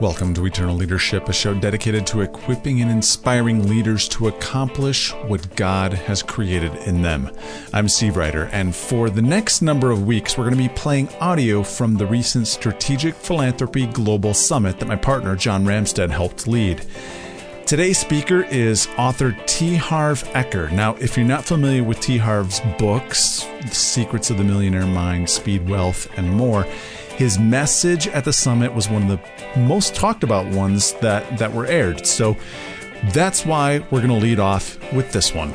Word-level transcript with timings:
Welcome 0.00 0.34
to 0.34 0.44
Eternal 0.44 0.74
Leadership, 0.74 1.28
a 1.28 1.32
show 1.32 1.54
dedicated 1.54 2.04
to 2.08 2.22
equipping 2.22 2.82
and 2.82 2.90
inspiring 2.90 3.68
leaders 3.68 4.08
to 4.08 4.26
accomplish 4.26 5.12
what 5.28 5.54
God 5.54 5.92
has 5.92 6.20
created 6.20 6.74
in 6.78 7.00
them. 7.00 7.30
I'm 7.72 7.88
Steve 7.88 8.16
Ryder, 8.16 8.50
and 8.52 8.74
for 8.74 9.08
the 9.08 9.22
next 9.22 9.62
number 9.62 9.92
of 9.92 10.04
weeks, 10.04 10.36
we're 10.36 10.50
going 10.50 10.56
to 10.56 10.68
be 10.68 10.74
playing 10.74 11.10
audio 11.20 11.62
from 11.62 11.94
the 11.94 12.06
recent 12.06 12.48
Strategic 12.48 13.14
Philanthropy 13.14 13.86
Global 13.86 14.34
Summit 14.34 14.80
that 14.80 14.88
my 14.88 14.96
partner 14.96 15.36
John 15.36 15.64
Ramstead 15.64 16.10
helped 16.10 16.48
lead. 16.48 16.84
Today's 17.64 17.98
speaker 17.98 18.42
is 18.42 18.88
author 18.98 19.30
T. 19.46 19.76
Harv 19.76 20.24
Eker. 20.32 20.72
Now, 20.72 20.96
if 20.96 21.16
you're 21.16 21.24
not 21.24 21.44
familiar 21.44 21.84
with 21.84 22.00
T. 22.00 22.18
Harv's 22.18 22.60
books, 22.80 23.46
The 23.62 23.68
Secrets 23.68 24.28
of 24.28 24.38
the 24.38 24.44
Millionaire 24.44 24.86
Mind, 24.86 25.30
Speed 25.30 25.68
Wealth, 25.68 26.08
and 26.18 26.30
more, 26.30 26.66
his 27.16 27.38
message 27.38 28.08
at 28.08 28.24
the 28.24 28.32
summit 28.32 28.74
was 28.74 28.88
one 28.88 29.08
of 29.08 29.20
the 29.20 29.58
most 29.60 29.94
talked 29.94 30.24
about 30.24 30.46
ones 30.52 30.94
that, 30.94 31.38
that 31.38 31.52
were 31.52 31.66
aired. 31.66 32.04
So 32.06 32.36
that's 33.12 33.46
why 33.46 33.78
we're 33.90 34.00
going 34.00 34.08
to 34.08 34.14
lead 34.14 34.40
off 34.40 34.76
with 34.92 35.12
this 35.12 35.32
one. 35.32 35.54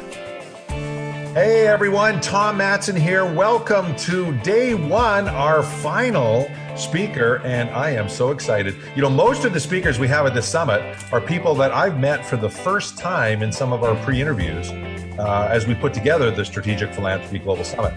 Hey 1.34 1.68
everyone, 1.68 2.22
Tom 2.22 2.58
Matson 2.58 2.96
here. 2.96 3.24
Welcome 3.24 3.96
to 3.98 4.36
day 4.40 4.74
one, 4.74 5.28
our 5.28 5.62
final 5.62 6.50
speaker, 6.76 7.42
and 7.44 7.70
I 7.70 7.92
am 7.92 8.10
so 8.10 8.32
excited. 8.32 8.76
You 8.96 9.02
know, 9.02 9.10
most 9.10 9.46
of 9.46 9.54
the 9.54 9.60
speakers 9.60 10.00
we 10.00 10.08
have 10.08 10.26
at 10.26 10.34
the 10.34 10.42
summit 10.42 10.82
are 11.14 11.22
people 11.22 11.54
that 11.56 11.72
I've 11.72 12.00
met 12.00 12.26
for 12.26 12.38
the 12.38 12.50
first 12.50 12.98
time 12.98 13.44
in 13.44 13.52
some 13.52 13.74
of 13.74 13.84
our 13.84 13.96
pre 14.04 14.20
interviews 14.20 14.72
uh, 15.20 15.48
as 15.52 15.68
we 15.68 15.76
put 15.76 15.94
together 15.94 16.32
the 16.32 16.46
Strategic 16.46 16.94
Philanthropy 16.94 17.40
Global 17.40 17.64
Summit. 17.64 17.94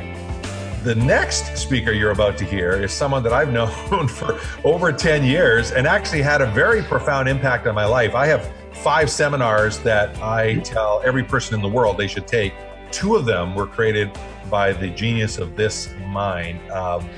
The 0.83 0.97
next 0.97 1.57
speaker 1.57 1.93
you're 1.93 2.11
about 2.11 2.37
to 2.39 2.45
hear 2.45 2.73
is 2.73 2.93
someone 2.93 3.23
that 3.23 3.33
I've 3.33 3.53
known 3.91 4.09
for 4.09 4.41
over 4.65 4.91
10 4.91 5.25
years 5.25 5.71
and 5.71 5.87
actually 5.87 6.23
had 6.23 6.43
a 6.43 6.47
very 6.51 6.83
profound 6.83 7.29
impact 7.29 7.69
on 7.69 7.75
my 7.77 7.85
life. 7.85 8.17
I 8.17 8.27
have 8.27 8.53
five 8.73 9.09
seminars 9.09 9.79
that 9.81 10.21
I 10.21 10.59
tell 10.65 11.01
every 11.05 11.23
person 11.23 11.55
in 11.55 11.63
the 11.63 11.69
world 11.69 11.99
they 11.99 12.09
should 12.09 12.27
take. 12.27 12.53
Two 12.91 13.15
of 13.15 13.27
them 13.27 13.55
were 13.55 13.67
created 13.67 14.11
by 14.51 14.73
the 14.73 14.89
genius 14.89 15.39
of 15.39 15.55
this 15.55 15.95
mind. 16.09 16.69
Um, 16.73 17.09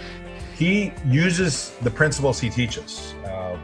he 0.54 0.92
uses 1.06 1.70
the 1.80 1.90
principles 1.90 2.38
he 2.38 2.50
teaches. 2.50 3.14
Uh, 3.24 3.58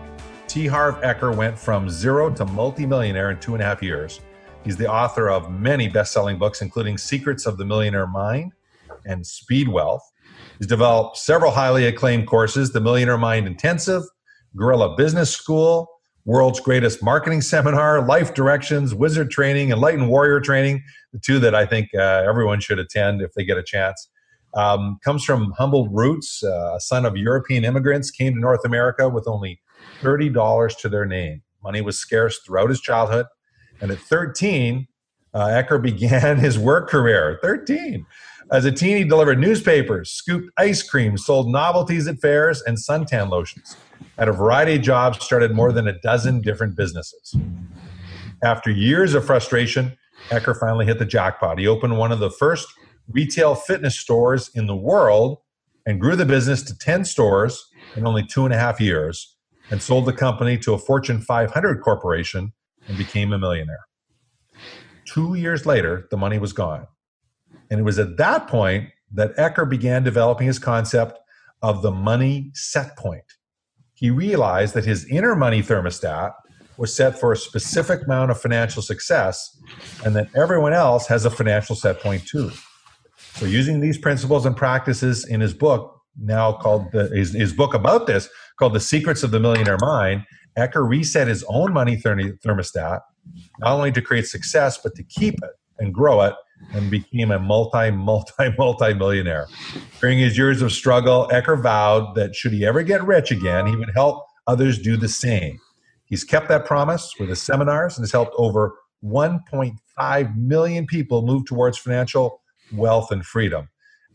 T. 0.48 0.66
Harv 0.66 0.94
Eker 1.02 1.36
went 1.36 1.58
from 1.58 1.90
zero 1.90 2.30
to 2.30 2.46
multimillionaire 2.46 3.32
in 3.32 3.38
two 3.38 3.52
and 3.52 3.62
a 3.62 3.66
half 3.66 3.82
years. 3.82 4.22
He's 4.64 4.78
the 4.78 4.90
author 4.90 5.28
of 5.28 5.52
many 5.52 5.88
best 5.88 6.12
selling 6.12 6.38
books, 6.38 6.62
including 6.62 6.96
Secrets 6.96 7.44
of 7.44 7.58
the 7.58 7.66
Millionaire 7.66 8.06
Mind 8.06 8.52
and 9.04 9.26
Speed 9.26 9.68
Wealth. 9.68 10.02
He's 10.58 10.66
developed 10.66 11.16
several 11.16 11.50
highly 11.50 11.86
acclaimed 11.86 12.26
courses 12.26 12.72
the 12.72 12.80
Millionaire 12.80 13.18
Mind 13.18 13.46
Intensive, 13.46 14.02
Guerrilla 14.56 14.96
Business 14.96 15.30
School, 15.30 15.88
World's 16.24 16.60
Greatest 16.60 17.02
Marketing 17.02 17.40
Seminar, 17.40 18.06
Life 18.06 18.34
Directions, 18.34 18.94
Wizard 18.94 19.30
Training, 19.30 19.70
Enlightened 19.70 20.08
Warrior 20.08 20.40
Training, 20.40 20.82
the 21.12 21.18
two 21.18 21.38
that 21.40 21.54
I 21.54 21.66
think 21.66 21.88
uh, 21.94 22.24
everyone 22.26 22.60
should 22.60 22.78
attend 22.78 23.22
if 23.22 23.32
they 23.34 23.44
get 23.44 23.58
a 23.58 23.62
chance. 23.62 24.08
Um, 24.54 24.98
comes 25.04 25.24
from 25.24 25.52
humble 25.52 25.88
roots, 25.88 26.42
uh, 26.42 26.74
a 26.76 26.80
son 26.80 27.04
of 27.06 27.16
European 27.16 27.64
immigrants, 27.64 28.10
came 28.10 28.34
to 28.34 28.40
North 28.40 28.64
America 28.64 29.08
with 29.08 29.28
only 29.28 29.60
$30 30.02 30.78
to 30.78 30.88
their 30.88 31.06
name. 31.06 31.42
Money 31.62 31.80
was 31.80 31.98
scarce 31.98 32.38
throughout 32.44 32.68
his 32.68 32.80
childhood. 32.80 33.26
And 33.80 33.90
at 33.90 33.98
13, 33.98 34.86
uh, 35.34 35.38
Eker 35.46 35.80
began 35.82 36.38
his 36.38 36.58
work 36.58 36.88
career. 36.88 37.38
13. 37.42 38.06
As 38.52 38.64
a 38.64 38.72
teen, 38.72 38.96
he 38.96 39.04
delivered 39.04 39.38
newspapers, 39.38 40.10
scooped 40.10 40.50
ice 40.58 40.82
cream, 40.82 41.16
sold 41.16 41.48
novelties 41.48 42.08
at 42.08 42.18
fairs, 42.20 42.60
and 42.62 42.76
suntan 42.76 43.30
lotions. 43.30 43.76
At 44.18 44.28
a 44.28 44.32
variety 44.32 44.74
of 44.74 44.82
jobs, 44.82 45.24
started 45.24 45.54
more 45.54 45.70
than 45.70 45.86
a 45.86 45.98
dozen 46.00 46.40
different 46.40 46.74
businesses. 46.76 47.36
After 48.42 48.70
years 48.70 49.14
of 49.14 49.24
frustration, 49.24 49.96
Eker 50.30 50.58
finally 50.58 50.84
hit 50.84 50.98
the 50.98 51.04
jackpot. 51.04 51.58
He 51.58 51.68
opened 51.68 51.96
one 51.96 52.10
of 52.10 52.18
the 52.18 52.30
first 52.30 52.66
retail 53.08 53.54
fitness 53.54 53.98
stores 53.98 54.50
in 54.54 54.66
the 54.66 54.76
world 54.76 55.38
and 55.86 56.00
grew 56.00 56.16
the 56.16 56.26
business 56.26 56.62
to 56.64 56.76
10 56.76 57.04
stores 57.04 57.68
in 57.96 58.06
only 58.06 58.24
two 58.26 58.44
and 58.44 58.52
a 58.52 58.58
half 58.58 58.80
years 58.80 59.36
and 59.70 59.80
sold 59.80 60.06
the 60.06 60.12
company 60.12 60.58
to 60.58 60.74
a 60.74 60.78
Fortune 60.78 61.20
500 61.20 61.80
corporation 61.82 62.52
and 62.88 62.98
became 62.98 63.32
a 63.32 63.38
millionaire. 63.38 63.86
Two 65.04 65.34
years 65.34 65.66
later, 65.66 66.08
the 66.10 66.16
money 66.16 66.38
was 66.38 66.52
gone. 66.52 66.86
And 67.70 67.80
it 67.80 67.82
was 67.82 67.98
at 67.98 68.16
that 68.16 68.48
point 68.48 68.90
that 69.12 69.36
Eker 69.36 69.68
began 69.68 70.02
developing 70.02 70.46
his 70.46 70.58
concept 70.58 71.18
of 71.62 71.82
the 71.82 71.90
money 71.90 72.50
set 72.54 72.96
point. 72.96 73.24
He 73.94 74.10
realized 74.10 74.74
that 74.74 74.84
his 74.84 75.04
inner 75.06 75.36
money 75.36 75.62
thermostat 75.62 76.32
was 76.76 76.94
set 76.94 77.18
for 77.18 77.32
a 77.32 77.36
specific 77.36 78.04
amount 78.06 78.30
of 78.30 78.40
financial 78.40 78.80
success 78.80 79.60
and 80.04 80.16
that 80.16 80.28
everyone 80.34 80.72
else 80.72 81.06
has 81.06 81.26
a 81.26 81.30
financial 81.30 81.76
set 81.76 82.00
point 82.00 82.26
too. 82.26 82.50
So, 83.34 83.44
using 83.44 83.80
these 83.80 83.98
principles 83.98 84.46
and 84.46 84.56
practices 84.56 85.26
in 85.26 85.40
his 85.40 85.52
book, 85.52 86.00
now 86.18 86.52
called 86.52 86.90
the, 86.92 87.08
his, 87.08 87.34
his 87.34 87.52
book 87.52 87.74
about 87.74 88.06
this, 88.06 88.28
called 88.58 88.72
The 88.72 88.80
Secrets 88.80 89.22
of 89.22 89.30
the 89.30 89.38
Millionaire 89.38 89.78
Mind, 89.80 90.24
Eker 90.58 90.88
reset 90.88 91.28
his 91.28 91.44
own 91.48 91.72
money 91.72 91.96
thermostat, 91.96 93.00
not 93.58 93.72
only 93.72 93.92
to 93.92 94.02
create 94.02 94.26
success, 94.26 94.78
but 94.78 94.94
to 94.94 95.02
keep 95.04 95.34
it 95.34 95.50
and 95.78 95.92
grow 95.94 96.22
it 96.22 96.34
and 96.72 96.90
became 96.90 97.30
a 97.30 97.38
multi, 97.38 97.90
multi, 97.90 98.54
multi 98.58 98.94
millionaire. 98.94 99.48
During 100.00 100.18
his 100.18 100.36
years 100.36 100.62
of 100.62 100.72
struggle, 100.72 101.28
Eker 101.32 101.60
vowed 101.60 102.14
that 102.14 102.34
should 102.34 102.52
he 102.52 102.64
ever 102.64 102.82
get 102.82 103.04
rich 103.04 103.30
again, 103.30 103.66
he 103.66 103.76
would 103.76 103.90
help 103.94 104.24
others 104.46 104.78
do 104.78 104.96
the 104.96 105.08
same. 105.08 105.58
He's 106.04 106.24
kept 106.24 106.48
that 106.48 106.64
promise 106.64 107.14
with 107.18 107.28
his 107.28 107.40
seminars 107.40 107.96
and 107.96 108.02
has 108.02 108.12
helped 108.12 108.34
over 108.36 108.76
1.5 109.04 110.36
million 110.36 110.86
people 110.86 111.22
move 111.22 111.46
towards 111.46 111.78
financial 111.78 112.42
wealth 112.72 113.10
and 113.10 113.24
freedom. 113.24 113.68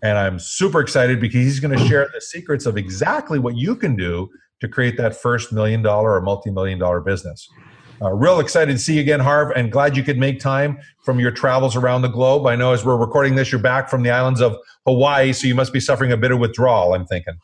And 0.03 0.17
I'm 0.17 0.39
super 0.39 0.81
excited 0.81 1.19
because 1.19 1.39
he's 1.39 1.59
going 1.59 1.77
to 1.77 1.85
share 1.87 2.07
the 2.13 2.21
secrets 2.21 2.65
of 2.65 2.77
exactly 2.77 3.39
what 3.39 3.55
you 3.55 3.75
can 3.75 3.95
do 3.95 4.29
to 4.59 4.67
create 4.67 4.97
that 4.97 5.15
first 5.15 5.51
million 5.51 5.81
dollar 5.81 6.13
or 6.13 6.21
multi 6.21 6.51
million 6.51 6.79
dollar 6.79 6.99
business. 6.99 7.49
Uh, 8.01 8.11
real 8.11 8.39
excited 8.39 8.73
to 8.73 8.77
see 8.79 8.95
you 8.95 9.01
again, 9.01 9.19
Harv, 9.19 9.51
and 9.55 9.71
glad 9.71 9.95
you 9.95 10.03
could 10.03 10.17
make 10.17 10.39
time 10.39 10.77
from 11.01 11.19
your 11.19 11.31
travels 11.31 11.75
around 11.75 12.01
the 12.01 12.09
globe. 12.09 12.45
I 12.45 12.55
know 12.55 12.73
as 12.73 12.83
we're 12.83 12.97
recording 12.97 13.35
this, 13.35 13.51
you're 13.51 13.61
back 13.61 13.89
from 13.89 14.03
the 14.03 14.11
islands 14.11 14.41
of 14.41 14.57
Hawaii, 14.85 15.31
so 15.31 15.47
you 15.47 15.55
must 15.55 15.71
be 15.71 15.79
suffering 15.79 16.11
a 16.11 16.17
bit 16.17 16.31
of 16.31 16.39
withdrawal, 16.39 16.93
I'm 16.93 17.05
thinking. 17.05 17.35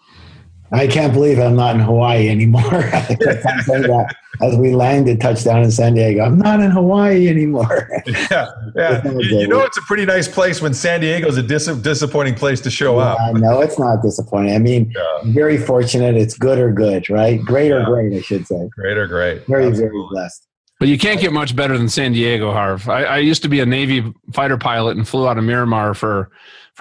I 0.72 0.88
can't 0.88 1.14
believe 1.14 1.40
I'm 1.40 1.56
not 1.56 1.76
in 1.76 1.82
Hawaii 1.82 2.30
anymore. 2.30 2.84
as 4.42 4.56
we 4.58 4.74
landed 4.74 5.22
touchdown 5.22 5.64
in 5.64 5.72
San 5.72 5.94
Diego. 5.94 6.24
I'm 6.24 6.38
not 6.38 6.60
in 6.60 6.72
Hawaii 6.72 7.28
anymore. 7.30 7.90
yeah, 8.08 8.48
yeah. 8.76 9.04
You, 9.04 9.40
you, 9.40 9.48
know, 9.48 9.62
it's 9.62 9.78
a 9.78 9.82
pretty 9.82 10.06
nice 10.06 10.28
place 10.28 10.62
when 10.62 10.74
San 10.74 11.02
Diego 11.02 11.28
is 11.28 11.38
a 11.38 11.44
dis- 11.44 11.68
disappointing 11.68 12.36
place 12.36 12.60
to 12.62 12.72
show 12.72 12.98
yeah, 12.98 13.14
up. 13.14 13.36
No, 13.36 13.62
it's 13.62 13.78
not 13.78 14.02
disappointing. 14.02 14.56
I 14.56 14.60
mean, 14.60 14.92
yeah. 14.96 15.32
very 15.32 15.58
fortunate. 15.58 16.16
It's 16.16 16.38
good 16.38 16.58
or 16.58 16.72
good, 16.72 17.10
right? 17.10 17.40
Great 17.42 17.72
or 17.72 17.80
yeah. 17.80 17.86
great, 17.86 18.14
I 18.14 18.22
should 18.22 18.48
say. 18.48 18.70
Great 18.70 18.98
or 18.98 19.08
great. 19.08 19.46
Very, 19.46 19.68
Absolutely. 19.68 20.00
very 20.00 20.08
blessed. 20.10 20.48
But 20.80 20.88
you 20.88 20.98
can't 20.98 21.22
get 21.22 21.32
much 21.32 21.56
better 21.56 21.78
than 21.78 21.90
San 21.90 22.14
Diego, 22.14 22.52
Harv. 22.52 22.90
I, 22.90 23.04
I 23.04 23.18
used 23.20 23.44
to 23.44 23.50
be 23.50 23.60
a 23.60 23.66
Navy 23.68 24.12
fighter 24.34 24.58
pilot 24.58 24.98
and 24.98 25.08
flew 25.08 25.28
out 25.28 25.38
of 25.38 25.44
Miramar 25.44 25.94
for 25.94 26.32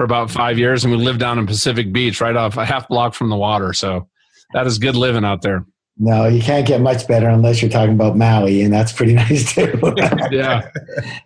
for 0.00 0.04
about 0.04 0.30
five 0.30 0.58
years, 0.58 0.82
and 0.82 0.90
we 0.90 0.96
lived 0.96 1.20
down 1.20 1.38
in 1.38 1.46
Pacific 1.46 1.92
Beach, 1.92 2.22
right 2.22 2.34
off 2.34 2.56
a 2.56 2.64
half 2.64 2.88
block 2.88 3.12
from 3.12 3.28
the 3.28 3.36
water. 3.36 3.74
So 3.74 4.08
that 4.54 4.66
is 4.66 4.78
good 4.78 4.96
living 4.96 5.26
out 5.26 5.42
there. 5.42 5.66
No, 5.98 6.26
you 6.26 6.40
can't 6.40 6.66
get 6.66 6.80
much 6.80 7.06
better 7.06 7.28
unless 7.28 7.60
you're 7.60 7.70
talking 7.70 7.96
about 7.96 8.16
Maui, 8.16 8.62
and 8.62 8.72
that's 8.72 8.92
pretty 8.92 9.12
nice 9.28 9.52
too. 9.52 9.78
yeah. 10.30 10.70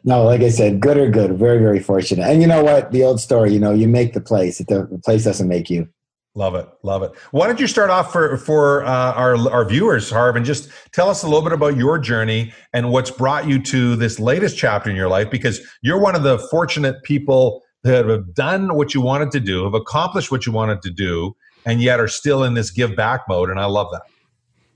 No, 0.02 0.24
like 0.24 0.40
I 0.40 0.48
said, 0.48 0.80
good 0.80 0.96
or 0.96 1.08
good. 1.08 1.38
Very, 1.38 1.58
very 1.58 1.78
fortunate. 1.78 2.28
And 2.28 2.42
you 2.42 2.48
know 2.48 2.64
what? 2.64 2.90
The 2.90 3.04
old 3.04 3.20
story, 3.20 3.52
you 3.52 3.60
know, 3.60 3.72
you 3.72 3.86
make 3.86 4.12
the 4.12 4.20
place. 4.20 4.58
The, 4.58 4.88
the 4.90 5.00
place 5.04 5.22
doesn't 5.22 5.46
make 5.46 5.70
you. 5.70 5.88
Love 6.34 6.56
it, 6.56 6.66
love 6.82 7.04
it. 7.04 7.12
Why 7.30 7.46
don't 7.46 7.60
you 7.60 7.68
start 7.68 7.90
off 7.90 8.10
for 8.10 8.36
for 8.38 8.84
uh, 8.84 9.12
our 9.12 9.36
our 9.52 9.64
viewers, 9.64 10.10
Harv, 10.10 10.34
and 10.34 10.44
just 10.44 10.68
tell 10.90 11.08
us 11.08 11.22
a 11.22 11.28
little 11.28 11.42
bit 11.42 11.52
about 11.52 11.76
your 11.76 11.96
journey 11.96 12.52
and 12.72 12.90
what's 12.90 13.12
brought 13.12 13.46
you 13.46 13.62
to 13.62 13.94
this 13.94 14.18
latest 14.18 14.58
chapter 14.58 14.90
in 14.90 14.96
your 14.96 15.08
life? 15.08 15.30
Because 15.30 15.60
you're 15.80 16.00
one 16.00 16.16
of 16.16 16.24
the 16.24 16.40
fortunate 16.50 17.00
people 17.04 17.62
that 17.84 18.06
have 18.06 18.34
done 18.34 18.74
what 18.74 18.94
you 18.94 19.00
wanted 19.00 19.30
to 19.32 19.40
do, 19.40 19.64
have 19.64 19.74
accomplished 19.74 20.30
what 20.30 20.46
you 20.46 20.52
wanted 20.52 20.82
to 20.82 20.90
do, 20.90 21.36
and 21.64 21.80
yet 21.80 22.00
are 22.00 22.08
still 22.08 22.42
in 22.42 22.54
this 22.54 22.70
give 22.70 22.96
back 22.96 23.28
mode, 23.28 23.50
and 23.50 23.60
I 23.60 23.66
love 23.66 23.88
that. 23.92 24.02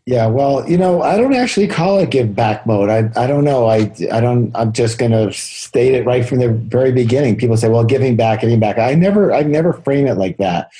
Yeah, 0.06 0.26
well, 0.26 0.66
you 0.68 0.78
know, 0.78 1.02
I 1.02 1.18
don't 1.18 1.34
actually 1.34 1.66
call 1.66 1.98
it 1.98 2.10
give 2.10 2.34
back 2.34 2.66
mode. 2.66 2.88
I, 2.88 3.10
I 3.22 3.26
don't 3.26 3.44
know. 3.44 3.66
I, 3.66 3.92
I 4.10 4.20
don't. 4.20 4.50
I'm 4.54 4.72
just 4.72 4.98
going 4.98 5.10
to 5.10 5.30
state 5.32 5.94
it 5.94 6.06
right 6.06 6.24
from 6.24 6.38
the 6.38 6.50
very 6.50 6.92
beginning. 6.92 7.36
People 7.36 7.58
say, 7.58 7.68
"Well, 7.68 7.84
giving 7.84 8.16
back, 8.16 8.40
giving 8.40 8.58
back." 8.58 8.78
I 8.78 8.94
never, 8.94 9.34
I 9.34 9.42
never 9.42 9.74
frame 9.74 10.06
it 10.06 10.14
like 10.14 10.38
that. 10.38 10.70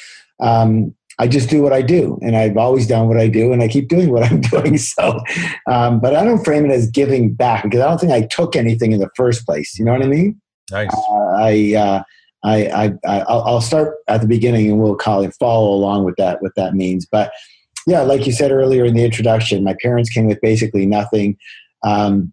Um, 0.41 0.95
I 1.19 1.29
just 1.29 1.51
do 1.51 1.63
what 1.63 1.73
I 1.73 1.83
do, 1.83 2.19
and 2.23 2.37
I've 2.37 2.57
always 2.57 2.87
done 2.87 3.09
what 3.09 3.19
I 3.19 3.29
do, 3.29 3.53
and 3.53 3.63
I 3.63 3.69
keep 3.69 3.89
doing 3.89 4.11
what 4.11 4.23
I'm 4.23 4.41
doing. 4.53 4.79
So, 4.79 5.21
um, 5.67 6.01
but 6.01 6.15
I 6.17 6.25
don't 6.25 6.43
frame 6.43 6.65
it 6.65 6.71
as 6.71 6.91
giving 6.91 7.35
back 7.35 7.65
because 7.65 7.81
I 7.81 7.89
don't 7.89 7.99
think 7.99 8.13
I 8.13 8.23
took 8.23 8.57
anything 8.57 8.93
in 8.93 9.01
the 9.01 9.11
first 9.15 9.45
place. 9.45 9.79
You 9.79 9.85
know 9.85 9.93
what 9.93 10.03
I 10.03 10.09
mean? 10.09 10.41
Nice. 10.71 10.95
Uh, 10.95 11.28
I, 11.39 11.75
uh, 11.75 12.03
I, 12.45 12.67
I, 13.07 13.19
I, 13.21 13.51
will 13.51 13.61
start 13.61 13.97
at 14.09 14.21
the 14.21 14.27
beginning, 14.27 14.71
and 14.71 14.81
we'll 14.81 14.97
call 14.97 15.23
it 15.23 15.35
follow 15.39 15.71
along 15.71 16.05
with 16.05 16.17
that. 16.17 16.43
What 16.43 16.55
that 16.57 16.75
means, 16.75 17.07
but 17.07 17.33
yeah, 17.87 18.03
like 18.03 18.27
you 18.27 18.33
said 18.33 18.53
earlier 18.53 18.85
in 18.85 18.95
the 18.95 19.05
introduction, 19.05 19.65
my 19.65 19.75
parents 19.81 20.11
came 20.11 20.27
with 20.27 20.41
basically 20.43 20.85
nothing. 20.85 21.39
Um, 21.83 22.33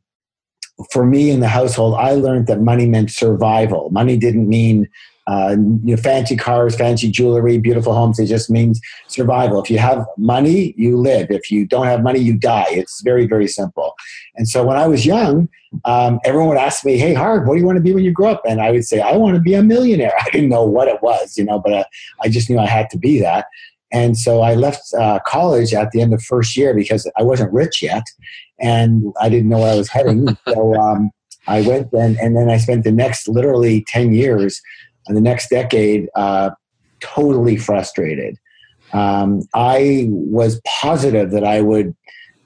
for 0.92 1.06
me 1.06 1.30
in 1.30 1.40
the 1.40 1.48
household, 1.48 1.96
I 1.96 2.12
learned 2.12 2.48
that 2.48 2.60
money 2.60 2.86
meant 2.86 3.10
survival. 3.10 3.90
Money 3.90 4.18
didn't 4.18 4.50
mean 4.50 4.90
uh, 5.28 5.56
you 5.84 5.96
know, 5.96 5.98
fancy 5.98 6.36
cars, 6.36 6.76
fancy 6.76 7.10
jewelry, 7.10 7.58
beautiful 7.58 7.94
homes. 7.94 8.20
It 8.20 8.28
just 8.28 8.50
means 8.50 8.80
survival. 9.08 9.62
If 9.62 9.72
you 9.72 9.80
have 9.80 10.06
money, 10.18 10.76
you 10.78 10.98
live. 10.98 11.32
If 11.32 11.50
you 11.50 11.66
don't 11.66 11.88
have 11.88 12.04
money, 12.04 12.20
you 12.20 12.38
die. 12.38 12.68
It's 12.70 13.02
very, 13.02 13.26
very 13.26 13.48
simple. 13.48 13.96
And 14.36 14.48
so 14.48 14.64
when 14.64 14.78
I 14.78 14.88
was 14.88 15.06
young, 15.06 15.50
um, 15.84 16.20
everyone 16.24 16.50
would 16.50 16.58
ask 16.58 16.86
me, 16.86 16.98
"Hey, 16.98 17.14
Harv, 17.14 17.48
what 17.48 17.56
do 17.56 17.60
you 17.60 17.66
want 17.66 17.78
to 17.78 17.82
be 17.82 17.94
when 17.94 18.04
you 18.04 18.12
grow 18.12 18.32
up?" 18.32 18.44
And 18.48 18.62
I 18.62 18.72
would 18.72 18.86
say, 18.86 19.02
"I 19.02 19.18
want 19.18 19.36
to 19.36 19.42
be 19.42 19.56
a 19.56 19.64
millionaire." 19.64 20.14
I 20.20 20.30
didn't 20.30 20.50
know 20.50 20.64
what 20.64 20.88
it 20.88 21.02
was, 21.02 21.38
you 21.38 21.44
know, 21.44 21.60
but 21.60 21.74
uh, 21.74 21.84
I 22.22 22.30
just 22.30 22.50
knew 22.50 22.60
I 22.60 22.68
had 22.68 22.90
to 22.92 22.98
be 22.98 23.20
that. 23.20 23.48
And 23.92 24.18
so 24.18 24.42
I 24.42 24.56
left 24.56 24.94
uh, 24.98 25.20
college 25.26 25.74
at 25.74 25.92
the 25.92 26.02
end 26.02 26.14
of 26.14 26.22
first 26.22 26.58
year 26.58 26.74
because 26.74 27.10
I 27.18 27.24
wasn't 27.24 27.54
rich 27.54 27.82
yet, 27.82 28.04
and 28.60 29.14
I 29.20 29.30
didn't 29.30 29.50
know 29.50 29.60
where 29.60 29.74
I 29.74 29.78
was 29.78 29.90
heading. 29.90 30.38
so 30.48 30.76
um, 30.76 31.12
I 31.48 31.62
went 31.62 31.92
and 31.94 32.18
and 32.18 32.36
then 32.36 32.50
I 32.50 32.58
spent 32.58 32.84
the 32.84 32.92
next 32.92 33.28
literally 33.28 33.84
ten 33.88 34.14
years 34.14 34.62
and 35.08 35.16
the 35.16 35.22
next 35.22 35.50
decade 35.50 36.10
uh, 36.16 36.52
totally 37.00 37.58
frustrated. 37.58 38.38
Um, 38.94 39.42
I 39.54 40.08
was 40.10 40.62
positive 40.66 41.32
that 41.32 41.44
I 41.44 41.62
would 41.62 41.96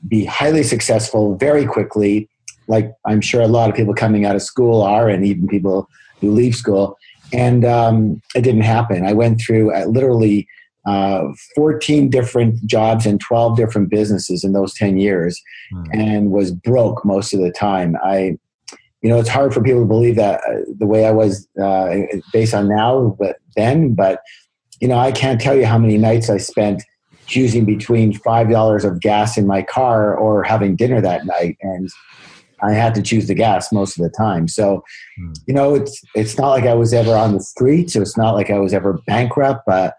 be 0.07 0.25
highly 0.25 0.63
successful 0.63 1.35
very 1.35 1.65
quickly, 1.65 2.29
like 2.67 2.93
I'm 3.05 3.21
sure 3.21 3.41
a 3.41 3.47
lot 3.47 3.69
of 3.69 3.75
people 3.75 3.93
coming 3.93 4.25
out 4.25 4.35
of 4.35 4.41
school 4.41 4.81
are, 4.81 5.09
and 5.09 5.25
even 5.25 5.47
people 5.47 5.87
who 6.21 6.31
leave 6.31 6.55
school. 6.55 6.97
And 7.31 7.65
um, 7.65 8.21
it 8.35 8.41
didn't 8.41 8.61
happen. 8.61 9.05
I 9.05 9.13
went 9.13 9.39
through 9.39 9.73
uh, 9.75 9.85
literally 9.85 10.47
uh, 10.85 11.25
14 11.55 12.09
different 12.09 12.65
jobs 12.65 13.05
and 13.05 13.19
12 13.19 13.57
different 13.57 13.89
businesses 13.89 14.43
in 14.43 14.53
those 14.53 14.73
10 14.73 14.97
years 14.97 15.39
mm. 15.71 15.85
and 15.93 16.31
was 16.31 16.51
broke 16.51 17.05
most 17.05 17.33
of 17.33 17.41
the 17.41 17.51
time. 17.51 17.95
I 18.03 18.37
you 19.01 19.09
know, 19.09 19.19
it's 19.19 19.29
hard 19.29 19.53
for 19.53 19.61
people 19.61 19.81
to 19.81 19.87
believe 19.87 20.15
that 20.15 20.41
uh, 20.41 20.61
the 20.77 20.85
way 20.85 21.05
I 21.05 21.11
was 21.11 21.47
uh, 21.61 21.95
based 22.33 22.53
on 22.53 22.67
now, 22.67 23.15
but 23.19 23.37
then, 23.55 23.93
but 23.93 24.21
you 24.81 24.87
know, 24.87 24.97
I 24.97 25.11
can't 25.11 25.39
tell 25.39 25.55
you 25.55 25.65
how 25.65 25.77
many 25.77 25.97
nights 25.97 26.29
I 26.29 26.37
spent 26.37 26.83
choosing 27.27 27.65
between 27.65 28.13
five 28.13 28.49
dollars 28.49 28.83
of 28.83 28.99
gas 29.01 29.37
in 29.37 29.47
my 29.47 29.61
car 29.61 30.15
or 30.15 30.43
having 30.43 30.75
dinner 30.75 30.99
that 31.01 31.25
night, 31.25 31.57
and 31.61 31.89
I 32.61 32.73
had 32.73 32.93
to 32.95 33.01
choose 33.01 33.27
the 33.27 33.35
gas 33.35 33.71
most 33.71 33.97
of 33.97 34.03
the 34.03 34.09
time. 34.09 34.47
So, 34.47 34.83
hmm. 35.17 35.33
you 35.47 35.53
know, 35.53 35.75
it's 35.75 36.01
it's 36.15 36.37
not 36.37 36.51
like 36.51 36.65
I 36.65 36.73
was 36.73 36.93
ever 36.93 37.15
on 37.15 37.33
the 37.33 37.41
streets. 37.41 37.95
It's 37.95 38.17
not 38.17 38.35
like 38.35 38.49
I 38.49 38.59
was 38.59 38.73
ever 38.73 38.99
bankrupt, 39.07 39.63
but 39.65 39.95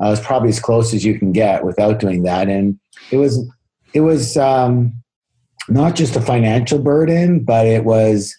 I 0.00 0.10
was 0.10 0.20
probably 0.20 0.50
as 0.50 0.60
close 0.60 0.92
as 0.92 1.04
you 1.04 1.18
can 1.18 1.32
get 1.32 1.64
without 1.64 2.00
doing 2.00 2.22
that. 2.24 2.48
And 2.48 2.78
it 3.10 3.16
was 3.16 3.48
it 3.94 4.00
was 4.00 4.36
um, 4.36 4.92
not 5.68 5.94
just 5.94 6.16
a 6.16 6.20
financial 6.20 6.78
burden, 6.78 7.44
but 7.44 7.66
it 7.66 7.84
was 7.84 8.34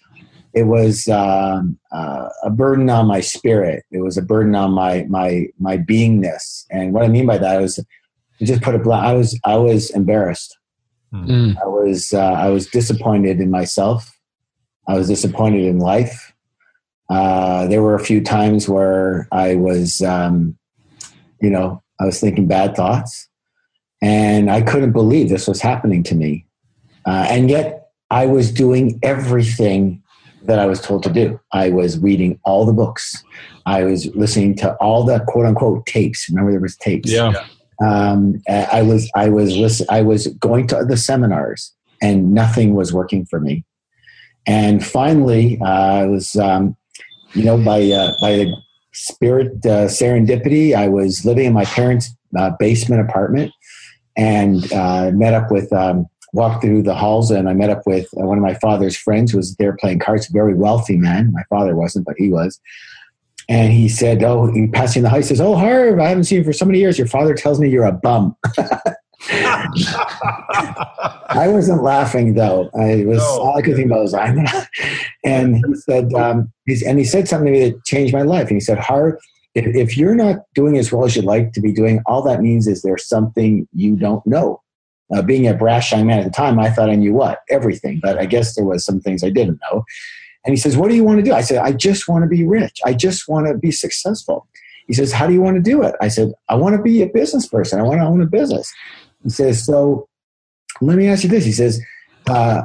it 0.53 0.63
was 0.63 1.07
um, 1.07 1.79
uh, 1.91 2.29
a 2.43 2.49
burden 2.49 2.89
on 2.89 3.07
my 3.07 3.21
spirit. 3.21 3.83
It 3.91 4.01
was 4.01 4.17
a 4.17 4.21
burden 4.21 4.55
on 4.55 4.71
my 4.71 5.05
my 5.09 5.47
my 5.59 5.77
beingness. 5.77 6.65
And 6.69 6.93
what 6.93 7.03
I 7.03 7.07
mean 7.07 7.25
by 7.25 7.39
that 7.39 7.61
is, 7.61 7.75
to 7.75 8.45
just 8.45 8.61
put 8.61 8.75
it 8.75 8.83
blunt, 8.83 9.05
I 9.05 9.13
was 9.13 9.39
I 9.43 9.57
was 9.57 9.89
embarrassed. 9.91 10.57
Mm. 11.13 11.57
I 11.61 11.65
was 11.65 12.13
uh, 12.13 12.19
I 12.19 12.49
was 12.49 12.67
disappointed 12.67 13.39
in 13.39 13.49
myself. 13.49 14.11
I 14.87 14.97
was 14.97 15.07
disappointed 15.07 15.65
in 15.65 15.79
life. 15.79 16.33
Uh, 17.09 17.67
there 17.67 17.81
were 17.81 17.95
a 17.95 18.03
few 18.03 18.21
times 18.21 18.67
where 18.67 19.27
I 19.31 19.55
was, 19.55 20.01
um, 20.01 20.57
you 21.41 21.49
know, 21.49 21.81
I 21.99 22.05
was 22.05 22.19
thinking 22.19 22.47
bad 22.47 22.75
thoughts, 22.75 23.27
and 24.01 24.51
I 24.51 24.61
couldn't 24.61 24.91
believe 24.91 25.29
this 25.29 25.47
was 25.47 25.61
happening 25.61 26.03
to 26.03 26.15
me. 26.15 26.45
Uh, 27.05 27.25
and 27.29 27.49
yet, 27.49 27.91
I 28.09 28.27
was 28.27 28.51
doing 28.51 28.99
everything 29.01 30.02
that 30.45 30.59
I 30.59 30.65
was 30.65 30.81
told 30.81 31.03
to 31.03 31.09
do. 31.09 31.39
I 31.51 31.69
was 31.69 31.99
reading 31.99 32.39
all 32.43 32.65
the 32.65 32.73
books. 32.73 33.23
I 33.65 33.83
was 33.83 34.07
listening 34.15 34.55
to 34.57 34.75
all 34.75 35.03
the 35.03 35.19
quote 35.27 35.45
unquote 35.45 35.85
tapes. 35.85 36.29
Remember 36.29 36.51
there 36.51 36.59
was 36.59 36.77
tapes. 36.77 37.11
Yeah. 37.11 37.45
Um, 37.83 38.41
I 38.47 38.81
was 38.81 39.09
I 39.15 39.29
was 39.29 39.55
listen, 39.55 39.87
I 39.89 40.01
was 40.01 40.27
going 40.27 40.67
to 40.67 40.85
the 40.85 40.97
seminars 40.97 41.73
and 42.01 42.33
nothing 42.33 42.75
was 42.75 42.93
working 42.93 43.25
for 43.25 43.39
me. 43.39 43.65
And 44.45 44.85
finally, 44.85 45.57
uh, 45.61 45.65
I 45.65 46.05
was 46.05 46.35
um, 46.35 46.75
you 47.33 47.43
know 47.43 47.57
by 47.57 47.89
uh, 47.89 48.13
by 48.21 48.47
spirit 48.93 49.65
uh, 49.65 49.87
serendipity. 49.87 50.75
I 50.75 50.87
was 50.87 51.25
living 51.25 51.45
in 51.45 51.53
my 51.53 51.65
parents' 51.65 52.15
uh, 52.37 52.51
basement 52.59 53.01
apartment 53.01 53.51
and 54.15 54.71
uh, 54.71 55.11
met 55.11 55.33
up 55.33 55.49
with 55.49 55.71
um, 55.73 56.05
walked 56.33 56.63
through 56.63 56.83
the 56.83 56.95
halls 56.95 57.31
and 57.31 57.47
I 57.47 57.53
met 57.53 57.69
up 57.69 57.83
with 57.85 58.07
uh, 58.19 58.25
one 58.25 58.37
of 58.37 58.43
my 58.43 58.55
father's 58.55 58.97
friends 58.97 59.31
who 59.31 59.37
was 59.37 59.55
there 59.55 59.77
playing 59.77 59.99
cards, 59.99 60.27
very 60.27 60.55
wealthy 60.55 60.97
man. 60.97 61.31
My 61.31 61.43
father 61.49 61.75
wasn't, 61.75 62.05
but 62.05 62.15
he 62.17 62.29
was. 62.29 62.59
And 63.47 63.71
he 63.71 63.87
said, 63.87 64.23
Oh, 64.23 64.51
he 64.51 64.67
passing 64.67 65.03
the 65.03 65.09
house, 65.09 65.29
he 65.29 65.35
says, 65.35 65.41
Oh, 65.41 65.55
Harv, 65.55 65.99
I 65.99 66.09
haven't 66.09 66.25
seen 66.25 66.39
you 66.39 66.43
for 66.43 66.53
so 66.53 66.65
many 66.65 66.79
years. 66.79 66.97
Your 66.97 67.07
father 67.07 67.35
tells 67.35 67.59
me 67.59 67.69
you're 67.69 67.85
a 67.85 67.91
bum. 67.91 68.35
I 69.29 69.67
wasn't 71.47 71.83
laughing 71.83 72.33
though. 72.33 72.69
I 72.77 73.05
was 73.05 73.19
no. 73.19 73.23
all 73.23 73.57
I 73.57 73.61
could 73.61 73.75
think 73.75 73.85
about 73.85 74.01
was 74.01 74.13
I'm 74.13 74.35
gonna 74.35 74.67
and 75.23 75.63
he 75.65 75.75
said 75.75 76.13
um, 76.13 76.51
he's 76.65 76.83
and 76.83 76.99
he 76.99 77.05
said 77.05 77.27
something 77.27 77.53
to 77.53 77.59
me 77.59 77.69
that 77.69 77.85
changed 77.85 78.13
my 78.13 78.23
life. 78.23 78.47
And 78.47 78.57
he 78.57 78.59
said, 78.59 78.79
Harv, 78.79 79.15
if, 79.55 79.75
if 79.75 79.97
you're 79.97 80.15
not 80.15 80.39
doing 80.55 80.77
as 80.77 80.91
well 80.91 81.05
as 81.05 81.15
you'd 81.15 81.25
like 81.25 81.53
to 81.53 81.61
be 81.61 81.71
doing, 81.71 82.01
all 82.05 82.21
that 82.23 82.41
means 82.41 82.67
is 82.67 82.81
there's 82.81 83.07
something 83.07 83.67
you 83.73 83.95
don't 83.95 84.25
know 84.25 84.62
uh, 85.13 85.21
being 85.21 85.47
a 85.47 85.53
brash 85.53 85.91
young 85.91 86.07
man 86.07 86.19
at 86.19 86.25
the 86.25 86.31
time, 86.31 86.59
I 86.59 86.69
thought 86.69 86.89
I 86.89 86.95
knew 86.95 87.13
what 87.13 87.39
everything, 87.49 87.99
but 88.01 88.17
I 88.17 88.25
guess 88.25 88.55
there 88.55 88.65
was 88.65 88.85
some 88.85 88.99
things 88.99 89.23
I 89.23 89.29
didn't 89.29 89.59
know. 89.69 89.83
And 90.45 90.53
he 90.53 90.57
says, 90.57 90.75
"What 90.75 90.89
do 90.89 90.95
you 90.95 91.03
want 91.03 91.19
to 91.19 91.23
do?" 91.23 91.33
I 91.33 91.41
said, 91.41 91.57
"I 91.57 91.71
just 91.71 92.07
want 92.07 92.23
to 92.23 92.27
be 92.27 92.45
rich. 92.45 92.79
I 92.85 92.93
just 92.93 93.27
want 93.27 93.47
to 93.47 93.57
be 93.57 93.71
successful." 93.71 94.47
He 94.87 94.93
says, 94.93 95.11
"How 95.11 95.27
do 95.27 95.33
you 95.33 95.41
want 95.41 95.55
to 95.55 95.61
do 95.61 95.83
it?" 95.83 95.95
I 96.01 96.09
said, 96.09 96.33
"I 96.49 96.55
want 96.55 96.75
to 96.75 96.81
be 96.81 97.01
a 97.01 97.07
business 97.07 97.47
person. 97.47 97.79
I 97.79 97.83
want 97.83 98.01
to 98.01 98.05
own 98.05 98.21
a 98.21 98.25
business." 98.25 98.71
He 99.23 99.29
says, 99.29 99.65
"So, 99.65 100.07
let 100.81 100.97
me 100.97 101.07
ask 101.07 101.23
you 101.23 101.29
this." 101.29 101.45
He 101.45 101.53
says, 101.53 101.81
uh, 102.27 102.63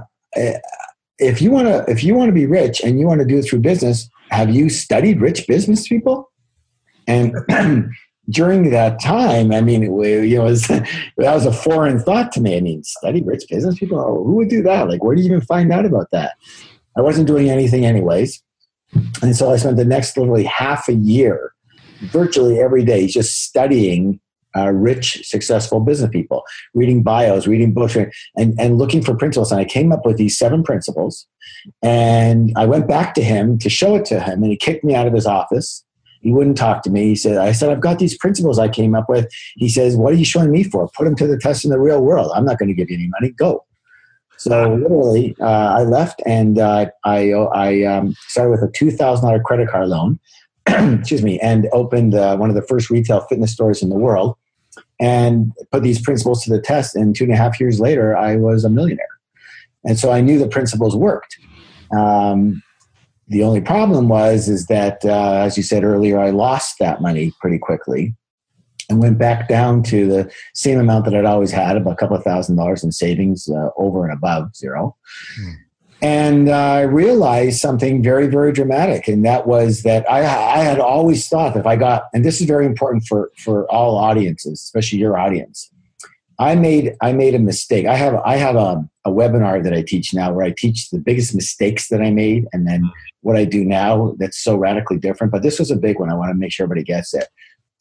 "If 1.18 1.40
you 1.40 1.50
want 1.50 1.68
to, 1.68 1.84
if 1.88 2.02
you 2.02 2.14
want 2.14 2.28
to 2.28 2.34
be 2.34 2.46
rich 2.46 2.80
and 2.82 2.98
you 2.98 3.06
want 3.06 3.20
to 3.20 3.26
do 3.26 3.38
it 3.38 3.42
through 3.42 3.60
business, 3.60 4.08
have 4.30 4.50
you 4.50 4.68
studied 4.68 5.20
rich 5.20 5.46
business 5.46 5.86
people?" 5.86 6.30
And 7.06 7.32
during 8.30 8.70
that 8.70 9.00
time, 9.00 9.52
I 9.52 9.60
mean, 9.60 9.82
it, 9.84 9.90
was, 9.90 10.66
that 10.66 10.88
was 11.16 11.46
a 11.46 11.52
foreign 11.52 11.98
thought 11.98 12.32
to 12.32 12.40
me. 12.40 12.56
I 12.56 12.60
mean, 12.60 12.82
study 12.84 13.22
rich 13.22 13.44
business 13.48 13.78
people, 13.78 13.98
oh, 13.98 14.24
who 14.24 14.36
would 14.36 14.48
do 14.48 14.62
that? 14.62 14.88
Like, 14.88 15.02
where 15.02 15.14
do 15.14 15.22
you 15.22 15.28
even 15.28 15.40
find 15.40 15.72
out 15.72 15.86
about 15.86 16.10
that? 16.12 16.36
I 16.96 17.00
wasn't 17.00 17.26
doing 17.26 17.48
anything 17.48 17.84
anyways. 17.84 18.42
And 19.22 19.36
so 19.36 19.52
I 19.52 19.56
spent 19.56 19.76
the 19.76 19.84
next 19.84 20.16
literally 20.16 20.44
half 20.44 20.88
a 20.88 20.94
year, 20.94 21.52
virtually 22.00 22.58
every 22.58 22.84
day, 22.84 23.06
just 23.06 23.42
studying 23.44 24.20
uh, 24.56 24.70
rich, 24.70 25.28
successful 25.28 25.78
business 25.78 26.10
people, 26.10 26.42
reading 26.74 27.02
bios, 27.02 27.46
reading 27.46 27.72
books, 27.72 27.96
and, 27.96 28.12
and 28.58 28.78
looking 28.78 29.02
for 29.02 29.14
principles. 29.14 29.52
And 29.52 29.60
I 29.60 29.64
came 29.64 29.92
up 29.92 30.06
with 30.06 30.16
these 30.16 30.38
seven 30.38 30.62
principles. 30.62 31.26
And 31.82 32.52
I 32.56 32.66
went 32.66 32.88
back 32.88 33.14
to 33.14 33.22
him 33.22 33.58
to 33.58 33.68
show 33.68 33.96
it 33.96 34.04
to 34.06 34.20
him, 34.20 34.42
and 34.42 34.50
he 34.50 34.56
kicked 34.56 34.84
me 34.84 34.94
out 34.94 35.06
of 35.06 35.12
his 35.12 35.26
office 35.26 35.84
he 36.20 36.32
wouldn't 36.32 36.56
talk 36.56 36.82
to 36.82 36.90
me. 36.90 37.08
He 37.08 37.16
said, 37.16 37.38
I 37.38 37.52
said, 37.52 37.70
I've 37.70 37.80
got 37.80 37.98
these 37.98 38.16
principles 38.16 38.58
I 38.58 38.68
came 38.68 38.94
up 38.94 39.08
with. 39.08 39.28
He 39.56 39.68
says, 39.68 39.96
What 39.96 40.12
are 40.12 40.16
you 40.16 40.24
showing 40.24 40.50
me 40.50 40.64
for? 40.64 40.88
Put 40.96 41.04
them 41.04 41.16
to 41.16 41.26
the 41.26 41.38
test 41.38 41.64
in 41.64 41.70
the 41.70 41.78
real 41.78 42.02
world. 42.02 42.32
I'm 42.34 42.44
not 42.44 42.58
going 42.58 42.68
to 42.68 42.74
give 42.74 42.90
you 42.90 42.96
any 42.96 43.08
money. 43.08 43.30
Go. 43.30 43.64
So 44.38 44.74
literally, 44.74 45.36
uh, 45.40 45.78
I 45.78 45.82
left 45.82 46.22
and 46.24 46.60
uh, 46.60 46.86
I, 47.04 47.32
I 47.32 47.82
um, 47.82 48.14
started 48.28 48.52
with 48.52 48.62
a 48.62 48.68
$2,000 48.68 49.42
credit 49.42 49.68
card 49.68 49.88
loan, 49.88 50.20
excuse 50.68 51.24
me, 51.24 51.40
and 51.40 51.68
opened 51.72 52.14
uh, 52.14 52.36
one 52.36 52.48
of 52.48 52.54
the 52.54 52.62
first 52.62 52.88
retail 52.88 53.20
fitness 53.22 53.52
stores 53.52 53.82
in 53.82 53.88
the 53.88 53.96
world 53.96 54.36
and 55.00 55.52
put 55.72 55.82
these 55.82 56.00
principles 56.00 56.44
to 56.44 56.50
the 56.50 56.60
test. 56.60 56.94
And 56.94 57.16
two 57.16 57.24
and 57.24 57.32
a 57.32 57.36
half 57.36 57.58
years 57.58 57.80
later, 57.80 58.16
I 58.16 58.36
was 58.36 58.64
a 58.64 58.70
millionaire. 58.70 59.06
And 59.84 59.98
so 59.98 60.12
I 60.12 60.20
knew 60.20 60.38
the 60.38 60.48
principles 60.48 60.94
worked. 60.94 61.36
Um, 61.96 62.62
the 63.28 63.42
only 63.42 63.60
problem 63.60 64.08
was 64.08 64.48
is 64.48 64.66
that 64.66 65.04
uh, 65.04 65.34
as 65.34 65.56
you 65.56 65.62
said 65.62 65.84
earlier 65.84 66.18
i 66.18 66.30
lost 66.30 66.76
that 66.78 67.00
money 67.00 67.32
pretty 67.40 67.58
quickly 67.58 68.14
and 68.90 69.00
went 69.00 69.18
back 69.18 69.48
down 69.48 69.82
to 69.82 70.06
the 70.06 70.32
same 70.54 70.78
amount 70.78 71.04
that 71.04 71.14
i'd 71.14 71.24
always 71.24 71.50
had 71.50 71.76
about 71.76 71.92
a 71.92 71.96
couple 71.96 72.16
of 72.16 72.24
thousand 72.24 72.56
dollars 72.56 72.82
in 72.82 72.92
savings 72.92 73.48
uh, 73.48 73.70
over 73.76 74.04
and 74.04 74.12
above 74.12 74.54
zero 74.56 74.96
hmm. 75.36 75.50
and 76.02 76.48
uh, 76.48 76.54
i 76.54 76.80
realized 76.82 77.60
something 77.60 78.02
very 78.02 78.26
very 78.26 78.52
dramatic 78.52 79.08
and 79.08 79.24
that 79.24 79.46
was 79.46 79.82
that 79.82 80.10
I, 80.10 80.20
I 80.20 80.58
had 80.58 80.80
always 80.80 81.28
thought 81.28 81.56
if 81.56 81.66
i 81.66 81.76
got 81.76 82.04
and 82.12 82.24
this 82.24 82.40
is 82.40 82.46
very 82.46 82.66
important 82.66 83.04
for 83.06 83.30
for 83.36 83.70
all 83.70 83.96
audiences 83.96 84.60
especially 84.62 84.98
your 84.98 85.18
audience 85.18 85.70
I 86.38 86.54
made 86.54 86.94
I 87.00 87.12
made 87.12 87.34
a 87.34 87.38
mistake. 87.38 87.86
I 87.86 87.96
have 87.96 88.14
I 88.24 88.36
have 88.36 88.56
a, 88.56 88.88
a 89.04 89.10
webinar 89.10 89.62
that 89.64 89.74
I 89.74 89.82
teach 89.82 90.14
now 90.14 90.32
where 90.32 90.44
I 90.44 90.54
teach 90.56 90.90
the 90.90 90.98
biggest 90.98 91.34
mistakes 91.34 91.88
that 91.88 92.00
I 92.00 92.10
made 92.10 92.46
and 92.52 92.66
then 92.66 92.82
mm. 92.82 92.90
what 93.22 93.36
I 93.36 93.44
do 93.44 93.64
now 93.64 94.14
that's 94.18 94.38
so 94.38 94.56
radically 94.56 94.98
different. 94.98 95.32
But 95.32 95.42
this 95.42 95.58
was 95.58 95.70
a 95.70 95.76
big 95.76 95.98
one. 95.98 96.10
I 96.10 96.14
want 96.14 96.30
to 96.30 96.34
make 96.34 96.52
sure 96.52 96.64
everybody 96.64 96.84
gets 96.84 97.12
it. 97.12 97.28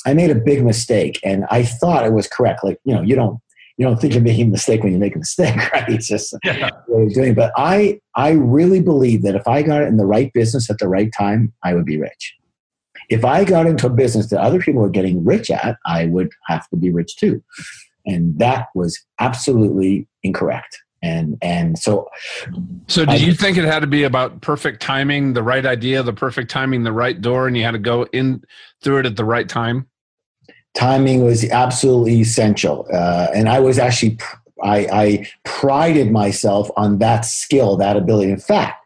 I 0.05 0.13
made 0.13 0.31
a 0.31 0.35
big 0.35 0.63
mistake 0.63 1.19
and 1.23 1.45
I 1.51 1.63
thought 1.63 2.05
it 2.05 2.13
was 2.13 2.27
correct. 2.27 2.63
Like, 2.63 2.79
you 2.83 2.95
know, 2.95 3.01
you 3.01 3.15
don't 3.15 3.39
you 3.77 3.85
don't 3.85 4.01
think 4.01 4.13
you're 4.13 4.23
making 4.23 4.47
a 4.47 4.51
mistake 4.51 4.83
when 4.83 4.91
you 4.91 4.97
make 4.97 5.15
a 5.15 5.19
mistake, 5.19 5.55
right? 5.73 5.87
It's 5.87 6.07
just 6.07 6.35
Yeah. 6.43 6.71
what 6.87 6.99
you're 6.99 7.09
doing. 7.09 7.35
But 7.35 7.53
I, 7.55 8.01
I 8.15 8.31
really 8.31 8.81
believe 8.81 9.21
that 9.21 9.35
if 9.35 9.47
I 9.47 9.61
got 9.61 9.83
in 9.83 9.97
the 9.97 10.05
right 10.05 10.33
business 10.33 10.69
at 10.69 10.79
the 10.79 10.87
right 10.87 11.11
time, 11.15 11.53
I 11.63 11.75
would 11.75 11.85
be 11.85 11.99
rich. 11.99 12.33
If 13.09 13.23
I 13.23 13.43
got 13.43 13.67
into 13.67 13.85
a 13.85 13.91
business 13.91 14.29
that 14.31 14.41
other 14.41 14.59
people 14.59 14.81
were 14.81 14.89
getting 14.89 15.23
rich 15.23 15.51
at, 15.51 15.77
I 15.85 16.07
would 16.07 16.29
have 16.47 16.67
to 16.69 16.75
be 16.75 16.89
rich 16.89 17.15
too. 17.17 17.43
And 18.07 18.39
that 18.39 18.69
was 18.73 18.99
absolutely 19.19 20.07
incorrect. 20.23 20.79
And 21.03 21.37
and 21.43 21.77
so 21.77 22.09
So, 22.87 23.03
I- 23.03 23.17
did 23.17 23.21
you 23.21 23.33
think 23.33 23.57
it 23.57 23.65
had 23.65 23.81
to 23.81 23.87
be 23.87 24.03
about 24.03 24.41
perfect 24.41 24.81
timing, 24.81 25.33
the 25.33 25.43
right 25.43 25.65
idea, 25.65 26.01
the 26.01 26.13
perfect 26.13 26.49
timing, 26.49 26.83
the 26.83 26.91
right 26.91 27.21
door, 27.21 27.47
and 27.47 27.55
you 27.55 27.63
had 27.63 27.71
to 27.71 27.77
go 27.79 28.03
in 28.13 28.41
through 28.81 28.99
it 28.99 29.05
at 29.05 29.15
the 29.15 29.25
right 29.25 29.47
time? 29.47 29.85
timing 30.75 31.23
was 31.23 31.43
absolutely 31.49 32.21
essential. 32.21 32.87
Uh, 32.93 33.27
and 33.33 33.49
I 33.49 33.59
was 33.59 33.79
actually, 33.79 34.17
I, 34.63 34.87
I 34.91 35.27
prided 35.43 36.11
myself 36.11 36.69
on 36.77 36.99
that 36.99 37.21
skill, 37.25 37.77
that 37.77 37.97
ability. 37.97 38.31
In 38.31 38.39
fact, 38.39 38.83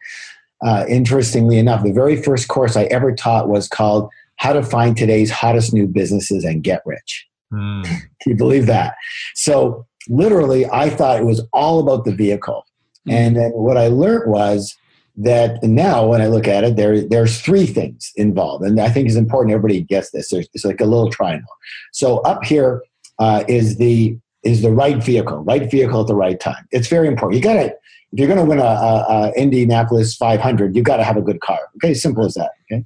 uh, 0.65 0.85
interestingly 0.87 1.57
enough, 1.57 1.83
the 1.83 1.91
very 1.91 2.15
first 2.21 2.47
course 2.47 2.77
I 2.77 2.83
ever 2.83 3.13
taught 3.13 3.49
was 3.49 3.67
called 3.67 4.09
How 4.37 4.53
to 4.53 4.63
Find 4.63 4.95
Today's 4.95 5.31
Hottest 5.31 5.73
New 5.73 5.85
Businesses 5.85 6.45
and 6.45 6.63
Get 6.63 6.81
Rich. 6.85 7.27
Hmm. 7.51 7.83
Can 7.83 8.31
you 8.31 8.35
believe 8.35 8.65
that? 8.67 8.95
So 9.35 9.85
literally, 10.07 10.65
I 10.67 10.89
thought 10.89 11.19
it 11.19 11.25
was 11.25 11.41
all 11.53 11.79
about 11.79 12.05
the 12.05 12.15
vehicle. 12.15 12.65
And 13.09 13.35
then 13.35 13.51
what 13.51 13.77
I 13.77 13.87
learned 13.87 14.31
was 14.31 14.75
that 15.17 15.61
now 15.63 16.05
when 16.07 16.21
I 16.21 16.27
look 16.27 16.47
at 16.47 16.63
it, 16.63 16.75
there 16.75 17.01
there's 17.01 17.41
three 17.41 17.65
things 17.65 18.11
involved, 18.15 18.63
and 18.63 18.79
I 18.79 18.89
think 18.89 19.07
it's 19.07 19.17
important 19.17 19.53
everybody 19.53 19.81
gets 19.81 20.11
this. 20.11 20.29
There's, 20.29 20.47
it's 20.53 20.65
like 20.65 20.81
a 20.81 20.85
little 20.85 21.09
triangle. 21.09 21.51
So 21.91 22.19
up 22.19 22.43
here 22.45 22.83
uh, 23.19 23.43
is 23.47 23.77
the 23.77 24.17
is 24.43 24.61
the 24.61 24.71
right 24.71 25.03
vehicle, 25.03 25.37
right 25.39 25.69
vehicle 25.69 26.01
at 26.01 26.07
the 26.07 26.15
right 26.15 26.39
time. 26.39 26.67
It's 26.71 26.87
very 26.87 27.07
important. 27.07 27.37
You 27.37 27.43
got 27.43 27.61
to 27.61 27.75
if 28.13 28.19
you're 28.19 28.27
going 28.27 28.39
to 28.39 28.45
win 28.45 28.59
a, 28.59 28.63
a, 28.63 29.05
a 29.09 29.31
Indianapolis 29.37 30.15
500, 30.17 30.75
you've 30.75 30.83
got 30.83 30.97
to 30.97 31.03
have 31.03 31.15
a 31.15 31.21
good 31.21 31.39
car. 31.39 31.59
Okay, 31.77 31.93
simple 31.93 32.25
as 32.25 32.33
that. 32.33 32.51
Okay, 32.71 32.85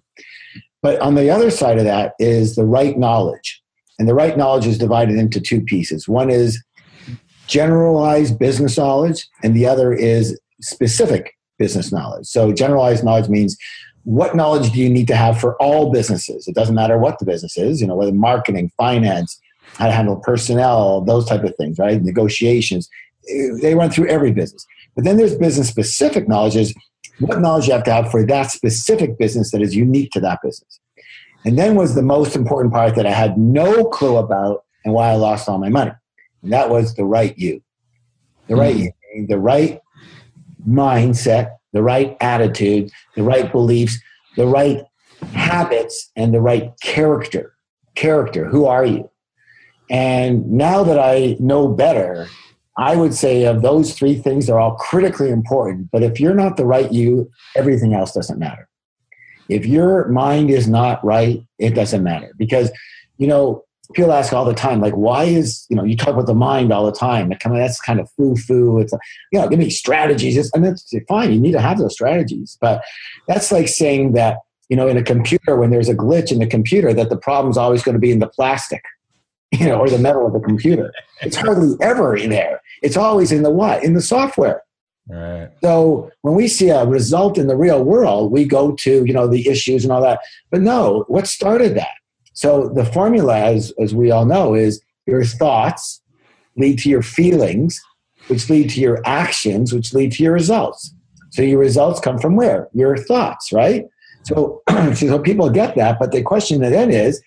but 0.81 0.99
on 1.01 1.15
the 1.15 1.29
other 1.29 1.49
side 1.49 1.77
of 1.77 1.83
that 1.85 2.13
is 2.19 2.55
the 2.55 2.65
right 2.65 2.97
knowledge, 2.97 3.63
and 3.99 4.07
the 4.07 4.13
right 4.13 4.37
knowledge 4.37 4.65
is 4.65 4.77
divided 4.77 5.17
into 5.17 5.39
two 5.39 5.61
pieces. 5.61 6.07
One 6.07 6.29
is 6.29 6.63
generalized 7.47 8.39
business 8.39 8.77
knowledge, 8.77 9.27
and 9.43 9.55
the 9.55 9.65
other 9.65 9.93
is 9.93 10.39
specific 10.61 11.35
business 11.57 11.91
knowledge. 11.91 12.25
So, 12.25 12.51
generalized 12.51 13.03
knowledge 13.03 13.29
means 13.29 13.57
what 14.03 14.35
knowledge 14.35 14.71
do 14.71 14.79
you 14.79 14.89
need 14.89 15.07
to 15.07 15.15
have 15.15 15.39
for 15.39 15.55
all 15.61 15.91
businesses? 15.91 16.47
It 16.47 16.55
doesn't 16.55 16.75
matter 16.75 16.97
what 16.97 17.19
the 17.19 17.25
business 17.25 17.57
is, 17.57 17.81
you 17.81 17.87
know, 17.87 17.95
whether 17.95 18.11
marketing, 18.11 18.71
finance, 18.77 19.39
how 19.77 19.87
to 19.87 19.91
handle 19.91 20.17
personnel, 20.17 21.01
those 21.01 21.25
type 21.25 21.43
of 21.43 21.55
things, 21.55 21.79
right? 21.79 22.01
Negotiations. 22.01 22.87
They 23.61 23.73
run 23.73 23.89
through 23.89 24.07
every 24.07 24.31
business. 24.31 24.65
But 24.95 25.05
then 25.05 25.17
there's 25.17 25.35
business 25.35 25.67
specific 25.67 26.27
knowledge 26.27 26.55
is 26.55 26.73
what 27.19 27.39
knowledge 27.39 27.67
you 27.67 27.73
have 27.73 27.83
to 27.85 27.93
have 27.93 28.11
for 28.11 28.25
that 28.25 28.51
specific 28.51 29.17
business 29.17 29.51
that 29.51 29.61
is 29.61 29.75
unique 29.75 30.11
to 30.11 30.19
that 30.19 30.39
business. 30.43 30.79
And 31.45 31.59
then 31.59 31.75
was 31.75 31.93
the 31.93 32.01
most 32.01 32.35
important 32.35 32.73
part 32.73 32.95
that 32.95 33.05
I 33.05 33.11
had 33.11 33.37
no 33.37 33.85
clue 33.85 34.17
about 34.17 34.65
and 34.83 34.93
why 34.93 35.11
I 35.11 35.15
lost 35.15 35.47
all 35.47 35.59
my 35.59 35.69
money. 35.69 35.91
And 36.41 36.51
that 36.51 36.69
was 36.69 36.95
the 36.95 37.05
right 37.05 37.37
you. 37.37 37.61
The 38.47 38.55
hmm. 38.55 38.59
right 38.59 38.75
you, 38.75 38.91
the 39.27 39.39
right 39.39 39.79
mindset, 40.67 41.51
the 41.71 41.83
right 41.83 42.17
attitude, 42.19 42.91
the 43.15 43.23
right 43.23 43.51
beliefs, 43.51 43.99
the 44.35 44.47
right 44.47 44.83
habits, 45.33 46.11
and 46.15 46.33
the 46.33 46.41
right 46.41 46.71
character. 46.81 47.53
Character, 47.93 48.45
who 48.45 48.65
are 48.65 48.85
you? 48.85 49.09
And 49.89 50.51
now 50.51 50.83
that 50.83 50.99
I 50.99 51.37
know 51.39 51.67
better, 51.67 52.27
I 52.77 52.95
would 52.95 53.13
say 53.13 53.45
of 53.45 53.61
those 53.61 53.93
three 53.93 54.15
things, 54.15 54.47
they're 54.47 54.59
all 54.59 54.75
critically 54.75 55.29
important. 55.29 55.91
But 55.91 56.03
if 56.03 56.19
you're 56.19 56.33
not 56.33 56.57
the 56.57 56.65
right 56.65 56.91
you, 56.91 57.29
everything 57.55 57.93
else 57.93 58.13
doesn't 58.13 58.39
matter. 58.39 58.67
If 59.49 59.65
your 59.65 60.07
mind 60.07 60.49
is 60.49 60.67
not 60.67 61.03
right, 61.03 61.43
it 61.59 61.71
doesn't 61.71 62.03
matter. 62.03 62.33
Because, 62.37 62.71
you 63.17 63.27
know, 63.27 63.63
people 63.93 64.11
ask 64.11 64.33
all 64.33 64.45
the 64.45 64.53
time, 64.53 64.81
like, 64.81 64.93
why 64.93 65.25
is, 65.25 65.65
you 65.69 65.75
know, 65.75 65.83
you 65.83 65.95
talk 65.95 66.09
about 66.09 66.25
the 66.25 66.33
mind 66.33 66.71
all 66.71 66.85
the 66.85 66.91
time. 66.91 67.29
Like, 67.29 67.45
I 67.45 67.49
mean, 67.49 67.59
that's 67.59 67.79
kind 67.79 67.99
of 67.99 68.09
foo 68.11 68.35
foo. 68.35 68.79
It's 68.79 68.91
like, 68.91 69.01
you 69.31 69.39
know, 69.39 69.47
give 69.47 69.59
me 69.59 69.69
strategies. 69.69 70.37
It's, 70.37 70.51
and 70.53 70.65
it's 70.65 70.93
fine. 71.07 71.31
You 71.31 71.39
need 71.39 71.51
to 71.51 71.61
have 71.61 71.77
those 71.77 71.93
strategies. 71.93 72.57
But 72.59 72.83
that's 73.27 73.51
like 73.51 73.67
saying 73.67 74.13
that, 74.13 74.39
you 74.69 74.75
know, 74.75 74.87
in 74.87 74.97
a 74.97 75.03
computer, 75.03 75.55
when 75.55 75.69
there's 75.69 75.89
a 75.89 75.95
glitch 75.95 76.31
in 76.31 76.39
the 76.39 76.47
computer, 76.47 76.93
that 76.93 77.09
the 77.09 77.17
problem's 77.17 77.57
always 77.57 77.83
going 77.83 77.93
to 77.93 77.99
be 77.99 78.11
in 78.11 78.19
the 78.19 78.27
plastic, 78.27 78.83
you 79.51 79.67
know, 79.67 79.79
or 79.79 79.89
the 79.89 79.99
metal 79.99 80.25
of 80.25 80.33
the 80.33 80.39
computer. 80.39 80.91
It's 81.21 81.35
hardly 81.35 81.75
ever 81.81 82.15
in 82.15 82.31
there. 82.31 82.61
It's 82.81 82.97
always 82.97 83.31
in 83.31 83.43
the 83.43 83.51
what? 83.51 83.83
In 83.83 83.93
the 83.93 84.01
software. 84.01 84.63
Right. 85.07 85.49
So 85.61 86.11
when 86.21 86.33
we 86.33 86.47
see 86.47 86.69
a 86.69 86.85
result 86.85 87.37
in 87.37 87.47
the 87.47 87.55
real 87.55 87.83
world, 87.83 88.31
we 88.31 88.45
go 88.45 88.73
to 88.73 89.05
you 89.05 89.13
know 89.13 89.27
the 89.27 89.47
issues 89.47 89.83
and 89.83 89.91
all 89.91 90.01
that. 90.01 90.19
But 90.49 90.61
no, 90.61 91.05
what 91.07 91.27
started 91.27 91.75
that? 91.75 91.95
So 92.33 92.69
the 92.69 92.85
formula, 92.85 93.39
as 93.39 93.71
as 93.79 93.93
we 93.93 94.11
all 94.11 94.25
know, 94.25 94.55
is 94.55 94.81
your 95.05 95.23
thoughts 95.23 96.01
lead 96.57 96.79
to 96.79 96.89
your 96.89 97.03
feelings, 97.03 97.79
which 98.27 98.49
lead 98.49 98.69
to 98.71 98.79
your 98.79 99.01
actions, 99.05 99.73
which 99.73 99.93
lead 99.93 100.11
to 100.13 100.23
your 100.23 100.33
results. 100.33 100.93
So 101.31 101.41
your 101.41 101.59
results 101.59 101.99
come 101.99 102.17
from 102.17 102.35
where? 102.35 102.69
Your 102.73 102.97
thoughts, 102.97 103.51
right? 103.51 103.85
So 104.23 104.63
so 104.95 105.19
people 105.19 105.49
get 105.49 105.75
that, 105.75 105.99
but 105.99 106.11
the 106.11 106.23
question 106.23 106.61
then 106.61 106.89
is, 106.89 107.21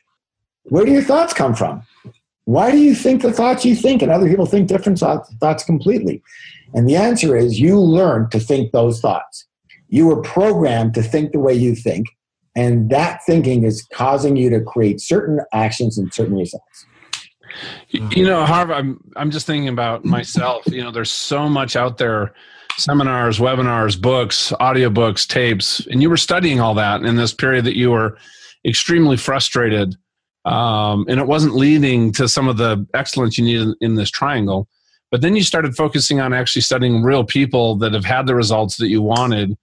where 0.65 0.85
do 0.85 0.91
your 0.91 1.03
thoughts 1.03 1.33
come 1.33 1.55
from? 1.55 1.83
Why 2.45 2.71
do 2.71 2.79
you 2.79 2.95
think 2.95 3.23
the 3.23 3.33
thoughts 3.33 3.65
you 3.65 3.77
think, 3.77 4.01
and 4.01 4.11
other 4.11 4.29
people 4.29 4.47
think 4.47 4.69
different 4.69 4.99
thoughts, 4.99 5.33
thoughts 5.35 5.63
completely? 5.63 6.23
And 6.75 6.89
the 6.89 6.97
answer 6.97 7.37
is 7.37 7.61
you 7.61 7.79
learned 7.81 8.31
to 8.33 8.41
think 8.41 8.73
those 8.73 9.01
thoughts. 9.01 9.47
You 9.89 10.07
were 10.07 10.21
programmed 10.21 10.95
to 10.95 11.03
think 11.03 11.33
the 11.33 11.41
way 11.41 11.55
you 11.55 11.75
think, 11.75 12.07
and 12.55 12.91
that 12.91 13.21
thinking 13.25 13.65
is 13.65 13.87
causing 13.93 14.37
you 14.37 14.51
to 14.51 14.61
create 14.61 15.01
certain 15.01 15.41
actions 15.53 15.97
and 15.97 16.13
certain 16.13 16.37
results. 16.37 16.87
You 17.91 18.25
know, 18.25 18.45
Harv, 18.45 18.71
I'm 18.71 19.01
I'm 19.17 19.31
just 19.31 19.47
thinking 19.47 19.69
about 19.69 20.05
myself. 20.05 20.67
You 20.67 20.85
know, 20.85 20.91
there's 20.91 21.11
so 21.11 21.49
much 21.49 21.77
out 21.77 21.97
there 21.97 22.35
seminars, 22.77 23.39
webinars, 23.39 24.01
books, 24.01 24.53
audiobooks, 24.61 25.27
tapes, 25.27 25.85
and 25.87 26.03
you 26.03 26.11
were 26.11 26.17
studying 26.17 26.61
all 26.61 26.75
that 26.75 27.03
in 27.03 27.17
this 27.17 27.35
period 27.35 27.65
that 27.65 27.77
you 27.77 27.91
were 27.91 28.17
extremely 28.65 29.17
frustrated. 29.17 29.97
Um, 30.45 31.05
and 31.09 31.19
it 31.19 31.27
wasn't 31.27 31.57
leading 31.57 32.13
to 32.13 32.29
some 32.29 32.49
of 32.49 32.57
the 32.57 32.87
excellence 32.95 33.37
you 33.37 33.45
needed 33.45 33.75
in 33.81 33.97
this 33.97 34.11
triangle. 34.11 34.69
But 35.11 35.23
then 35.23 35.37
you 35.37 35.43
started 35.43 35.75
focusing 35.75 36.21
on 36.21 36.33
actually 36.33 36.63
studying 36.63 37.03
real 37.03 37.25
people 37.25 37.77
that 37.77 37.95
have 37.95 38.05
had 38.05 38.27
the 38.27 38.35
results 38.35 38.77
that 38.77 38.89
you 38.89 39.01
wanted. 39.01 39.57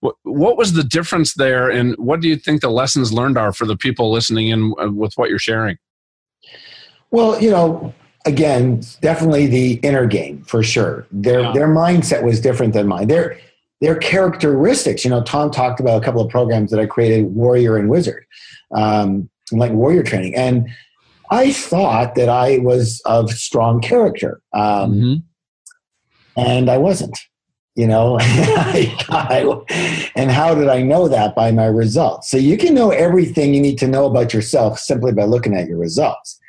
What, 0.00 0.16
what 0.22 0.56
was 0.56 0.72
the 0.72 0.84
difference 0.84 1.34
there, 1.34 1.70
and 1.70 1.94
what 1.96 2.20
do 2.20 2.28
you 2.28 2.36
think 2.36 2.60
the 2.60 2.70
lessons 2.70 3.12
learned 3.12 3.36
are 3.38 3.52
for 3.52 3.66
the 3.66 3.76
people 3.76 4.10
listening 4.10 4.48
in 4.48 4.74
uh, 4.80 4.90
with 4.90 5.12
what 5.16 5.30
you're 5.30 5.38
sharing? 5.38 5.78
Well, 7.10 7.40
you 7.40 7.50
know, 7.50 7.94
again, 8.26 8.82
definitely 9.00 9.46
the 9.46 9.74
inner 9.82 10.06
game 10.06 10.42
for 10.44 10.62
sure. 10.62 11.06
Their 11.10 11.40
Yeah. 11.40 11.52
their 11.52 11.68
mindset 11.68 12.22
was 12.22 12.40
different 12.40 12.74
than 12.74 12.86
mine. 12.86 13.08
Their 13.08 13.38
their 13.80 13.96
characteristics. 13.96 15.04
You 15.04 15.10
know, 15.10 15.22
Tom 15.22 15.50
talked 15.50 15.80
about 15.80 16.02
a 16.02 16.04
couple 16.04 16.20
of 16.22 16.30
programs 16.30 16.70
that 16.70 16.80
I 16.80 16.86
created, 16.86 17.34
Warrior 17.34 17.76
and 17.76 17.88
Wizard, 17.90 18.24
um, 18.74 19.28
like 19.52 19.72
warrior 19.72 20.02
training, 20.02 20.34
and 20.34 20.68
I 21.30 21.52
thought 21.52 22.14
that 22.14 22.28
I 22.28 22.58
was 22.58 23.00
of 23.04 23.30
strong 23.32 23.80
character, 23.80 24.40
um, 24.52 24.94
Mhm. 24.94 25.22
and 26.36 26.70
I 26.70 26.78
wasn't. 26.78 27.18
You 27.74 27.86
know, 27.86 28.16
I, 28.20 30.10
and 30.16 30.30
how 30.30 30.54
did 30.54 30.68
I 30.68 30.80
know 30.80 31.08
that 31.08 31.34
by 31.34 31.52
my 31.52 31.66
results? 31.66 32.30
So 32.30 32.38
you 32.38 32.56
can 32.56 32.74
know 32.74 32.90
everything 32.90 33.52
you 33.52 33.60
need 33.60 33.76
to 33.78 33.86
know 33.86 34.06
about 34.06 34.32
yourself 34.32 34.78
simply 34.78 35.12
by 35.12 35.24
looking 35.24 35.54
at 35.54 35.68
your 35.68 35.76
results. 35.76 36.40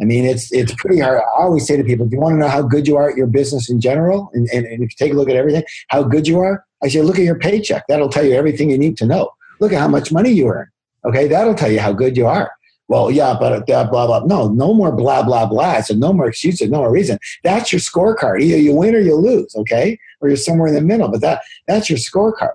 I 0.00 0.04
mean, 0.04 0.24
it's 0.24 0.50
it's 0.52 0.74
pretty 0.74 0.98
hard. 0.98 1.20
I 1.20 1.40
always 1.42 1.66
say 1.68 1.76
to 1.76 1.84
people, 1.84 2.06
"Do 2.06 2.16
you 2.16 2.20
want 2.20 2.34
to 2.34 2.38
know 2.38 2.48
how 2.48 2.62
good 2.62 2.88
you 2.88 2.96
are 2.96 3.08
at 3.10 3.16
your 3.16 3.28
business 3.28 3.70
in 3.70 3.80
general?" 3.80 4.30
And, 4.34 4.48
and, 4.52 4.66
and 4.66 4.82
if 4.82 4.90
you 4.90 4.96
take 4.98 5.12
a 5.12 5.16
look 5.16 5.28
at 5.28 5.36
everything, 5.36 5.62
how 5.88 6.02
good 6.02 6.26
you 6.26 6.40
are, 6.40 6.64
I 6.82 6.88
say, 6.88 7.02
look 7.02 7.18
at 7.18 7.24
your 7.24 7.38
paycheck. 7.38 7.84
That'll 7.88 8.08
tell 8.08 8.24
you 8.24 8.34
everything 8.34 8.68
you 8.70 8.78
need 8.78 8.96
to 8.96 9.06
know. 9.06 9.30
Look 9.60 9.72
at 9.72 9.78
how 9.78 9.86
much 9.88 10.10
money 10.10 10.30
you 10.30 10.48
earn. 10.48 10.66
Okay, 11.04 11.28
that'll 11.28 11.54
tell 11.54 11.70
you 11.70 11.78
how 11.78 11.92
good 11.92 12.16
you 12.16 12.26
are. 12.26 12.50
Well, 12.88 13.10
yeah, 13.10 13.34
but 13.38 13.68
uh, 13.70 13.84
blah 13.84 14.06
blah. 14.06 14.24
No, 14.26 14.48
no 14.48 14.74
more 14.74 14.92
blah 14.92 15.22
blah 15.22 15.46
blah. 15.46 15.80
So 15.80 15.94
no 15.94 16.12
more 16.12 16.28
excuses, 16.28 16.70
no 16.70 16.78
more 16.78 16.92
reason. 16.92 17.18
That's 17.42 17.72
your 17.72 17.80
scorecard. 17.80 18.42
Either 18.42 18.58
you 18.58 18.74
win 18.74 18.94
or 18.94 19.00
you 19.00 19.14
lose. 19.14 19.54
Okay, 19.56 19.98
or 20.20 20.28
you're 20.28 20.36
somewhere 20.36 20.68
in 20.68 20.74
the 20.74 20.80
middle. 20.80 21.08
But 21.08 21.20
that 21.22 21.42
that's 21.68 21.88
your 21.88 21.98
scorecard. 21.98 22.54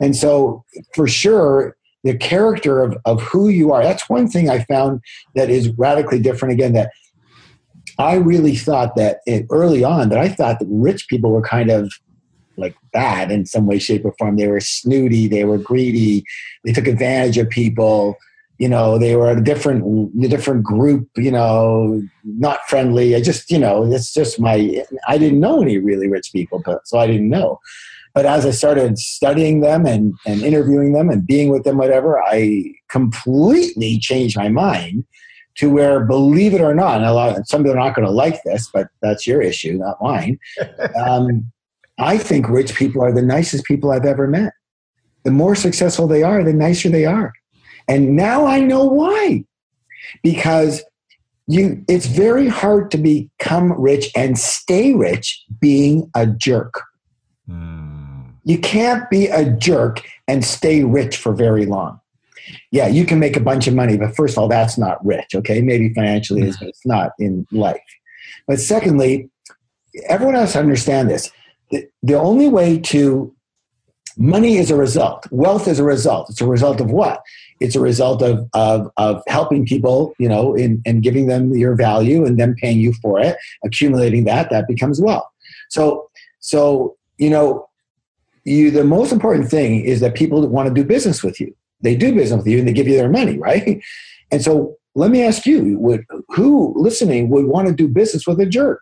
And 0.00 0.16
so, 0.16 0.64
for 0.94 1.08
sure, 1.08 1.76
the 2.04 2.16
character 2.16 2.82
of, 2.82 2.96
of 3.04 3.20
who 3.22 3.48
you 3.48 3.72
are. 3.72 3.82
That's 3.82 4.08
one 4.08 4.28
thing 4.28 4.48
I 4.48 4.64
found 4.64 5.00
that 5.34 5.50
is 5.50 5.68
radically 5.70 6.20
different. 6.20 6.54
Again, 6.54 6.72
that 6.72 6.90
I 7.98 8.14
really 8.14 8.56
thought 8.56 8.96
that 8.96 9.18
it, 9.26 9.46
early 9.50 9.84
on 9.84 10.08
that 10.10 10.18
I 10.18 10.28
thought 10.28 10.60
that 10.60 10.68
rich 10.70 11.06
people 11.08 11.30
were 11.30 11.42
kind 11.42 11.70
of 11.70 11.92
like 12.56 12.76
bad 12.92 13.30
in 13.30 13.46
some 13.46 13.66
way, 13.66 13.78
shape, 13.78 14.04
or 14.04 14.12
form. 14.18 14.36
They 14.36 14.48
were 14.48 14.60
snooty, 14.60 15.28
they 15.28 15.44
were 15.44 15.58
greedy, 15.58 16.24
they 16.64 16.72
took 16.72 16.86
advantage 16.86 17.38
of 17.38 17.48
people. 17.48 18.16
You 18.58 18.68
know 18.68 18.98
they 18.98 19.16
were 19.16 19.30
a 19.30 19.42
different 19.42 20.12
a 20.22 20.28
different 20.28 20.64
group 20.64 21.08
you 21.16 21.30
know 21.30 22.02
not 22.24 22.60
friendly. 22.68 23.14
I 23.14 23.22
just 23.22 23.50
you 23.50 23.58
know 23.58 23.90
it's 23.90 24.12
just 24.12 24.38
my 24.38 24.84
i 25.06 25.16
didn't 25.16 25.40
know 25.40 25.62
any 25.62 25.78
really 25.78 26.08
rich 26.08 26.30
people 26.32 26.60
but 26.64 26.86
so 26.86 26.98
i 26.98 27.06
didn't 27.06 27.30
know. 27.30 27.60
But 28.14 28.26
as 28.26 28.44
i 28.44 28.50
started 28.50 28.98
studying 28.98 29.60
them 29.60 29.86
and 29.86 30.14
and 30.26 30.42
interviewing 30.42 30.92
them 30.92 31.08
and 31.08 31.26
being 31.26 31.50
with 31.50 31.64
them 31.64 31.78
whatever 31.78 32.20
i 32.20 32.64
completely 32.88 33.98
changed 33.98 34.36
my 34.36 34.48
mind 34.48 35.04
to 35.56 35.70
where 35.70 36.04
believe 36.04 36.54
it 36.54 36.60
or 36.60 36.74
not 36.74 36.96
and 36.96 37.04
a 37.04 37.12
lot 37.12 37.46
some 37.46 37.62
people 37.62 37.76
are 37.76 37.84
not 37.84 37.94
going 37.94 38.06
to 38.06 38.12
like 38.12 38.42
this 38.44 38.68
but 38.72 38.88
that's 39.02 39.26
your 39.26 39.40
issue 39.40 39.74
not 39.74 40.02
mine. 40.02 40.38
Um, 41.04 41.52
i 41.98 42.18
think 42.18 42.48
rich 42.48 42.74
people 42.74 43.02
are 43.02 43.12
the 43.12 43.22
nicest 43.22 43.64
people 43.66 43.92
i've 43.92 44.04
ever 44.04 44.26
met. 44.26 44.52
The 45.24 45.30
more 45.30 45.54
successful 45.54 46.08
they 46.08 46.22
are 46.24 46.42
the 46.42 46.52
nicer 46.52 46.88
they 46.88 47.04
are 47.04 47.32
and 47.88 48.16
now 48.16 48.46
I 48.46 48.60
know 48.60 48.84
why. 48.84 49.44
Because 50.22 50.82
you 51.46 51.84
it's 51.88 52.06
very 52.06 52.46
hard 52.46 52.90
to 52.92 52.98
become 52.98 53.72
rich 53.80 54.10
and 54.14 54.38
stay 54.38 54.94
rich 54.94 55.44
being 55.60 56.10
a 56.14 56.26
jerk. 56.26 56.82
Mm. 57.48 58.32
You 58.44 58.58
can't 58.58 59.08
be 59.10 59.26
a 59.26 59.50
jerk 59.50 60.02
and 60.26 60.44
stay 60.44 60.84
rich 60.84 61.16
for 61.16 61.32
very 61.32 61.66
long. 61.66 62.00
Yeah, 62.70 62.86
you 62.86 63.04
can 63.04 63.18
make 63.18 63.36
a 63.36 63.40
bunch 63.40 63.66
of 63.66 63.74
money, 63.74 63.96
but 63.96 64.16
first 64.16 64.34
of 64.34 64.42
all, 64.42 64.48
that's 64.48 64.78
not 64.78 65.04
rich, 65.04 65.34
okay? 65.34 65.60
Maybe 65.60 65.92
financially 65.92 66.42
is, 66.42 66.56
but 66.56 66.68
it's 66.68 66.86
not 66.86 67.12
in 67.18 67.46
life. 67.52 67.80
But 68.46 68.58
secondly, 68.58 69.28
everyone 70.08 70.34
has 70.34 70.54
to 70.54 70.58
understand 70.58 71.10
this. 71.10 71.30
The, 71.70 71.86
the 72.02 72.14
only 72.14 72.48
way 72.48 72.78
to 72.78 73.34
money 74.16 74.56
is 74.56 74.70
a 74.70 74.76
result, 74.76 75.26
wealth 75.30 75.68
is 75.68 75.78
a 75.78 75.84
result. 75.84 76.30
It's 76.30 76.40
a 76.40 76.46
result 76.46 76.80
of 76.80 76.90
what? 76.90 77.22
It's 77.60 77.74
a 77.74 77.80
result 77.80 78.22
of, 78.22 78.48
of, 78.54 78.90
of 78.96 79.22
helping 79.26 79.66
people, 79.66 80.14
you 80.18 80.28
know, 80.28 80.54
in, 80.54 80.82
and 80.86 81.02
giving 81.02 81.26
them 81.26 81.52
your 81.56 81.74
value 81.74 82.24
and 82.24 82.38
them 82.38 82.54
paying 82.60 82.78
you 82.78 82.92
for 82.94 83.20
it, 83.20 83.36
accumulating 83.64 84.24
that, 84.24 84.50
that 84.50 84.66
becomes 84.68 85.00
wealth. 85.00 85.26
So, 85.70 86.10
so, 86.40 86.96
you 87.18 87.30
know, 87.30 87.68
you, 88.44 88.70
the 88.70 88.84
most 88.84 89.12
important 89.12 89.50
thing 89.50 89.84
is 89.84 90.00
that 90.00 90.14
people 90.14 90.46
want 90.48 90.68
to 90.68 90.74
do 90.74 90.84
business 90.84 91.22
with 91.22 91.40
you. 91.40 91.54
They 91.80 91.94
do 91.94 92.14
business 92.14 92.38
with 92.38 92.46
you 92.46 92.58
and 92.58 92.68
they 92.68 92.72
give 92.72 92.88
you 92.88 92.96
their 92.96 93.10
money, 93.10 93.38
right? 93.48 93.82
And 94.30 94.42
so 94.42 94.76
let 94.94 95.10
me 95.10 95.22
ask 95.22 95.46
you, 95.46 95.78
would, 95.78 96.04
who 96.28 96.72
listening 96.76 97.28
would 97.30 97.46
want 97.46 97.68
to 97.68 97.74
do 97.74 97.88
business 97.88 98.26
with 98.26 98.40
a 98.40 98.46
jerk? 98.46 98.80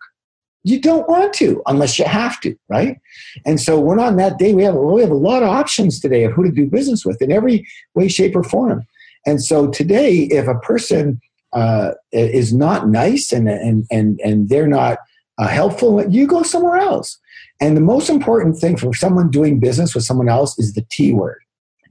You 0.67 0.81
don't 0.81 1.07
want 1.07 1.33
to 1.33 1.61
unless 1.65 1.97
you 1.97 2.03
have 2.03 2.41
to, 2.41 2.53
right? 2.67 2.97
And 3.45 3.59
so 3.59 3.79
we're 3.79 3.95
not 3.95 4.09
in 4.09 4.17
that 4.17 4.37
day. 4.37 4.53
We 4.53 4.63
have 4.63 4.75
we 4.75 5.01
have 5.01 5.11
a 5.11 5.15
lot 5.15 5.41
of 5.41 5.49
options 5.49 5.99
today 5.99 6.25
of 6.25 6.33
who 6.33 6.43
to 6.43 6.51
do 6.51 6.67
business 6.67 7.05
with 7.05 7.21
in 7.21 7.31
every 7.31 7.65
way, 7.95 8.09
shape, 8.09 8.35
or 8.35 8.43
form. 8.43 8.85
And 9.25 9.41
so 9.41 9.69
today, 9.69 10.23
if 10.23 10.47
a 10.47 10.59
person 10.59 11.21
uh, 11.53 11.91
is 12.11 12.53
not 12.53 12.89
nice 12.89 13.31
and 13.31 13.47
and 13.47 13.85
and 13.89 14.19
and 14.19 14.49
they're 14.49 14.67
not 14.67 14.97
uh, 15.37 15.47
helpful, 15.47 16.05
you 16.09 16.27
go 16.27 16.43
somewhere 16.43 16.77
else. 16.77 17.17
And 17.61 17.77
the 17.77 17.81
most 17.81 18.09
important 18.09 18.57
thing 18.57 18.75
for 18.75 18.93
someone 18.93 19.31
doing 19.31 19.59
business 19.59 19.95
with 19.95 20.03
someone 20.03 20.29
else 20.29 20.59
is 20.59 20.73
the 20.73 20.85
T 20.91 21.13
word, 21.13 21.39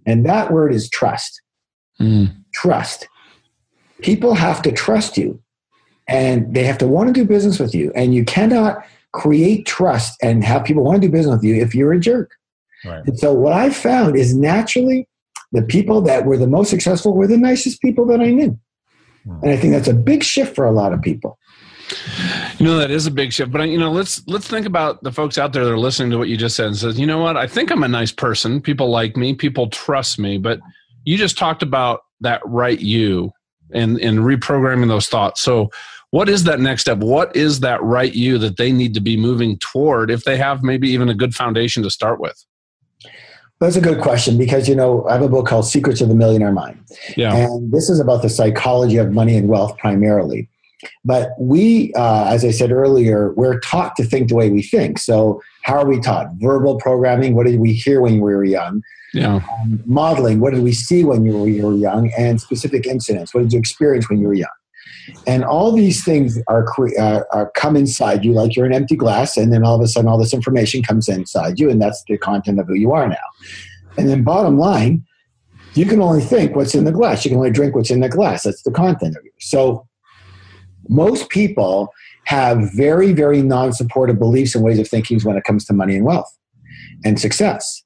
and 0.05 0.27
that 0.27 0.53
word 0.53 0.75
is 0.75 0.91
trust. 0.91 1.41
Mm. 1.99 2.37
Trust. 2.53 3.09
People 4.03 4.35
have 4.35 4.61
to 4.63 4.71
trust 4.71 5.17
you 5.17 5.41
and 6.09 6.53
they 6.55 6.65
have 6.65 6.79
to 6.79 6.87
want 6.87 7.09
to 7.09 7.13
do 7.13 7.25
business 7.25 7.59
with 7.59 7.75
you. 7.75 7.93
And 7.95 8.15
you 8.15 8.25
cannot 8.25 8.85
create 9.13 9.67
trust 9.67 10.17
and 10.23 10.45
have 10.45 10.65
people 10.65 10.85
want 10.85 11.01
to 11.01 11.09
do 11.09 11.13
business 11.13 11.37
with 11.37 11.45
you 11.45 11.55
if 11.55 11.75
you're 11.75 11.93
a 11.93 12.01
jerk. 12.01 12.33
Right. 12.85 13.05
And 13.07 13.19
so 13.19 13.33
what 13.33 13.53
I 13.53 13.71
found 13.71 14.17
is 14.17 14.35
naturally 14.35 15.09
the 15.53 15.63
people 15.63 16.01
that 16.03 16.27
were 16.27 16.37
the 16.37 16.47
most 16.47 16.71
successful 16.71 17.15
were 17.15 17.27
the 17.27 17.39
nicest 17.39 17.81
people 17.81 18.07
that 18.07 18.21
I 18.21 18.31
knew. 18.31 18.59
Hmm. 19.25 19.39
And 19.43 19.51
I 19.51 19.57
think 19.57 19.73
that's 19.73 19.89
a 19.89 19.95
big 19.95 20.23
shift 20.23 20.55
for 20.55 20.65
a 20.65 20.73
lot 20.73 20.93
of 20.93 21.03
people. 21.03 21.39
You 22.59 22.67
know 22.67 22.79
that 22.79 22.91
is 22.91 23.07
a 23.07 23.13
big 23.13 23.33
shift, 23.33 23.53
but 23.53 23.69
you 23.69 23.79
know 23.79 23.93
let's 23.93 24.27
let's 24.27 24.49
think 24.49 24.67
about 24.67 25.05
the 25.05 25.13
folks 25.13 25.39
out 25.39 25.53
there 25.53 25.65
that 25.65 25.71
are 25.71 25.79
listening 25.79 26.11
to 26.11 26.19
what 26.19 26.29
you 26.29 26.37
just 26.37 26.57
said 26.57 26.67
and 26.67 26.77
says, 26.77 26.99
you 26.99 27.07
know 27.07 27.19
what, 27.19 27.37
I 27.37 27.47
think 27.47 27.71
I'm 27.71 27.85
a 27.85 27.89
nice 27.89 28.11
person. 28.11 28.61
People 28.61 28.91
like 28.91 29.17
me. 29.17 29.35
People 29.35 29.69
trust 29.69 30.19
me. 30.19 30.37
But 30.37 30.59
you 31.05 31.17
just 31.17 31.39
talked 31.39 31.63
about 31.63 32.01
that 32.21 32.41
right 32.45 32.81
you 32.81 33.31
and 33.73 33.99
and 34.01 34.21
reprogramming 34.21 34.89
those 34.89 35.07
thoughts. 35.07 35.41
So 35.41 35.71
what 36.11 36.29
is 36.29 36.45
that 36.45 36.61
next 36.61 36.83
step? 36.83 36.99
What 36.99 37.35
is 37.35 37.61
that 37.61 37.83
right 37.83 38.15
you 38.15 38.39
that 38.39 38.57
they 38.57 38.73
need 38.73 38.95
to 38.95 39.01
be 39.01 39.17
moving 39.17 39.59
toward 39.59 40.11
if 40.11 40.25
they 40.25 40.37
have 40.37 40.63
maybe 40.63 40.89
even 40.91 41.09
a 41.09 41.15
good 41.15 41.35
foundation 41.35 41.83
to 41.83 41.91
start 41.91 42.21
with? 42.21 42.45
That's 43.59 43.77
a 43.77 43.81
good 43.81 44.01
question 44.01 44.37
because 44.37 44.69
you 44.69 44.75
know 44.75 45.07
I 45.09 45.15
have 45.15 45.23
a 45.23 45.29
book 45.29 45.47
called 45.47 45.67
Secrets 45.67 46.01
of 46.03 46.09
the 46.09 46.15
Millionaire 46.15 46.53
Mind, 46.53 46.79
yeah, 47.17 47.35
and 47.35 47.73
this 47.73 47.89
is 47.89 47.99
about 47.99 48.21
the 48.21 48.29
psychology 48.29 48.99
of 48.99 49.13
money 49.13 49.35
and 49.35 49.49
wealth 49.49 49.79
primarily. 49.79 50.51
But 51.05 51.31
we, 51.39 51.93
uh, 51.95 52.27
as 52.29 52.45
I 52.45 52.51
said 52.51 52.71
earlier, 52.71 53.33
we're 53.33 53.59
taught 53.61 53.97
to 53.97 54.05
think 54.05 54.29
the 54.29 54.35
way 54.35 54.51
we 54.51 54.63
think. 54.63 54.99
So 54.99 55.41
how 55.63 55.79
are 55.79 55.87
we 55.87 56.01
taught? 56.01 56.29
Verbal 56.35 56.77
programming. 56.77 57.35
What 57.35 57.47
did 57.47 57.59
we 57.59 57.73
hear 57.73 58.03
when 58.03 58.15
we 58.15 58.21
were 58.21 58.45
young? 58.45 58.83
Yeah. 59.15 59.37
Um, 59.37 59.83
modeling. 59.87 60.41
What 60.41 60.53
did 60.53 60.63
we 60.63 60.73
see 60.73 61.03
when 61.03 61.25
you 61.25 61.39
were, 61.39 61.49
you 61.49 61.67
were 61.67 61.75
young? 61.75 62.13
And 62.19 62.41
specific 62.41 62.87
incidents. 62.87 63.33
What 63.33 63.41
did 63.43 63.53
you 63.55 63.59
experience 63.59 64.11
when 64.11 64.21
you 64.21 64.29
were 64.29 64.35
young? 64.35 64.51
And 65.27 65.45
all 65.45 65.73
these 65.73 66.05
things 66.05 66.39
are, 66.49 66.67
uh, 66.99 67.21
are 67.33 67.51
come 67.55 67.77
inside 67.77 68.25
you 68.25 68.33
like 68.33 68.57
you're 68.57 68.67
an 68.67 68.73
empty 68.73 68.97
glass 68.97 69.37
and 69.37 69.53
then 69.53 69.65
all 69.65 69.75
of 69.75 69.81
a 69.81 69.87
sudden 69.87 70.09
all 70.09 70.19
this 70.19 70.35
information 70.35 70.83
comes 70.83 71.09
inside 71.09 71.59
you 71.59 71.71
and 71.71 71.81
that's 71.81 72.03
the 72.09 72.19
content 72.19 72.59
of 72.59 72.67
who 72.67 72.75
you 72.75 72.93
are 72.93 73.09
now. 73.09 73.17
And 73.97 74.09
then 74.09 74.25
bottom 74.25 74.59
line 74.59 75.05
you 75.75 75.85
can 75.85 76.01
only 76.01 76.23
think 76.23 76.57
what's 76.57 76.75
in 76.75 76.85
the 76.85 76.93
glass. 76.93 77.25
You 77.25 77.31
can 77.31 77.39
only 77.39 77.51
drink 77.51 77.75
what's 77.75 77.91
in 77.91 78.01
the 78.01 78.09
glass. 78.09 78.45
That's 78.45 78.63
the 78.63 78.71
content 78.71 79.15
of 79.15 79.25
you. 79.25 79.33
So 79.41 79.87
most 80.89 81.29
people 81.29 81.93
have 82.25 82.73
very 82.75 83.13
very 83.13 83.43
non-supportive 83.43 84.19
beliefs 84.19 84.55
and 84.55 84.65
ways 84.65 84.79
of 84.79 84.89
thinking 84.89 85.21
when 85.21 85.37
it 85.37 85.45
comes 85.45 85.65
to 85.67 85.73
money 85.73 85.97
and 85.97 86.05
wealth 86.05 86.37
and 87.05 87.21
success. 87.21 87.83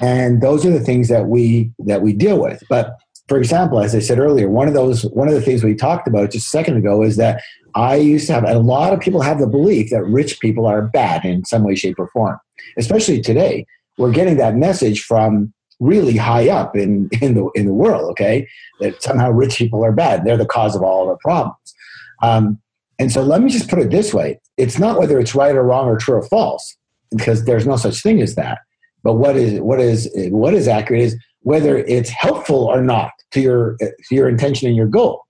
And 0.00 0.42
those 0.42 0.66
are 0.66 0.70
the 0.70 0.80
things 0.80 1.08
that 1.08 1.26
we 1.26 1.72
that 1.80 2.02
we 2.02 2.12
deal 2.12 2.40
with. 2.40 2.62
But 2.68 2.96
for 3.28 3.38
example, 3.38 3.80
as 3.80 3.94
I 3.94 3.98
said 3.98 4.18
earlier, 4.18 4.48
one 4.48 4.68
of 4.68 4.74
those 4.74 5.02
one 5.06 5.28
of 5.28 5.34
the 5.34 5.40
things 5.40 5.64
we 5.64 5.74
talked 5.74 6.06
about 6.06 6.30
just 6.30 6.46
a 6.46 6.50
second 6.50 6.76
ago 6.76 7.02
is 7.02 7.16
that 7.16 7.42
I 7.74 7.96
used 7.96 8.26
to 8.28 8.34
have 8.34 8.44
a 8.44 8.58
lot 8.58 8.92
of 8.92 9.00
people 9.00 9.20
have 9.20 9.40
the 9.40 9.48
belief 9.48 9.90
that 9.90 10.04
rich 10.04 10.38
people 10.40 10.66
are 10.66 10.82
bad 10.82 11.24
in 11.24 11.44
some 11.44 11.64
way, 11.64 11.74
shape, 11.74 11.98
or 11.98 12.08
form. 12.08 12.38
Especially 12.78 13.20
today, 13.20 13.66
we're 13.98 14.12
getting 14.12 14.36
that 14.36 14.54
message 14.54 15.02
from 15.02 15.52
really 15.80 16.16
high 16.16 16.48
up 16.48 16.76
in, 16.76 17.08
in 17.20 17.34
the 17.34 17.50
in 17.54 17.66
the 17.66 17.74
world, 17.74 18.10
okay? 18.12 18.48
That 18.80 19.02
somehow 19.02 19.30
rich 19.30 19.56
people 19.56 19.84
are 19.84 19.92
bad. 19.92 20.24
They're 20.24 20.36
the 20.36 20.46
cause 20.46 20.76
of 20.76 20.82
all 20.82 21.02
of 21.02 21.08
our 21.08 21.18
problems. 21.18 21.74
Um, 22.22 22.60
and 22.98 23.12
so 23.12 23.22
let 23.22 23.42
me 23.42 23.50
just 23.50 23.68
put 23.68 23.80
it 23.80 23.90
this 23.90 24.14
way. 24.14 24.40
It's 24.56 24.78
not 24.78 24.98
whether 24.98 25.18
it's 25.18 25.34
right 25.34 25.54
or 25.54 25.64
wrong 25.64 25.86
or 25.86 25.98
true 25.98 26.14
or 26.14 26.22
false, 26.22 26.76
because 27.10 27.44
there's 27.44 27.66
no 27.66 27.76
such 27.76 28.02
thing 28.02 28.22
as 28.22 28.36
that. 28.36 28.60
But 29.02 29.14
what 29.14 29.36
is 29.36 29.60
what 29.60 29.80
is 29.80 30.08
what 30.30 30.54
is 30.54 30.68
accurate 30.68 31.02
is 31.02 31.16
whether 31.40 31.76
it's 31.78 32.10
helpful 32.10 32.64
or 32.64 32.80
not 32.80 33.12
to 33.32 33.40
your 33.40 33.76
to 33.78 34.14
your 34.14 34.28
intention 34.28 34.68
and 34.68 34.76
your 34.76 34.86
goal. 34.86 35.22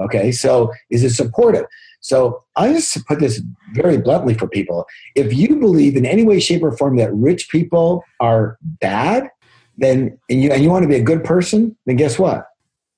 Okay, 0.00 0.30
so 0.30 0.72
is 0.90 1.02
it 1.02 1.10
supportive? 1.10 1.64
So 2.00 2.44
I 2.56 2.72
just 2.72 3.04
put 3.06 3.18
this 3.18 3.42
very 3.72 3.98
bluntly 3.98 4.34
for 4.34 4.46
people. 4.46 4.86
If 5.16 5.34
you 5.34 5.56
believe 5.56 5.96
in 5.96 6.06
any 6.06 6.24
way, 6.24 6.38
shape, 6.38 6.62
or 6.62 6.76
form 6.76 6.96
that 6.96 7.12
rich 7.12 7.48
people 7.50 8.04
are 8.20 8.56
bad, 8.62 9.28
then 9.76 10.18
and 10.30 10.42
you 10.42 10.50
and 10.50 10.62
you 10.62 10.70
want 10.70 10.84
to 10.84 10.88
be 10.88 10.96
a 10.96 11.02
good 11.02 11.24
person, 11.24 11.76
then 11.86 11.96
guess 11.96 12.18
what? 12.18 12.46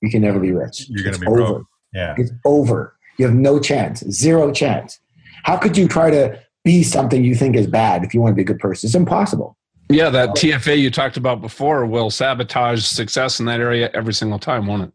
You 0.02 0.10
can 0.10 0.22
never 0.22 0.38
be 0.38 0.52
rich. 0.52 0.86
You're 0.88 1.04
going 1.04 1.14
to 1.14 1.20
be 1.20 1.26
over. 1.26 1.36
broke. 1.36 1.66
Yeah, 1.92 2.14
it's 2.18 2.32
over. 2.44 2.96
You 3.18 3.26
have 3.26 3.34
no 3.34 3.58
chance, 3.58 4.00
zero 4.10 4.52
chance. 4.52 4.98
How 5.44 5.56
could 5.56 5.76
you 5.76 5.88
try 5.88 6.10
to 6.10 6.40
be 6.64 6.82
something 6.82 7.24
you 7.24 7.34
think 7.34 7.56
is 7.56 7.66
bad 7.66 8.04
if 8.04 8.14
you 8.14 8.20
want 8.20 8.32
to 8.32 8.36
be 8.36 8.42
a 8.42 8.46
good 8.46 8.58
person? 8.58 8.86
It's 8.86 8.94
impossible. 8.94 9.56
Yeah, 9.90 10.08
that 10.10 10.30
TFA 10.30 10.78
you 10.78 10.90
talked 10.90 11.16
about 11.16 11.40
before 11.40 11.84
will 11.84 12.10
sabotage 12.10 12.84
success 12.84 13.40
in 13.40 13.46
that 13.46 13.60
area 13.60 13.90
every 13.92 14.14
single 14.14 14.38
time, 14.38 14.66
won't 14.66 14.84
it? 14.84 14.92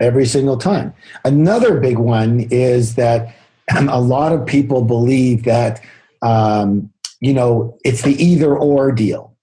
Every 0.00 0.26
single 0.26 0.58
time. 0.58 0.92
Another 1.24 1.80
big 1.80 1.98
one 1.98 2.40
is 2.50 2.94
that 2.96 3.34
a 3.76 4.00
lot 4.00 4.32
of 4.32 4.44
people 4.44 4.84
believe 4.84 5.44
that, 5.44 5.80
um, 6.22 6.90
you 7.20 7.32
know, 7.32 7.78
it's 7.84 8.02
the 8.02 8.22
either 8.22 8.56
or 8.56 8.92
deal. 8.92 9.34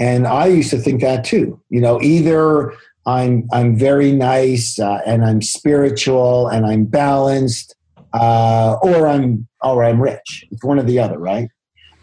And 0.00 0.26
I 0.26 0.46
used 0.46 0.70
to 0.70 0.78
think 0.78 1.00
that 1.02 1.24
too. 1.24 1.60
You 1.68 1.80
know, 1.80 2.00
either 2.02 2.72
I'm 3.06 3.48
I'm 3.52 3.76
very 3.76 4.12
nice 4.12 4.78
uh, 4.78 5.00
and 5.06 5.24
I'm 5.24 5.42
spiritual 5.42 6.48
and 6.48 6.66
I'm 6.66 6.84
balanced, 6.86 7.76
uh, 8.12 8.76
or 8.82 9.06
I'm 9.06 9.46
or 9.62 9.84
I'm 9.84 10.00
rich. 10.00 10.44
It's 10.50 10.64
one 10.64 10.78
or 10.78 10.82
the 10.82 10.98
other, 10.98 11.18
right? 11.18 11.48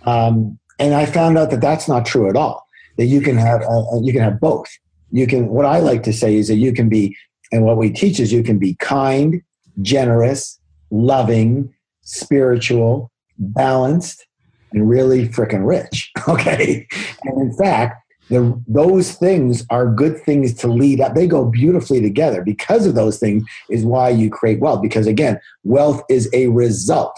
Um, 0.06 0.59
and 0.80 0.94
I 0.94 1.06
found 1.06 1.38
out 1.38 1.52
that 1.52 1.62
that's 1.62 1.88
not 1.88 2.06
true 2.06 2.30
at 2.30 2.36
all. 2.36 2.66
That 2.98 3.06
you 3.06 3.22
can 3.22 3.38
have 3.38 3.62
uh, 3.62 3.96
uh, 3.96 4.02
you 4.02 4.12
can 4.12 4.22
have 4.22 4.40
both. 4.40 4.68
You 5.12 5.28
can. 5.28 5.48
What 5.48 5.66
I 5.66 5.80
like 5.80 6.04
to 6.04 6.14
say 6.14 6.36
is 6.36 6.48
that 6.48 6.56
you 6.56 6.74
can 6.74 6.90
be, 6.90 7.16
and 7.52 7.64
what 7.64 7.78
we 7.78 7.90
teach 7.90 8.20
is 8.20 8.32
you 8.32 8.44
can 8.44 8.58
be 8.58 8.76
kind, 8.76 9.42
generous, 9.82 10.60
loving, 10.92 11.74
spiritual, 12.02 13.12
balanced, 13.38 14.26
and 14.74 14.90
really 14.90 15.28
freaking 15.28 15.68
rich. 15.68 16.12
Okay, 16.28 16.88
and 17.24 17.42
in 17.42 17.58
fact, 17.58 18.04
the, 18.30 18.62
those 18.68 19.14
things 19.14 19.66
are 19.72 19.92
good 19.92 20.22
things 20.22 20.54
to 20.56 20.68
lead 20.68 21.02
up. 21.02 21.16
They 21.16 21.26
go 21.28 21.46
beautifully 21.46 22.02
together. 22.02 22.44
Because 22.44 22.86
of 22.86 22.94
those 22.94 23.18
things 23.20 23.44
is 23.70 23.84
why 23.84 24.10
you 24.10 24.30
create 24.30 24.60
wealth. 24.60 24.82
Because 24.82 25.08
again, 25.08 25.40
wealth 25.64 26.04
is 26.08 26.30
a 26.34 26.48
result. 26.48 27.18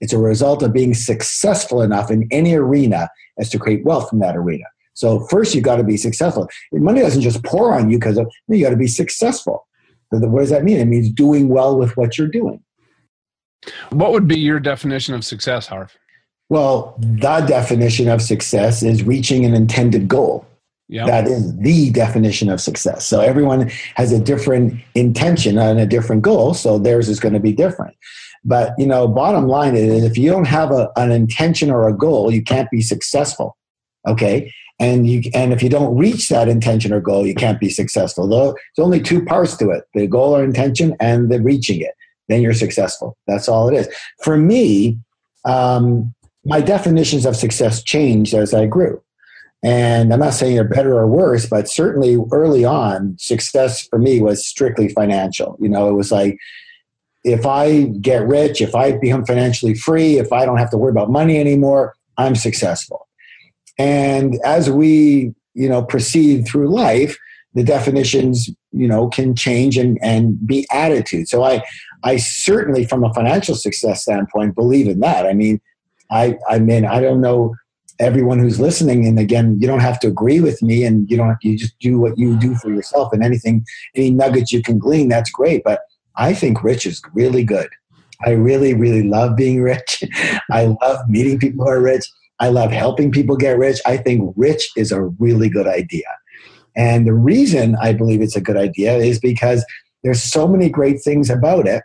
It's 0.00 0.12
a 0.12 0.18
result 0.18 0.62
of 0.62 0.72
being 0.72 0.94
successful 0.94 1.82
enough 1.82 2.10
in 2.10 2.28
any 2.30 2.54
arena 2.54 3.08
as 3.38 3.50
to 3.50 3.58
create 3.58 3.84
wealth 3.84 4.10
from 4.10 4.20
that 4.20 4.36
arena. 4.36 4.64
So 4.94 5.20
first, 5.26 5.54
you've 5.54 5.64
got 5.64 5.76
to 5.76 5.84
be 5.84 5.96
successful. 5.96 6.48
Money 6.72 7.00
doesn't 7.00 7.22
just 7.22 7.44
pour 7.44 7.72
on 7.72 7.90
you 7.90 7.98
because 7.98 8.18
of 8.18 8.30
you 8.48 8.64
got 8.64 8.70
to 8.70 8.76
be 8.76 8.88
successful. 8.88 9.66
What 10.10 10.40
does 10.40 10.50
that 10.50 10.64
mean? 10.64 10.78
It 10.78 10.86
means 10.86 11.10
doing 11.10 11.48
well 11.48 11.78
with 11.78 11.96
what 11.96 12.18
you're 12.18 12.28
doing. 12.28 12.62
What 13.90 14.12
would 14.12 14.26
be 14.26 14.38
your 14.38 14.58
definition 14.58 15.14
of 15.14 15.24
success, 15.24 15.66
Harv? 15.66 15.96
Well, 16.48 16.96
the 16.98 17.44
definition 17.46 18.08
of 18.08 18.22
success 18.22 18.82
is 18.82 19.02
reaching 19.02 19.44
an 19.44 19.54
intended 19.54 20.08
goal. 20.08 20.46
Yep. 20.88 21.06
That 21.06 21.26
is 21.26 21.54
the 21.58 21.90
definition 21.90 22.48
of 22.48 22.60
success. 22.62 23.06
So 23.06 23.20
everyone 23.20 23.70
has 23.94 24.10
a 24.10 24.18
different 24.18 24.80
intention 24.94 25.58
and 25.58 25.78
a 25.78 25.84
different 25.84 26.22
goal, 26.22 26.54
so 26.54 26.78
theirs 26.78 27.10
is 27.10 27.20
going 27.20 27.34
to 27.34 27.40
be 27.40 27.52
different. 27.52 27.94
But 28.44 28.72
you 28.78 28.86
know, 28.86 29.08
bottom 29.08 29.46
line 29.48 29.76
is 29.76 30.04
if 30.04 30.16
you 30.16 30.30
don't 30.30 30.46
have 30.46 30.70
a, 30.70 30.90
an 30.96 31.10
intention 31.10 31.70
or 31.70 31.88
a 31.88 31.96
goal, 31.96 32.32
you 32.32 32.42
can't 32.42 32.70
be 32.70 32.80
successful. 32.80 33.56
Okay, 34.06 34.52
and 34.78 35.08
you 35.08 35.22
and 35.34 35.52
if 35.52 35.62
you 35.62 35.68
don't 35.68 35.96
reach 35.96 36.28
that 36.28 36.48
intention 36.48 36.92
or 36.92 37.00
goal, 37.00 37.26
you 37.26 37.34
can't 37.34 37.60
be 37.60 37.68
successful. 37.68 38.28
Though 38.28 38.52
there's 38.52 38.84
only 38.84 39.00
two 39.00 39.24
parts 39.24 39.56
to 39.58 39.70
it: 39.70 39.84
the 39.94 40.06
goal 40.06 40.36
or 40.36 40.44
intention, 40.44 40.96
and 41.00 41.30
the 41.30 41.40
reaching 41.40 41.80
it. 41.80 41.94
Then 42.28 42.42
you're 42.42 42.54
successful. 42.54 43.16
That's 43.26 43.48
all 43.48 43.68
it 43.68 43.74
is. 43.74 43.88
For 44.22 44.36
me, 44.36 44.98
um, 45.44 46.14
my 46.44 46.60
definitions 46.60 47.26
of 47.26 47.36
success 47.36 47.82
changed 47.82 48.34
as 48.34 48.54
I 48.54 48.66
grew. 48.66 49.02
And 49.62 50.12
I'm 50.12 50.20
not 50.20 50.34
saying 50.34 50.54
they're 50.54 50.64
better 50.64 50.96
or 50.96 51.06
worse, 51.06 51.46
but 51.46 51.68
certainly 51.68 52.16
early 52.30 52.64
on, 52.64 53.16
success 53.18 53.82
for 53.88 53.98
me 53.98 54.20
was 54.20 54.46
strictly 54.46 54.88
financial. 54.88 55.56
You 55.60 55.68
know, 55.68 55.88
it 55.88 55.94
was 55.94 56.12
like 56.12 56.38
if 57.24 57.46
I 57.46 57.84
get 58.00 58.26
rich, 58.26 58.60
if 58.60 58.74
I 58.74 58.92
become 58.92 59.24
financially 59.24 59.74
free, 59.74 60.18
if 60.18 60.32
I 60.32 60.44
don't 60.46 60.58
have 60.58 60.70
to 60.70 60.78
worry 60.78 60.90
about 60.90 61.10
money 61.10 61.38
anymore, 61.38 61.94
I'm 62.16 62.34
successful. 62.34 63.08
And 63.78 64.38
as 64.44 64.70
we, 64.70 65.34
you 65.54 65.68
know, 65.68 65.82
proceed 65.82 66.46
through 66.46 66.68
life, 66.68 67.16
the 67.54 67.64
definitions, 67.64 68.50
you 68.72 68.86
know, 68.86 69.08
can 69.08 69.34
change 69.34 69.76
and, 69.76 69.98
and 70.02 70.44
be 70.46 70.66
attitude. 70.72 71.28
So 71.28 71.42
I, 71.42 71.62
I 72.04 72.16
certainly, 72.16 72.84
from 72.84 73.04
a 73.04 73.12
financial 73.14 73.54
success 73.54 74.02
standpoint, 74.02 74.54
believe 74.54 74.88
in 74.88 75.00
that. 75.00 75.26
I 75.26 75.32
mean, 75.32 75.60
I, 76.10 76.38
I 76.48 76.58
mean, 76.58 76.84
I 76.84 77.00
don't 77.00 77.20
know 77.20 77.54
everyone 77.98 78.38
who's 78.38 78.60
listening. 78.60 79.06
And 79.06 79.18
again, 79.18 79.58
you 79.60 79.66
don't 79.66 79.80
have 79.80 79.98
to 80.00 80.08
agree 80.08 80.40
with 80.40 80.62
me, 80.62 80.84
and 80.84 81.10
you 81.10 81.16
don't. 81.16 81.36
You 81.42 81.58
just 81.58 81.78
do 81.80 81.98
what 81.98 82.16
you 82.16 82.38
do 82.38 82.54
for 82.54 82.70
yourself, 82.70 83.12
and 83.12 83.24
anything, 83.24 83.64
any 83.94 84.10
nuggets 84.10 84.52
you 84.52 84.62
can 84.62 84.78
glean, 84.78 85.08
that's 85.08 85.30
great. 85.30 85.62
But 85.64 85.80
I 86.18 86.34
think 86.34 86.62
rich 86.62 86.84
is 86.84 87.00
really 87.14 87.44
good. 87.44 87.68
I 88.26 88.30
really, 88.30 88.74
really 88.74 89.04
love 89.04 89.36
being 89.36 89.62
rich. 89.62 90.04
I 90.50 90.76
love 90.82 91.08
meeting 91.08 91.38
people 91.38 91.64
who 91.64 91.70
are 91.70 91.80
rich. 91.80 92.04
I 92.40 92.48
love 92.48 92.70
helping 92.70 93.10
people 93.10 93.36
get 93.36 93.58
rich. 93.58 93.80
I 93.86 93.96
think 93.96 94.32
rich 94.36 94.70
is 94.76 94.92
a 94.92 95.02
really 95.02 95.48
good 95.48 95.66
idea. 95.66 96.06
And 96.76 97.06
the 97.06 97.14
reason 97.14 97.76
I 97.80 97.92
believe 97.92 98.22
it's 98.22 98.36
a 98.36 98.40
good 98.40 98.56
idea 98.56 98.96
is 98.96 99.18
because 99.18 99.64
there's 100.04 100.22
so 100.22 100.46
many 100.46 100.68
great 100.68 101.02
things 101.02 101.30
about 101.30 101.66
it. 101.66 101.82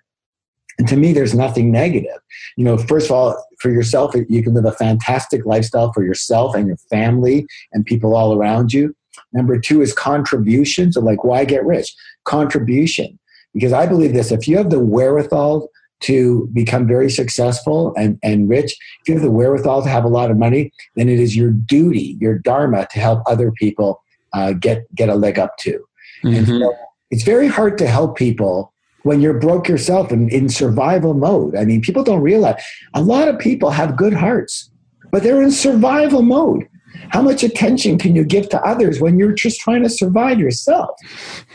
And 0.77 0.87
to 0.87 0.95
me, 0.95 1.13
there's 1.13 1.33
nothing 1.35 1.71
negative. 1.71 2.17
You 2.57 2.65
know, 2.65 2.77
first 2.77 3.07
of 3.07 3.11
all, 3.11 3.43
for 3.59 3.71
yourself, 3.71 4.15
you 4.27 4.43
can 4.43 4.53
live 4.53 4.65
a 4.65 4.71
fantastic 4.71 5.45
lifestyle 5.45 5.91
for 5.93 6.03
yourself 6.03 6.55
and 6.55 6.67
your 6.67 6.77
family 6.89 7.45
and 7.71 7.85
people 7.85 8.15
all 8.15 8.35
around 8.35 8.73
you. 8.73 8.95
Number 9.33 9.59
two 9.59 9.81
is 9.81 9.93
contribution. 9.93 10.91
So, 10.91 11.01
like, 11.01 11.23
why 11.23 11.45
get 11.45 11.65
rich? 11.65 11.93
Contribution. 12.25 13.19
Because 13.53 13.73
I 13.73 13.85
believe 13.85 14.13
this 14.13 14.31
if 14.31 14.47
you 14.47 14.57
have 14.57 14.69
the 14.69 14.79
wherewithal 14.79 15.69
to 16.01 16.49
become 16.53 16.85
very 16.85 17.09
successful 17.09 17.93
and, 17.95 18.19
and 18.23 18.49
rich, 18.49 18.75
if 19.01 19.07
you 19.07 19.13
have 19.13 19.23
the 19.23 19.31
wherewithal 19.31 19.83
to 19.83 19.89
have 19.89 20.03
a 20.03 20.09
lot 20.09 20.29
of 20.29 20.37
money, 20.37 20.71
then 20.95 21.07
it 21.07 21.19
is 21.19 21.35
your 21.35 21.51
duty, 21.51 22.17
your 22.19 22.37
dharma, 22.37 22.87
to 22.91 22.99
help 22.99 23.21
other 23.25 23.51
people 23.51 24.01
uh, 24.33 24.53
get 24.53 24.83
get 24.95 25.09
a 25.09 25.15
leg 25.15 25.39
up 25.39 25.57
to. 25.59 25.79
Mm-hmm. 26.23 26.35
And 26.35 26.47
so 26.47 26.75
it's 27.11 27.23
very 27.23 27.47
hard 27.47 27.77
to 27.77 27.87
help 27.87 28.17
people 28.17 28.73
when 29.03 29.21
you're 29.21 29.39
broke 29.39 29.67
yourself 29.67 30.11
and 30.11 30.31
in 30.31 30.49
survival 30.49 31.13
mode. 31.13 31.55
I 31.55 31.65
mean, 31.65 31.81
people 31.81 32.03
don't 32.03 32.21
realize 32.21 32.61
a 32.93 33.01
lot 33.01 33.27
of 33.27 33.37
people 33.37 33.69
have 33.69 33.95
good 33.95 34.13
hearts, 34.13 34.71
but 35.11 35.23
they're 35.23 35.41
in 35.41 35.51
survival 35.51 36.21
mode. 36.21 36.67
How 37.10 37.21
much 37.21 37.43
attention 37.43 37.97
can 37.97 38.15
you 38.15 38.23
give 38.23 38.49
to 38.49 38.65
others 38.65 38.99
when 38.99 39.17
you're 39.17 39.34
just 39.34 39.60
trying 39.60 39.84
to 39.84 39.89
survive 39.89 40.39
yourself? 40.39 40.91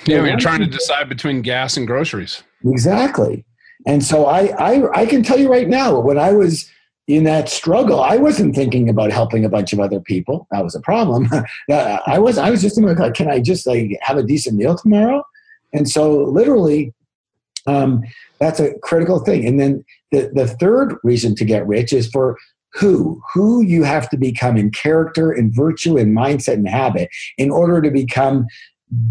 Yeah, 0.06 0.24
you're 0.24 0.38
trying 0.38 0.60
to 0.60 0.66
decide 0.78 1.08
between 1.08 1.42
gas 1.42 1.76
and 1.76 1.86
groceries. 1.86 2.42
Exactly. 2.64 3.44
And 3.86 4.04
so 4.04 4.26
I, 4.26 4.46
I, 4.58 5.00
I 5.00 5.06
can 5.06 5.22
tell 5.22 5.38
you 5.38 5.50
right 5.50 5.68
now, 5.68 5.98
when 5.98 6.18
I 6.18 6.32
was 6.32 6.70
in 7.06 7.24
that 7.24 7.48
struggle, 7.48 8.00
I 8.00 8.16
wasn't 8.16 8.54
thinking 8.54 8.88
about 8.88 9.10
helping 9.10 9.44
a 9.44 9.48
bunch 9.48 9.72
of 9.72 9.80
other 9.80 10.00
people. 10.00 10.46
That 10.50 10.62
was 10.62 10.74
a 10.74 10.80
problem. 10.80 11.28
I 11.70 12.18
was, 12.18 12.36
I 12.36 12.50
was 12.50 12.60
just 12.60 12.76
thinking, 12.76 12.96
like, 12.96 13.14
can 13.14 13.30
I 13.30 13.40
just 13.40 13.66
like 13.66 13.96
have 14.02 14.18
a 14.18 14.22
decent 14.22 14.56
meal 14.56 14.76
tomorrow? 14.76 15.24
And 15.72 15.88
so 15.88 16.24
literally, 16.24 16.92
um, 17.66 18.02
that's 18.40 18.60
a 18.60 18.74
critical 18.80 19.20
thing. 19.20 19.46
And 19.46 19.58
then 19.58 19.84
the, 20.10 20.30
the 20.34 20.46
third 20.46 20.96
reason 21.02 21.34
to 21.36 21.44
get 21.44 21.66
rich 21.66 21.92
is 21.92 22.08
for 22.08 22.36
who, 22.74 23.20
who 23.32 23.62
you 23.62 23.82
have 23.84 24.08
to 24.10 24.16
become 24.16 24.56
in 24.56 24.70
character, 24.70 25.32
in 25.32 25.52
virtue, 25.52 25.96
in 25.96 26.12
mindset, 26.12 26.54
and 26.54 26.68
habit 26.68 27.08
in 27.36 27.50
order 27.50 27.80
to 27.80 27.90
become 27.90 28.46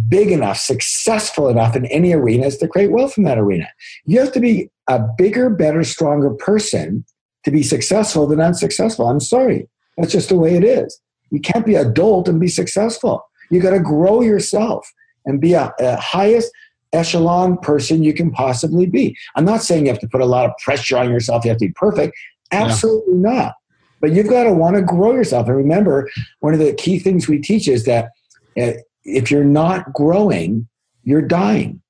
big 0.07 0.31
enough, 0.31 0.57
successful 0.57 1.49
enough 1.49 1.75
in 1.75 1.85
any 1.87 2.13
arena 2.13 2.49
to 2.49 2.67
create 2.67 2.91
wealth 2.91 3.17
in 3.17 3.23
that 3.23 3.37
arena. 3.37 3.67
You 4.05 4.19
have 4.19 4.31
to 4.33 4.39
be 4.39 4.69
a 4.87 4.99
bigger, 5.17 5.49
better, 5.49 5.83
stronger 5.83 6.31
person 6.31 7.05
to 7.43 7.51
be 7.51 7.63
successful 7.63 8.27
than 8.27 8.41
unsuccessful. 8.41 9.07
I'm 9.07 9.19
sorry. 9.19 9.69
That's 9.97 10.11
just 10.11 10.29
the 10.29 10.37
way 10.37 10.55
it 10.55 10.63
is. 10.63 10.99
You 11.29 11.39
can't 11.39 11.65
be 11.65 11.75
adult 11.75 12.27
and 12.27 12.39
be 12.39 12.47
successful. 12.47 13.23
You 13.49 13.61
got 13.61 13.71
to 13.71 13.79
grow 13.79 14.21
yourself 14.21 14.91
and 15.25 15.41
be 15.41 15.53
a, 15.53 15.73
a 15.79 15.97
highest 15.97 16.51
echelon 16.93 17.57
person 17.57 18.03
you 18.03 18.13
can 18.13 18.31
possibly 18.31 18.85
be. 18.85 19.15
I'm 19.35 19.45
not 19.45 19.61
saying 19.61 19.85
you 19.85 19.91
have 19.91 20.01
to 20.01 20.07
put 20.07 20.21
a 20.21 20.25
lot 20.25 20.45
of 20.45 20.51
pressure 20.63 20.97
on 20.97 21.09
yourself. 21.09 21.43
You 21.43 21.49
have 21.49 21.59
to 21.59 21.67
be 21.67 21.73
perfect. 21.73 22.15
Absolutely 22.51 23.15
yeah. 23.15 23.31
not. 23.31 23.53
But 23.99 24.11
you've 24.11 24.29
got 24.29 24.43
to 24.43 24.53
want 24.53 24.75
to 24.75 24.81
grow 24.81 25.13
yourself. 25.13 25.47
And 25.47 25.57
remember, 25.57 26.09
one 26.39 26.53
of 26.53 26.59
the 26.59 26.73
key 26.73 26.99
things 26.99 27.27
we 27.27 27.39
teach 27.39 27.67
is 27.67 27.85
that 27.85 28.11
uh, 28.59 28.73
if 29.03 29.31
you're 29.31 29.43
not 29.43 29.91
growing, 29.93 30.67
you're 31.03 31.21
dying. 31.21 31.81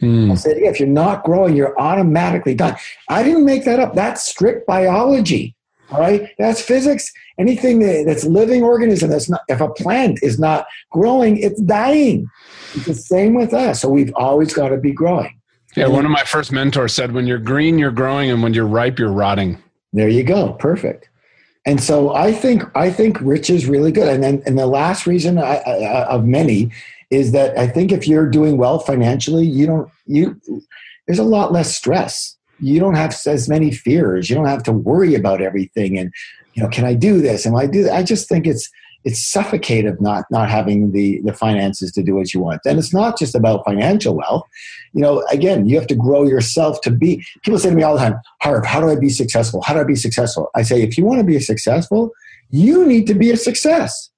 Hmm. 0.00 0.32
I 0.32 0.34
said, 0.34 0.58
yeah, 0.58 0.68
if 0.68 0.78
you're 0.78 0.88
not 0.88 1.24
growing, 1.24 1.56
you're 1.56 1.78
automatically 1.80 2.54
dying. 2.54 2.76
I 3.08 3.22
didn't 3.22 3.44
make 3.44 3.64
that 3.64 3.80
up. 3.80 3.94
That's 3.94 4.26
strict 4.26 4.66
biology. 4.66 5.54
All 5.90 6.00
right, 6.00 6.30
that's 6.38 6.60
physics. 6.60 7.10
Anything 7.38 8.04
that's 8.04 8.24
living 8.24 8.62
organism 8.62 9.10
that's 9.10 9.28
not. 9.28 9.42
If 9.48 9.60
a 9.60 9.68
plant 9.68 10.18
is 10.22 10.38
not 10.38 10.66
growing, 10.90 11.36
it's 11.38 11.60
dying. 11.60 12.28
It's 12.74 12.86
the 12.86 12.94
same 12.94 13.34
with 13.34 13.52
us. 13.52 13.82
So 13.82 13.88
we've 13.88 14.12
always 14.14 14.52
got 14.52 14.70
to 14.70 14.78
be 14.78 14.92
growing. 14.92 15.40
Yeah, 15.76 15.88
one 15.88 16.04
of 16.04 16.10
my 16.10 16.24
first 16.24 16.52
mentors 16.52 16.94
said, 16.94 17.12
"When 17.12 17.26
you're 17.26 17.38
green, 17.38 17.78
you're 17.78 17.90
growing, 17.90 18.30
and 18.30 18.42
when 18.42 18.54
you're 18.54 18.66
ripe, 18.66 18.98
you're 18.98 19.12
rotting." 19.12 19.58
There 19.94 20.08
you 20.08 20.24
go. 20.24 20.52
Perfect. 20.54 21.08
And 21.64 21.80
so 21.80 22.14
I 22.14 22.32
think 22.32 22.64
I 22.76 22.90
think 22.90 23.18
rich 23.20 23.48
is 23.48 23.66
really 23.66 23.92
good. 23.92 24.08
And 24.08 24.22
then 24.22 24.42
and 24.44 24.58
the 24.58 24.66
last 24.66 25.06
reason 25.06 25.38
I, 25.38 25.56
I, 25.58 26.04
of 26.06 26.26
many 26.26 26.70
is 27.10 27.32
that 27.32 27.56
I 27.56 27.68
think 27.68 27.92
if 27.92 28.06
you're 28.06 28.28
doing 28.28 28.58
well 28.58 28.80
financially, 28.80 29.46
you 29.46 29.66
don't 29.66 29.90
you 30.06 30.38
there's 31.06 31.20
a 31.20 31.24
lot 31.24 31.52
less 31.52 31.74
stress. 31.74 32.36
You 32.58 32.80
don't 32.80 32.96
have 32.96 33.16
as 33.26 33.48
many 33.48 33.70
fears. 33.70 34.28
You 34.28 34.36
don't 34.36 34.46
have 34.46 34.62
to 34.64 34.72
worry 34.72 35.14
about 35.14 35.40
everything. 35.40 35.96
And 35.98 36.12
you 36.54 36.62
know, 36.62 36.68
can 36.68 36.84
I 36.84 36.94
do 36.94 37.20
this? 37.20 37.46
Am 37.46 37.54
I 37.54 37.66
do 37.66 37.84
that? 37.84 37.94
I 37.94 38.02
just 38.02 38.28
think 38.28 38.46
it's 38.46 38.68
it's 39.04 39.20
suffocative 39.20 40.00
not 40.00 40.24
not 40.30 40.48
having 40.48 40.92
the 40.92 41.20
the 41.22 41.32
finances 41.32 41.92
to 41.92 42.02
do 42.02 42.14
what 42.14 42.32
you 42.32 42.40
want. 42.40 42.60
And 42.64 42.78
it's 42.78 42.92
not 42.92 43.18
just 43.18 43.34
about 43.34 43.64
financial 43.64 44.16
wealth. 44.16 44.44
You 44.92 45.02
know 45.02 45.24
again 45.30 45.68
you 45.68 45.76
have 45.78 45.86
to 45.88 45.94
grow 45.94 46.24
yourself 46.24 46.80
to 46.82 46.90
be 46.90 47.24
people 47.42 47.58
say 47.58 47.70
to 47.70 47.76
me 47.76 47.82
all 47.82 47.94
the 47.94 48.00
time 48.00 48.20
harv 48.40 48.64
how 48.64 48.80
do 48.80 48.88
i 48.88 48.96
be 48.96 49.10
successful? 49.10 49.62
How 49.62 49.74
do 49.74 49.80
i 49.80 49.84
be 49.84 49.96
successful? 49.96 50.50
I 50.54 50.62
say 50.62 50.82
if 50.82 50.96
you 50.96 51.04
want 51.04 51.20
to 51.20 51.24
be 51.24 51.38
successful 51.40 52.12
you 52.50 52.86
need 52.86 53.06
to 53.08 53.14
be 53.14 53.30
a 53.30 53.36
success. 53.36 54.10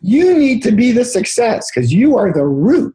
You 0.00 0.36
need 0.38 0.62
to 0.62 0.72
be 0.72 0.92
the 0.92 1.04
success 1.04 1.70
because 1.70 1.92
you 1.92 2.16
are 2.16 2.32
the 2.32 2.46
root. 2.46 2.94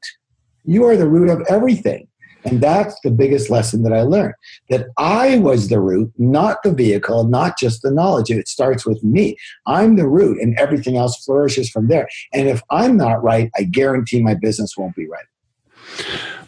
You 0.66 0.86
are 0.86 0.96
the 0.96 1.08
root 1.08 1.30
of 1.30 1.42
everything 1.50 2.08
and 2.46 2.62
that's 2.62 3.00
the 3.02 3.12
biggest 3.12 3.50
lesson 3.50 3.84
that 3.84 3.94
I 3.94 4.02
learned 4.02 4.34
that 4.70 4.88
I 4.98 5.38
was 5.40 5.70
the 5.70 5.80
root, 5.80 6.12
not 6.18 6.64
the 6.64 6.74
vehicle, 6.74 7.26
not 7.26 7.58
just 7.58 7.82
the 7.82 7.92
knowledge. 7.92 8.30
It 8.30 8.48
starts 8.48 8.86
with 8.86 9.04
me. 9.04 9.38
I'm 9.66 9.96
the 9.96 10.08
root, 10.08 10.42
and 10.42 10.58
everything 10.60 10.98
else 10.98 11.24
flourishes 11.24 11.70
from 11.70 11.88
there. 11.88 12.08
And 12.34 12.48
if 12.48 12.62
I'm 12.70 12.98
not 12.98 13.24
right, 13.24 13.50
I 13.58 13.64
guarantee 13.64 14.22
my 14.22 14.34
business 14.34 14.78
won't 14.78 14.96
be 14.96 15.08
right. 15.08 15.26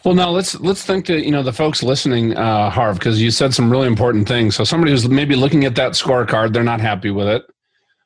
Well, 0.04 0.14
now 0.14 0.30
let's 0.30 0.58
let's 0.60 0.84
think 0.84 1.06
to 1.06 1.20
you 1.20 1.30
know 1.30 1.42
the 1.42 1.52
folks 1.52 1.82
listening, 1.82 2.36
uh, 2.36 2.70
Harv, 2.70 2.98
because 2.98 3.20
you 3.20 3.30
said 3.30 3.54
some 3.54 3.70
really 3.70 3.86
important 3.86 4.28
things. 4.28 4.54
So 4.54 4.64
somebody 4.64 4.92
who's 4.92 5.08
maybe 5.08 5.34
looking 5.34 5.64
at 5.64 5.74
that 5.76 5.92
scorecard, 5.92 6.52
they're 6.52 6.62
not 6.62 6.80
happy 6.80 7.10
with 7.10 7.28
it. 7.28 7.42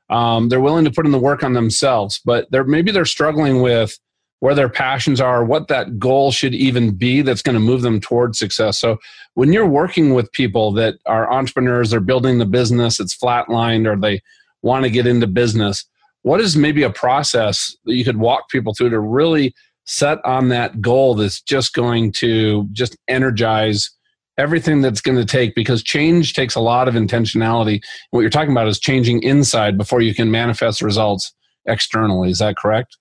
Um, 0.09 0.49
they're 0.49 0.61
willing 0.61 0.85
to 0.85 0.91
put 0.91 1.07
in 1.07 1.13
the 1.13 1.19
work 1.19 1.45
on 1.45 1.53
themselves, 1.53 2.21
but 2.25 2.51
they're 2.51 2.65
maybe 2.65 2.91
they're 2.91 3.05
struggling 3.05 3.63
with 3.63 3.99
where 4.41 4.55
their 4.55 4.69
passions 4.69 5.21
are, 5.21 5.45
what 5.45 5.69
that 5.69 5.99
goal 5.99 6.33
should 6.33 6.55
even 6.55 6.93
be 6.93 7.23
that's 7.23 7.43
going 7.43 7.55
to 7.55 7.61
move 7.61 7.83
them 7.83 8.01
towards 8.01 8.39
success. 8.39 8.79
So 8.79 8.99
when 9.35 9.53
you're 9.53 9.67
working 9.67 10.15
with 10.15 10.33
people 10.33 10.73
that 10.73 10.97
are 11.07 11.31
entrepreneurs, 11.31 11.91
they're 11.91 12.01
building 12.01 12.39
the 12.39 12.47
business, 12.47 13.01
it's 13.01 13.17
flatlined, 13.17 13.87
or 13.87 13.97
they 13.97 14.23
want 14.63 14.85
to 14.85 14.91
get 14.91 15.07
into 15.07 15.27
business, 15.27 15.85
what 16.23 16.41
is 16.41 16.57
maybe 16.57 16.83
a 16.83 16.91
process 16.91 17.75
that 17.85 17.95
you 17.95 18.05
could 18.05 18.19
walk 18.19 18.49
people 18.51 18.75
through 18.75 18.91
to 18.91 19.01
really 19.01 19.55
set 19.85 20.19
on 20.25 20.49
that 20.49 20.81
goal 20.81 21.15
that's 21.15 21.41
just 21.41 21.75
going 21.75 22.13
to 22.13 22.67
just 22.73 22.97
energize 23.09 23.91
everything 24.39 24.81
that's 24.81 25.01
going 25.01 25.19
to 25.19 25.25
take 25.25 25.55
because 25.55 25.83
change 25.83 26.33
takes 26.33 26.55
a 26.55 26.61
lot 26.61 26.89
of 26.89 26.95
intentionality. 26.95 27.83
What 28.11 28.21
you're 28.21 28.31
talking 28.31 28.53
about 28.53 28.69
is 28.69 28.79
changing 28.79 29.23
inside 29.23 29.77
before 29.77 30.01
you 30.01 30.15
can 30.15 30.31
manifest 30.31 30.81
results 30.81 31.33
externally. 31.67 32.31
Is 32.31 32.39
that 32.39 32.57
correct? 32.57 32.97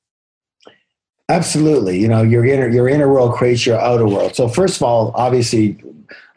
Absolutely. 1.29 1.99
You 1.99 2.07
know, 2.07 2.23
your 2.23 2.43
inner 2.43 2.67
your 2.67 2.89
inner 2.89 3.07
world 3.07 3.35
creates 3.35 3.65
your 3.65 3.79
outer 3.79 4.07
world. 4.07 4.35
So 4.35 4.47
first 4.47 4.77
of 4.77 4.83
all, 4.83 5.11
obviously 5.15 5.77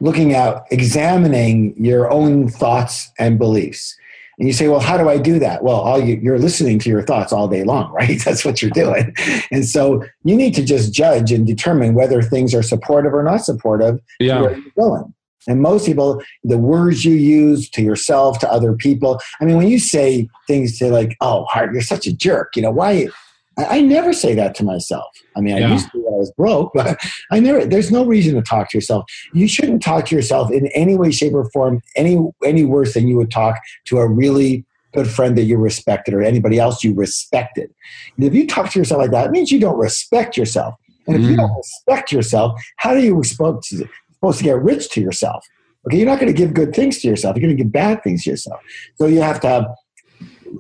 looking 0.00 0.35
at 0.35 0.64
examining 0.70 1.74
your 1.83 2.11
own 2.11 2.48
thoughts 2.48 3.11
and 3.18 3.38
beliefs. 3.38 3.96
And 4.38 4.48
you 4.48 4.52
say, 4.52 4.68
well, 4.68 4.81
how 4.81 4.96
do 4.96 5.09
I 5.09 5.18
do 5.18 5.38
that? 5.38 5.62
Well, 5.62 5.76
all 5.76 6.00
you, 6.00 6.16
you're 6.16 6.38
listening 6.38 6.78
to 6.81 6.90
your 6.90 7.02
thoughts 7.02 7.33
all 7.33 7.48
day 7.48 7.64
long, 7.64 7.92
right? 7.92 8.20
That's 8.24 8.44
what 8.44 8.61
you're 8.61 8.70
doing. 8.70 9.14
And 9.50 9.66
so 9.66 10.05
you 10.24 10.37
need 10.37 10.55
to 10.57 10.64
just 10.64 10.92
judge 10.92 11.33
and 11.33 11.46
determine 11.46 11.94
whether 11.94 12.20
things 12.22 12.55
are 12.55 12.62
supportive 12.62 13.14
or 13.14 13.22
not 13.22 13.44
supportive 13.44 14.00
yeah. 14.18 14.40
where 14.40 14.57
you're 14.59 14.72
going. 14.76 15.14
And 15.48 15.61
most 15.61 15.87
people, 15.87 16.22
the 16.44 16.59
words 16.59 17.05
you 17.05 17.14
use 17.14 17.68
to 17.70 17.83
yourself, 17.83 18.38
to 18.40 18.50
other 18.50 18.74
people. 18.74 19.20
I 19.40 19.44
mean, 19.44 19.57
when 19.57 19.68
you 19.68 19.78
say 19.78 20.28
things 20.46 20.78
to 20.78 20.88
like, 20.90 21.16
oh, 21.20 21.44
Harv, 21.46 21.72
you're 21.72 21.83
such 21.83 22.07
a 22.07 22.12
jerk. 22.12 22.55
You 22.55 22.62
know, 22.62 22.70
why 22.70 23.09
I, 23.58 23.78
I 23.78 23.80
never 23.80 24.12
say 24.12 24.34
that 24.34 24.54
to 24.56 24.64
myself. 24.64 25.08
I 25.36 25.40
mean, 25.40 25.56
yeah. 25.56 25.68
I 25.68 25.72
used 25.72 25.90
to 25.92 25.98
when 25.98 26.14
I 26.14 26.16
was 26.16 26.32
broke, 26.32 26.72
but 26.74 26.98
I 27.30 27.40
never. 27.40 27.64
There's 27.64 27.90
no 27.90 28.04
reason 28.04 28.34
to 28.34 28.42
talk 28.42 28.70
to 28.70 28.76
yourself. 28.76 29.04
You 29.32 29.48
shouldn't 29.48 29.82
talk 29.82 30.06
to 30.06 30.16
yourself 30.16 30.50
in 30.50 30.66
any 30.68 30.96
way, 30.96 31.10
shape, 31.10 31.34
or 31.34 31.48
form 31.50 31.80
any 31.96 32.18
any 32.44 32.64
worse 32.64 32.94
than 32.94 33.08
you 33.08 33.16
would 33.16 33.30
talk 33.30 33.60
to 33.86 33.98
a 33.98 34.08
really 34.08 34.64
good 34.92 35.08
friend 35.08 35.36
that 35.38 35.44
you 35.44 35.56
respected 35.56 36.14
or 36.14 36.22
anybody 36.22 36.58
else 36.58 36.84
you 36.84 36.94
respected. 36.94 37.70
And 38.16 38.26
if 38.26 38.34
you 38.34 38.46
talk 38.46 38.70
to 38.70 38.78
yourself 38.78 39.00
like 39.00 39.10
that, 39.10 39.26
it 39.26 39.30
means 39.30 39.50
you 39.50 39.58
don't 39.58 39.78
respect 39.78 40.36
yourself. 40.36 40.74
And 41.06 41.16
if 41.16 41.22
mm. 41.22 41.30
you 41.30 41.36
don't 41.36 41.56
respect 41.56 42.12
yourself, 42.12 42.60
how 42.76 42.90
are 42.90 42.98
you 42.98 43.22
supposed 43.24 43.70
to, 43.70 43.88
supposed 44.14 44.38
to 44.38 44.44
get 44.44 44.62
rich 44.62 44.90
to 44.90 45.00
yourself? 45.00 45.44
Okay, 45.86 45.96
you're 45.96 46.06
not 46.06 46.20
going 46.20 46.32
to 46.32 46.38
give 46.38 46.54
good 46.54 46.74
things 46.74 47.00
to 47.00 47.08
yourself. 47.08 47.36
You're 47.36 47.48
going 47.48 47.56
to 47.56 47.62
give 47.62 47.72
bad 47.72 48.04
things 48.04 48.24
to 48.24 48.30
yourself. 48.30 48.60
So 48.96 49.06
you 49.06 49.20
have 49.20 49.40
to 49.40 49.48
have 49.48 49.66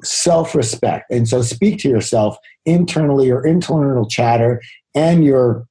self 0.02 0.54
respect. 0.54 1.10
And 1.10 1.28
so 1.28 1.42
speak 1.42 1.78
to 1.80 1.88
yourself 1.88 2.36
internally 2.64 3.30
or 3.30 3.46
internal 3.46 4.06
chatter 4.08 4.60
and 4.94 5.24
your 5.24 5.66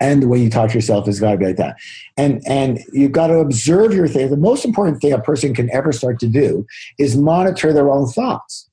and 0.00 0.20
the 0.20 0.26
way 0.26 0.38
you 0.38 0.50
talk 0.50 0.70
to 0.70 0.74
yourself 0.74 1.06
has 1.06 1.20
got 1.20 1.32
to 1.32 1.36
be 1.38 1.46
like 1.46 1.56
that. 1.56 1.76
And 2.16 2.42
and 2.46 2.80
you've 2.92 3.12
got 3.12 3.28
to 3.28 3.38
observe 3.38 3.94
your 3.94 4.08
thing. 4.08 4.30
The 4.30 4.36
most 4.36 4.64
important 4.64 5.00
thing 5.00 5.12
a 5.12 5.20
person 5.20 5.54
can 5.54 5.70
ever 5.70 5.92
start 5.92 6.18
to 6.20 6.28
do 6.28 6.66
is 6.98 7.16
monitor 7.16 7.72
their 7.72 7.88
own 7.88 8.08
thoughts, 8.08 8.68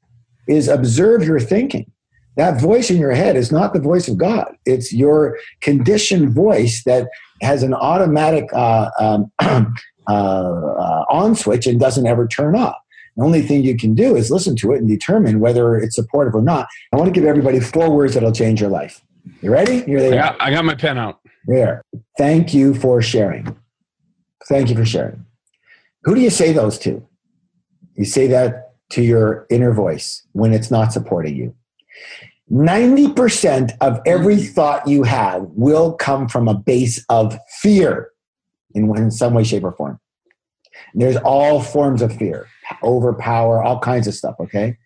is 0.47 0.67
observe 0.67 1.23
your 1.23 1.39
thinking. 1.39 1.91
That 2.35 2.59
voice 2.59 2.89
in 2.89 2.97
your 2.97 3.11
head 3.11 3.35
is 3.35 3.51
not 3.51 3.73
the 3.73 3.81
voice 3.81 4.07
of 4.07 4.17
God. 4.17 4.55
It's 4.65 4.93
your 4.93 5.37
conditioned 5.61 6.33
voice 6.33 6.83
that 6.85 7.09
has 7.41 7.63
an 7.63 7.73
automatic 7.73 8.45
uh, 8.53 8.89
um, 8.99 9.31
uh, 9.39 9.71
uh, 10.07 11.05
on 11.09 11.35
switch 11.35 11.67
and 11.67 11.79
doesn't 11.79 12.07
ever 12.07 12.27
turn 12.27 12.55
off. 12.55 12.77
The 13.19 13.25
only 13.25 13.41
thing 13.41 13.65
you 13.65 13.75
can 13.75 13.95
do 13.95 14.15
is 14.15 14.31
listen 14.31 14.55
to 14.57 14.71
it 14.71 14.77
and 14.77 14.87
determine 14.87 15.41
whether 15.41 15.75
it's 15.75 15.93
supportive 15.93 16.33
or 16.33 16.41
not. 16.41 16.69
I 16.93 16.95
want 16.95 17.13
to 17.13 17.19
give 17.19 17.27
everybody 17.27 17.59
four 17.59 17.93
words 17.93 18.13
that'll 18.13 18.31
change 18.31 18.61
your 18.61 18.69
life. 18.69 19.01
You 19.41 19.51
ready? 19.51 19.81
Here 19.81 19.99
they 19.99 20.17
I 20.17 20.21
got, 20.21 20.35
are. 20.35 20.47
I 20.47 20.51
got 20.51 20.63
my 20.63 20.75
pen 20.75 20.97
out. 20.97 21.19
There. 21.45 21.83
Thank 22.17 22.53
you 22.53 22.73
for 22.73 23.01
sharing. 23.01 23.57
Thank 24.47 24.69
you 24.69 24.75
for 24.77 24.85
sharing. 24.85 25.25
Who 26.03 26.15
do 26.15 26.21
you 26.21 26.29
say 26.29 26.53
those 26.53 26.79
to? 26.79 27.05
You 27.95 28.05
say 28.05 28.27
that 28.27 28.71
to 28.91 29.01
your 29.01 29.47
inner 29.49 29.73
voice 29.73 30.25
when 30.31 30.53
it's 30.53 30.71
not 30.71 30.93
supporting 30.93 31.35
you. 31.35 31.53
90% 32.49 33.71
of 33.81 33.99
every 34.05 34.37
thought 34.37 34.87
you 34.87 35.03
have 35.03 35.41
will 35.55 35.91
come 35.91 36.29
from 36.29 36.47
a 36.47 36.53
base 36.53 37.03
of 37.09 37.37
fear 37.59 38.11
in 38.73 39.11
some 39.11 39.33
way, 39.33 39.43
shape, 39.43 39.65
or 39.65 39.73
form. 39.73 39.99
There's 40.93 41.17
all 41.17 41.61
forms 41.61 42.01
of 42.01 42.15
fear, 42.15 42.47
overpower, 42.83 43.63
all 43.63 43.79
kinds 43.79 44.07
of 44.07 44.13
stuff, 44.13 44.35
okay? 44.39 44.77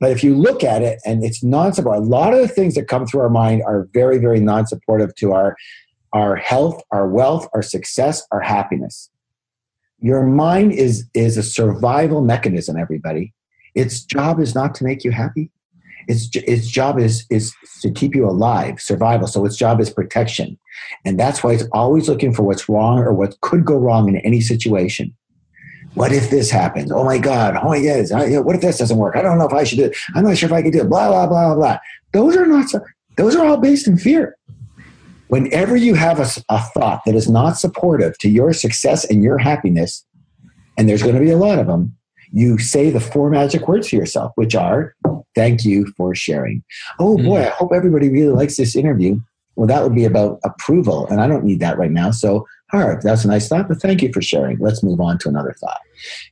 But 0.00 0.10
if 0.10 0.24
you 0.24 0.34
look 0.34 0.64
at 0.64 0.82
it 0.82 1.00
and 1.04 1.22
it's 1.24 1.44
non 1.44 1.72
supportive, 1.72 2.02
a 2.02 2.06
lot 2.06 2.34
of 2.34 2.40
the 2.40 2.48
things 2.48 2.74
that 2.74 2.88
come 2.88 3.06
through 3.06 3.20
our 3.20 3.30
mind 3.30 3.62
are 3.62 3.88
very, 3.92 4.18
very 4.18 4.40
non 4.40 4.66
supportive 4.66 5.14
to 5.16 5.32
our, 5.32 5.56
our 6.12 6.34
health, 6.34 6.82
our 6.90 7.06
wealth, 7.06 7.48
our 7.54 7.62
success, 7.62 8.26
our 8.32 8.40
happiness. 8.40 9.10
Your 10.00 10.26
mind 10.26 10.72
is, 10.72 11.08
is 11.14 11.36
a 11.36 11.42
survival 11.42 12.20
mechanism, 12.20 12.76
everybody. 12.76 13.32
Its 13.76 14.02
job 14.02 14.40
is 14.40 14.56
not 14.56 14.74
to 14.74 14.84
make 14.84 15.04
you 15.04 15.12
happy. 15.12 15.52
Its, 16.08 16.28
its 16.34 16.66
job 16.66 16.98
is, 16.98 17.24
is 17.30 17.54
to 17.80 17.90
keep 17.92 18.16
you 18.16 18.28
alive, 18.28 18.80
survival. 18.80 19.28
So 19.28 19.44
its 19.44 19.56
job 19.56 19.80
is 19.80 19.88
protection. 19.88 20.58
And 21.04 21.18
that's 21.18 21.44
why 21.44 21.52
it's 21.52 21.68
always 21.72 22.08
looking 22.08 22.34
for 22.34 22.42
what's 22.42 22.68
wrong 22.68 22.98
or 22.98 23.12
what 23.12 23.40
could 23.40 23.64
go 23.64 23.76
wrong 23.76 24.08
in 24.08 24.16
any 24.16 24.40
situation. 24.40 25.14
What 25.94 26.12
if 26.12 26.30
this 26.30 26.50
happens? 26.50 26.90
Oh 26.90 27.04
my 27.04 27.18
God. 27.18 27.56
Oh 27.56 27.68
my 27.68 27.82
God. 27.82 28.44
What 28.44 28.56
if 28.56 28.62
this 28.62 28.78
doesn't 28.78 28.96
work? 28.96 29.14
I 29.16 29.22
don't 29.22 29.38
know 29.38 29.46
if 29.46 29.52
I 29.52 29.64
should 29.64 29.78
do 29.78 29.84
it. 29.84 29.96
I'm 30.14 30.24
not 30.24 30.38
sure 30.38 30.48
if 30.48 30.52
I 30.52 30.62
can 30.62 30.70
do 30.70 30.80
it. 30.80 30.88
Blah, 30.88 31.08
blah, 31.08 31.26
blah, 31.26 31.54
blah. 31.54 31.78
Those 32.12 32.36
are 32.36 32.46
not, 32.46 32.66
those 33.16 33.36
are 33.36 33.46
all 33.46 33.58
based 33.58 33.86
in 33.86 33.98
fear. 33.98 34.36
Whenever 35.28 35.76
you 35.76 35.94
have 35.94 36.18
a, 36.18 36.26
a 36.48 36.60
thought 36.60 37.02
that 37.04 37.14
is 37.14 37.28
not 37.28 37.58
supportive 37.58 38.16
to 38.18 38.28
your 38.28 38.52
success 38.52 39.04
and 39.04 39.22
your 39.22 39.38
happiness, 39.38 40.04
and 40.78 40.88
there's 40.88 41.02
going 41.02 41.14
to 41.14 41.20
be 41.20 41.30
a 41.30 41.36
lot 41.36 41.58
of 41.58 41.66
them, 41.66 41.94
you 42.32 42.58
say 42.58 42.88
the 42.88 43.00
four 43.00 43.28
magic 43.28 43.68
words 43.68 43.88
to 43.88 43.96
yourself, 43.96 44.32
which 44.36 44.54
are, 44.54 44.94
thank 45.34 45.64
you 45.64 45.92
for 45.96 46.14
sharing. 46.14 46.62
Oh 46.98 47.18
boy, 47.18 47.40
mm. 47.40 47.46
I 47.46 47.50
hope 47.50 47.72
everybody 47.74 48.08
really 48.08 48.32
likes 48.32 48.56
this 48.56 48.74
interview. 48.74 49.20
Well, 49.56 49.66
that 49.66 49.82
would 49.82 49.94
be 49.94 50.06
about 50.06 50.40
approval, 50.44 51.06
and 51.08 51.20
I 51.20 51.26
don't 51.26 51.44
need 51.44 51.60
that 51.60 51.76
right 51.76 51.90
now. 51.90 52.10
So 52.10 52.46
right, 52.80 53.00
that's 53.02 53.24
a 53.24 53.28
nice 53.28 53.48
thought, 53.48 53.68
but 53.68 53.80
thank 53.82 54.02
you 54.02 54.12
for 54.12 54.22
sharing. 54.22 54.58
Let's 54.58 54.82
move 54.82 55.00
on 55.00 55.18
to 55.18 55.28
another 55.28 55.54
thought. 55.60 55.80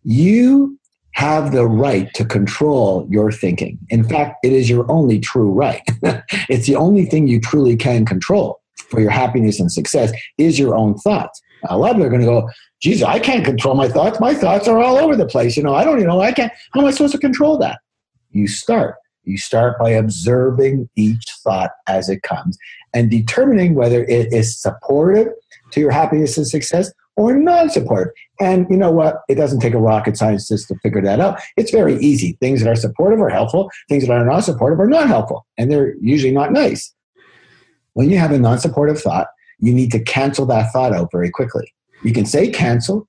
You 0.04 0.78
have 1.12 1.52
the 1.52 1.66
right 1.66 2.12
to 2.14 2.24
control 2.24 3.06
your 3.10 3.30
thinking. 3.30 3.78
In 3.90 4.04
fact, 4.04 4.38
it 4.44 4.52
is 4.52 4.70
your 4.70 4.90
only 4.90 5.18
true 5.18 5.50
right. 5.50 5.82
it's 6.48 6.66
the 6.66 6.76
only 6.76 7.04
thing 7.04 7.28
you 7.28 7.40
truly 7.40 7.76
can 7.76 8.06
control 8.06 8.60
for 8.88 9.00
your 9.00 9.10
happiness 9.10 9.60
and 9.60 9.70
success 9.70 10.12
is 10.38 10.58
your 10.58 10.74
own 10.74 10.96
thoughts. 10.98 11.40
A 11.68 11.76
lot 11.76 11.90
of 11.90 11.96
people 11.96 12.06
are 12.06 12.10
going 12.10 12.20
to 12.22 12.26
go, 12.26 12.48
Jesus, 12.80 13.06
I 13.06 13.18
can't 13.18 13.44
control 13.44 13.74
my 13.74 13.88
thoughts. 13.88 14.18
My 14.18 14.34
thoughts 14.34 14.66
are 14.66 14.78
all 14.78 14.96
over 14.96 15.14
the 15.14 15.26
place. 15.26 15.56
You 15.56 15.62
know, 15.62 15.74
I 15.74 15.84
don't 15.84 15.98
even 15.98 16.08
know. 16.08 16.20
I 16.20 16.32
can't. 16.32 16.52
How 16.72 16.80
am 16.80 16.86
I 16.86 16.90
supposed 16.90 17.12
to 17.12 17.18
control 17.18 17.58
that? 17.58 17.80
You 18.30 18.48
start. 18.48 18.96
You 19.24 19.36
start 19.36 19.78
by 19.78 19.90
observing 19.90 20.88
each 20.96 21.26
thought 21.44 21.72
as 21.86 22.08
it 22.08 22.22
comes 22.22 22.56
and 22.94 23.10
determining 23.10 23.74
whether 23.74 24.04
it 24.04 24.32
is 24.32 24.58
supportive 24.58 25.28
to 25.72 25.80
your 25.80 25.90
happiness 25.90 26.36
and 26.36 26.46
success 26.46 26.92
or 27.16 27.36
non-supportive. 27.36 28.12
And 28.40 28.66
you 28.70 28.76
know 28.76 28.90
what? 28.90 29.22
It 29.28 29.34
doesn't 29.34 29.60
take 29.60 29.74
a 29.74 29.78
rocket 29.78 30.16
scientist 30.16 30.68
to 30.68 30.74
figure 30.76 31.02
that 31.02 31.20
out. 31.20 31.40
It's 31.56 31.70
very 31.70 31.98
easy. 31.98 32.38
Things 32.40 32.62
that 32.62 32.70
are 32.70 32.76
supportive 32.76 33.20
are 33.20 33.28
helpful. 33.28 33.70
Things 33.88 34.06
that 34.06 34.12
are 34.12 34.24
not 34.24 34.40
supportive 34.40 34.80
are 34.80 34.88
not 34.88 35.08
helpful. 35.08 35.46
And 35.58 35.70
they're 35.70 35.94
usually 36.00 36.32
not 36.32 36.52
nice. 36.52 36.94
When 37.92 38.08
you 38.08 38.18
have 38.18 38.32
a 38.32 38.38
non-supportive 38.38 39.00
thought, 39.00 39.26
you 39.58 39.74
need 39.74 39.92
to 39.92 40.02
cancel 40.02 40.46
that 40.46 40.72
thought 40.72 40.94
out 40.94 41.10
very 41.12 41.30
quickly. 41.30 41.72
You 42.02 42.12
can 42.12 42.24
say 42.24 42.48
cancel. 42.48 43.06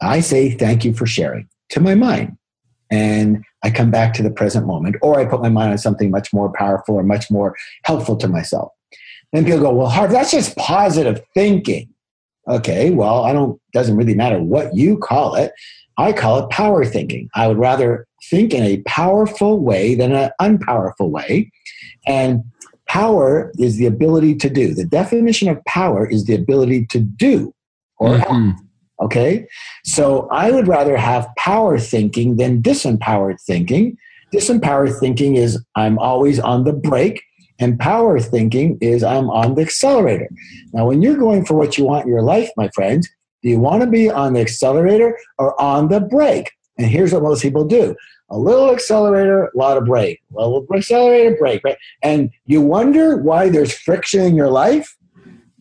I 0.00 0.20
say 0.20 0.52
thank 0.52 0.84
you 0.84 0.92
for 0.92 1.06
sharing 1.06 1.48
to 1.70 1.80
my 1.80 1.94
mind. 1.94 2.36
And 2.90 3.44
I 3.62 3.70
come 3.70 3.90
back 3.90 4.14
to 4.14 4.22
the 4.22 4.30
present 4.30 4.66
moment, 4.66 4.96
or 5.02 5.18
I 5.18 5.24
put 5.24 5.42
my 5.42 5.48
mind 5.48 5.72
on 5.72 5.78
something 5.78 6.10
much 6.10 6.32
more 6.32 6.52
powerful 6.52 6.94
or 6.94 7.02
much 7.02 7.30
more 7.30 7.56
helpful 7.84 8.16
to 8.16 8.28
myself. 8.28 8.72
And 9.32 9.46
people 9.46 9.60
go, 9.60 9.72
well, 9.72 9.88
Harv, 9.88 10.10
that's 10.10 10.30
just 10.30 10.56
positive 10.56 11.22
thinking. 11.34 11.88
Okay, 12.48 12.90
well, 12.90 13.24
I 13.24 13.32
don't, 13.32 13.60
doesn't 13.72 13.96
really 13.96 14.14
matter 14.14 14.42
what 14.42 14.74
you 14.74 14.98
call 14.98 15.34
it. 15.34 15.52
I 15.98 16.12
call 16.12 16.38
it 16.40 16.50
power 16.50 16.84
thinking. 16.84 17.28
I 17.34 17.46
would 17.46 17.58
rather 17.58 18.06
think 18.28 18.54
in 18.54 18.62
a 18.62 18.82
powerful 18.82 19.60
way 19.60 19.94
than 19.94 20.12
an 20.12 20.30
unpowerful 20.40 21.10
way. 21.10 21.50
And 22.06 22.42
power 22.88 23.52
is 23.58 23.76
the 23.76 23.86
ability 23.86 24.34
to 24.36 24.50
do. 24.50 24.74
The 24.74 24.84
definition 24.84 25.48
of 25.48 25.64
power 25.66 26.08
is 26.08 26.24
the 26.24 26.34
ability 26.34 26.86
to 26.86 26.98
do 26.98 27.54
or 27.98 28.16
mm-hmm. 28.16 28.50
Okay? 29.00 29.46
So 29.84 30.28
I 30.30 30.50
would 30.50 30.68
rather 30.68 30.96
have 30.96 31.28
power 31.38 31.78
thinking 31.78 32.36
than 32.36 32.62
disempowered 32.62 33.40
thinking. 33.40 33.96
Disempowered 34.32 34.98
thinking 34.98 35.36
is 35.36 35.62
I'm 35.74 35.98
always 35.98 36.38
on 36.38 36.64
the 36.64 36.72
brake 36.72 37.22
and 37.60 37.78
power 37.78 38.18
thinking 38.18 38.78
is 38.80 39.04
I'm 39.04 39.30
on 39.30 39.54
the 39.54 39.62
accelerator. 39.62 40.28
Now, 40.72 40.86
when 40.86 41.02
you're 41.02 41.16
going 41.16 41.44
for 41.44 41.54
what 41.54 41.76
you 41.78 41.84
want 41.84 42.06
in 42.06 42.10
your 42.10 42.22
life, 42.22 42.50
my 42.56 42.70
friends, 42.74 43.08
do 43.42 43.50
you 43.50 43.60
want 43.60 43.82
to 43.82 43.86
be 43.86 44.10
on 44.10 44.32
the 44.32 44.40
accelerator 44.40 45.16
or 45.38 45.60
on 45.60 45.88
the 45.88 46.00
brake? 46.00 46.50
And 46.78 46.88
here's 46.88 47.12
what 47.12 47.22
most 47.22 47.42
people 47.42 47.64
do 47.64 47.94
a 48.30 48.38
little 48.38 48.70
accelerator, 48.70 49.46
a 49.46 49.58
lot 49.58 49.76
of 49.76 49.84
brake, 49.84 50.20
a 50.38 50.60
accelerator, 50.74 51.36
brake, 51.36 51.62
right? 51.64 51.76
And 52.02 52.30
you 52.46 52.60
wonder 52.60 53.16
why 53.16 53.48
there's 53.48 53.76
friction 53.76 54.20
in 54.22 54.36
your 54.36 54.50
life. 54.50 54.96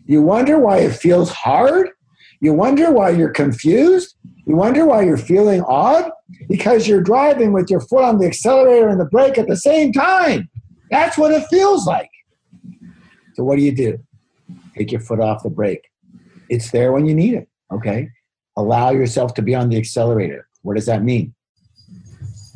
You 0.06 0.22
wonder 0.22 0.60
why 0.60 0.78
it 0.78 0.94
feels 0.94 1.32
hard. 1.32 1.90
You 2.42 2.54
wonder 2.54 2.92
why 2.92 3.10
you're 3.10 3.32
confused. 3.32 4.16
You 4.46 4.56
wonder 4.56 4.86
why 4.86 5.04
you're 5.04 5.18
feeling 5.18 5.62
odd 5.62 6.12
because 6.48 6.88
you're 6.88 7.02
driving 7.02 7.54
with 7.54 7.70
your 7.70 7.82
foot 7.82 8.04
on 8.04 8.20
the 8.20 8.28
accelerator 8.28 8.88
and 8.88 9.00
the 9.00 9.06
brake 9.06 9.38
at 9.38 9.48
the 9.48 9.58
same 9.58 9.92
time. 9.92 10.50
That's 10.90 11.18
what 11.18 11.32
it 11.32 11.46
feels 11.50 11.86
like. 11.86 12.10
So, 13.36 13.44
what 13.44 13.58
do 13.58 13.62
you 13.62 13.72
do? 13.72 14.00
Take 14.78 14.92
your 14.92 15.02
foot 15.02 15.20
off 15.20 15.44
the 15.44 15.50
brake. 15.50 15.90
It's 16.50 16.72
there 16.72 16.92
when 16.92 17.06
you 17.06 17.14
need 17.14 17.36
it, 17.36 17.48
okay? 17.72 18.10
Allow 18.58 18.92
yourself 18.92 19.34
to 19.36 19.42
be 19.42 19.54
on 19.56 19.70
the 19.70 19.78
accelerator. 19.78 20.48
What 20.64 20.76
does 20.76 20.88
that 20.88 21.04
mean? 21.04 21.34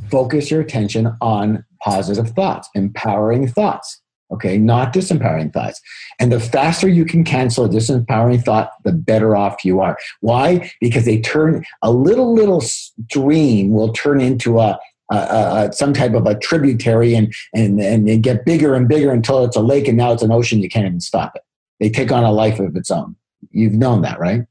Focus 0.10 0.52
your 0.52 0.62
attention 0.62 1.16
on 1.22 1.64
positive 1.82 2.30
thoughts, 2.32 2.70
empowering 2.76 3.48
thoughts 3.48 4.02
okay 4.34 4.58
not 4.58 4.94
disempowering 4.94 5.52
thoughts 5.54 5.82
and 6.20 6.32
the 6.32 6.40
faster 6.40 6.88
you 6.88 7.06
can 7.06 7.24
cancel 7.24 7.66
a 7.66 7.70
disempowering 7.70 8.44
thought 8.44 8.72
the 8.84 8.92
better 8.92 9.36
off 9.36 9.64
you 9.64 9.80
are 9.80 9.98
why 10.22 10.72
because 10.82 11.06
they 11.06 11.20
turn 11.20 11.64
a 11.82 11.92
little 11.92 12.34
little 12.34 12.62
stream 12.62 13.72
will 13.72 13.94
turn 13.94 14.20
into 14.20 14.60
a, 14.60 14.80
a, 15.12 15.16
a, 15.16 15.74
some 15.74 15.94
type 15.94 16.14
of 16.14 16.26
a 16.26 16.36
tributary 16.36 17.14
and, 17.14 17.34
and 17.54 17.80
and 17.80 18.08
and 18.08 18.24
get 18.24 18.46
bigger 18.46 18.76
and 18.76 18.88
bigger 18.88 19.12
until 19.12 19.44
it's 19.44 19.56
a 19.56 19.62
lake 19.62 19.88
and 19.88 19.98
now 19.98 20.12
it's 20.12 20.24
an 20.24 20.32
ocean 20.32 20.62
you 20.62 20.70
can't 20.70 20.86
even 20.86 21.00
stop 21.00 21.36
it. 21.36 21.44
They 21.80 21.90
take 21.90 22.12
on 22.12 22.24
a 22.24 22.32
life 22.32 22.60
of 22.60 22.76
its 22.76 22.92
own. 22.92 23.16
You've 23.52 23.74
known 23.74 24.02
that 24.02 24.20
right? 24.20 24.42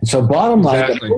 And 0.00 0.08
so 0.08 0.22
bottom 0.22 0.62
line 0.62 0.84
exactly. 0.84 1.10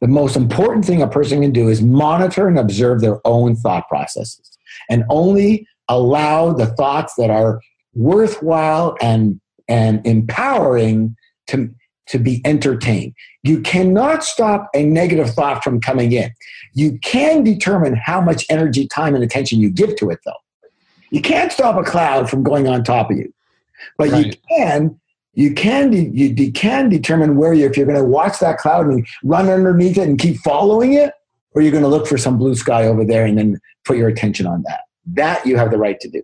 the 0.00 0.08
most 0.08 0.36
important 0.36 0.84
thing 0.84 1.02
a 1.02 1.08
person 1.08 1.42
can 1.42 1.52
do 1.52 1.68
is 1.68 1.82
monitor 1.82 2.48
and 2.48 2.58
observe 2.58 3.00
their 3.00 3.20
own 3.26 3.56
thought 3.56 3.88
processes 3.88 4.58
and 4.88 5.04
only 5.10 5.66
allow 5.88 6.52
the 6.52 6.66
thoughts 6.66 7.14
that 7.16 7.30
are 7.30 7.60
worthwhile 7.94 8.96
and 9.00 9.40
and 9.68 10.04
empowering 10.06 11.16
to 11.48 11.72
to 12.10 12.18
be 12.18 12.40
entertained. 12.44 13.14
You 13.42 13.60
cannot 13.60 14.22
stop 14.22 14.68
a 14.74 14.84
negative 14.84 15.30
thought 15.30 15.64
from 15.64 15.80
coming 15.80 16.12
in. 16.12 16.30
You 16.74 16.98
can 16.98 17.42
determine 17.42 17.94
how 17.94 18.20
much 18.20 18.44
energy, 18.50 18.86
time, 18.86 19.14
and 19.14 19.24
attention 19.24 19.60
you 19.60 19.70
give 19.70 19.96
to 19.96 20.10
it, 20.10 20.18
though. 20.24 20.32
You 21.10 21.20
can't 21.20 21.50
stop 21.50 21.76
a 21.76 21.82
cloud 21.82 22.28
from 22.28 22.42
going 22.42 22.68
on 22.68 22.84
top 22.84 23.10
of 23.10 23.16
you, 23.16 23.32
but 23.96 24.10
right. 24.10 24.26
you 24.26 24.32
can. 24.48 25.00
You 25.34 25.54
can 25.54 25.92
you, 25.92 26.34
you 26.36 26.52
can 26.52 26.88
determine 26.88 27.36
where 27.36 27.54
you 27.54 27.64
if 27.64 27.76
you're 27.76 27.86
going 27.86 27.96
to 27.96 28.04
watch 28.04 28.40
that 28.40 28.58
cloud 28.58 28.86
and 28.86 29.06
run 29.22 29.48
underneath 29.48 29.96
it 29.96 30.08
and 30.08 30.18
keep 30.18 30.36
following 30.38 30.92
it, 30.92 31.12
or 31.52 31.62
you're 31.62 31.70
going 31.70 31.84
to 31.84 31.88
look 31.88 32.08
for 32.08 32.18
some 32.18 32.36
blue 32.36 32.56
sky 32.56 32.84
over 32.84 33.04
there 33.04 33.24
and 33.24 33.38
then 33.38 33.60
put 33.84 33.96
your 33.96 34.08
attention 34.08 34.46
on 34.46 34.62
that. 34.66 34.80
That 35.06 35.46
you 35.46 35.56
have 35.56 35.70
the 35.70 35.78
right 35.78 35.98
to 36.00 36.08
do. 36.08 36.20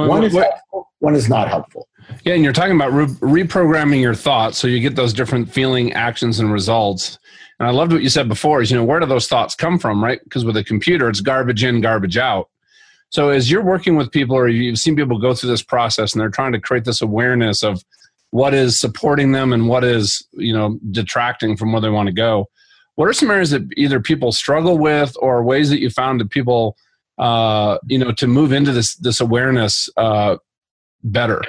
Well, 0.00 0.08
one 0.08 0.24
is 0.24 0.34
what, 0.34 0.50
helpful, 0.50 0.88
one 0.98 1.14
is 1.14 1.28
not 1.28 1.48
helpful. 1.48 1.88
Yeah, 2.24 2.34
and 2.34 2.44
you're 2.44 2.52
talking 2.52 2.74
about 2.74 2.92
re- 2.92 3.42
reprogramming 3.44 4.00
your 4.00 4.14
thoughts 4.14 4.58
so 4.58 4.66
you 4.66 4.80
get 4.80 4.96
those 4.96 5.12
different 5.12 5.50
feeling, 5.50 5.92
actions, 5.92 6.40
and 6.40 6.52
results. 6.52 7.18
And 7.58 7.68
I 7.68 7.72
loved 7.72 7.92
what 7.92 8.02
you 8.02 8.08
said 8.08 8.28
before 8.28 8.62
is, 8.62 8.70
you 8.70 8.76
know, 8.76 8.84
where 8.84 9.00
do 9.00 9.06
those 9.06 9.28
thoughts 9.28 9.54
come 9.54 9.78
from, 9.78 10.02
right? 10.02 10.20
Because 10.24 10.44
with 10.44 10.56
a 10.56 10.64
computer, 10.64 11.08
it's 11.08 11.20
garbage 11.20 11.62
in, 11.62 11.80
garbage 11.80 12.16
out. 12.16 12.48
So 13.10 13.30
as 13.30 13.50
you're 13.50 13.62
working 13.62 13.96
with 13.96 14.10
people 14.10 14.36
or 14.36 14.48
you've 14.48 14.78
seen 14.78 14.96
people 14.96 15.18
go 15.18 15.34
through 15.34 15.50
this 15.50 15.62
process 15.62 16.12
and 16.12 16.20
they're 16.20 16.30
trying 16.30 16.52
to 16.52 16.60
create 16.60 16.84
this 16.84 17.02
awareness 17.02 17.62
of 17.62 17.82
what 18.30 18.54
is 18.54 18.78
supporting 18.78 19.32
them 19.32 19.52
and 19.52 19.68
what 19.68 19.84
is, 19.84 20.26
you 20.32 20.52
know, 20.52 20.78
detracting 20.90 21.56
from 21.56 21.72
where 21.72 21.80
they 21.80 21.90
want 21.90 22.06
to 22.06 22.12
go, 22.12 22.48
what 22.94 23.08
are 23.08 23.12
some 23.12 23.30
areas 23.30 23.50
that 23.50 23.62
either 23.76 24.00
people 24.00 24.32
struggle 24.32 24.78
with 24.78 25.16
or 25.20 25.42
ways 25.42 25.70
that 25.70 25.80
you 25.80 25.90
found 25.90 26.20
that 26.20 26.30
people– 26.30 26.76
uh, 27.20 27.78
you 27.86 27.98
know, 27.98 28.10
to 28.12 28.26
move 28.26 28.50
into 28.50 28.72
this 28.72 28.96
this 28.96 29.20
awareness 29.20 29.88
uh, 29.96 30.36
better? 31.04 31.42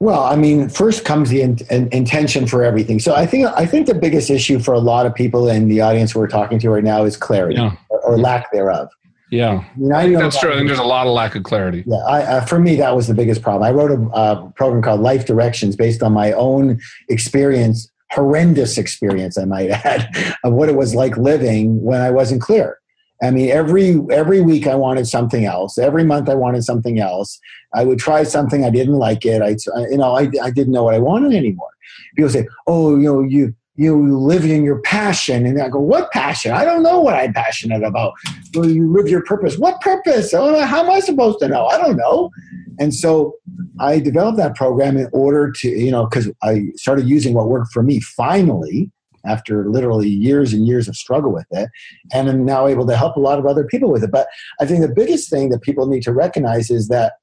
Well, 0.00 0.22
I 0.22 0.36
mean, 0.36 0.68
first 0.68 1.04
comes 1.04 1.30
the 1.30 1.42
in, 1.42 1.58
in, 1.70 1.88
intention 1.88 2.46
for 2.46 2.62
everything. 2.62 3.00
So 3.00 3.14
I 3.14 3.26
think 3.26 3.48
I 3.56 3.66
think 3.66 3.86
the 3.86 3.94
biggest 3.94 4.30
issue 4.30 4.60
for 4.60 4.74
a 4.74 4.78
lot 4.78 5.06
of 5.06 5.14
people 5.14 5.48
in 5.48 5.68
the 5.68 5.80
audience 5.80 6.14
we're 6.14 6.28
talking 6.28 6.58
to 6.60 6.70
right 6.70 6.84
now 6.84 7.04
is 7.04 7.16
clarity 7.16 7.56
yeah. 7.56 7.74
or, 7.88 8.00
or, 8.00 8.18
lack 8.18 8.52
thereof. 8.52 8.88
Yeah, 9.30 9.50
I, 9.50 9.78
mean, 9.78 9.92
I, 9.92 10.04
think 10.04 10.18
that's 10.18 10.38
true. 10.38 10.52
I 10.52 10.56
think 10.56 10.68
there's 10.68 10.78
a 10.78 10.84
lot 10.84 11.06
of 11.06 11.12
lack 11.12 11.34
of 11.34 11.42
clarity. 11.42 11.84
Yeah, 11.86 11.96
I, 11.96 12.22
uh, 12.22 12.44
for 12.46 12.58
me, 12.58 12.76
that 12.76 12.94
was 12.94 13.08
the 13.08 13.14
biggest 13.14 13.42
problem. 13.42 13.62
I 13.62 13.72
wrote 13.72 13.90
a 13.90 14.02
uh, 14.10 14.48
program 14.52 14.82
called 14.82 15.00
Life 15.00 15.26
Directions 15.26 15.74
based 15.74 16.02
on 16.02 16.12
my 16.12 16.32
own 16.32 16.80
experience, 17.08 17.90
horrendous 18.10 18.78
experience, 18.78 19.36
I 19.36 19.44
might 19.44 19.70
add, 19.70 20.08
of 20.44 20.52
what 20.52 20.68
it 20.68 20.76
was 20.76 20.94
like 20.94 21.16
living 21.16 21.82
when 21.82 22.00
I 22.00 22.10
wasn't 22.10 22.40
clear. 22.40 22.78
I 23.22 23.30
mean, 23.30 23.50
every 23.50 24.00
every 24.10 24.40
week 24.40 24.66
I 24.66 24.74
wanted 24.74 25.06
something 25.06 25.44
else. 25.44 25.76
Every 25.76 26.04
month 26.04 26.28
I 26.28 26.34
wanted 26.34 26.62
something 26.62 27.00
else. 27.00 27.38
I 27.74 27.84
would 27.84 27.98
try 27.98 28.22
something. 28.22 28.64
I 28.64 28.70
didn't 28.70 28.94
like 28.94 29.24
it. 29.24 29.42
I, 29.42 29.56
you 29.90 29.98
know, 29.98 30.16
I, 30.16 30.30
I 30.42 30.50
didn't 30.50 30.72
know 30.72 30.84
what 30.84 30.94
I 30.94 30.98
wanted 30.98 31.34
anymore. 31.34 31.70
People 32.16 32.30
say, 32.30 32.46
"Oh, 32.66 32.96
you 32.96 33.04
know, 33.04 33.20
you 33.20 33.54
you 33.74 34.16
live 34.16 34.44
in 34.44 34.62
your 34.62 34.80
passion," 34.82 35.46
and 35.46 35.60
I 35.60 35.68
go, 35.68 35.80
"What 35.80 36.12
passion? 36.12 36.52
I 36.52 36.64
don't 36.64 36.84
know 36.84 37.00
what 37.00 37.14
I'm 37.14 37.32
passionate 37.32 37.82
about." 37.82 38.12
Well, 38.54 38.70
you 38.70 38.92
live 38.92 39.08
your 39.08 39.24
purpose. 39.24 39.58
What 39.58 39.80
purpose? 39.80 40.32
Oh, 40.32 40.64
how 40.64 40.84
am 40.84 40.90
I 40.90 41.00
supposed 41.00 41.40
to 41.40 41.48
know? 41.48 41.66
I 41.66 41.78
don't 41.78 41.96
know. 41.96 42.30
And 42.78 42.94
so 42.94 43.34
I 43.80 43.98
developed 43.98 44.38
that 44.38 44.54
program 44.54 44.96
in 44.96 45.08
order 45.12 45.50
to, 45.50 45.68
you 45.68 45.90
know, 45.90 46.06
because 46.06 46.30
I 46.42 46.66
started 46.76 47.08
using 47.08 47.34
what 47.34 47.48
worked 47.48 47.72
for 47.72 47.82
me 47.82 47.98
finally 48.00 48.92
after 49.26 49.68
literally 49.68 50.08
years 50.08 50.52
and 50.52 50.66
years 50.66 50.88
of 50.88 50.96
struggle 50.96 51.32
with 51.32 51.46
it 51.50 51.68
and 52.12 52.28
i'm 52.28 52.44
now 52.44 52.66
able 52.66 52.86
to 52.86 52.96
help 52.96 53.16
a 53.16 53.20
lot 53.20 53.38
of 53.38 53.46
other 53.46 53.64
people 53.64 53.90
with 53.90 54.02
it. 54.02 54.10
But 54.10 54.28
i 54.60 54.66
think 54.66 54.80
the 54.80 54.88
biggest 54.88 55.30
thing 55.30 55.50
that 55.50 55.62
people 55.62 55.86
need 55.86 56.02
to 56.04 56.12
recognize 56.12 56.70
is 56.70 56.88
that 56.88 57.14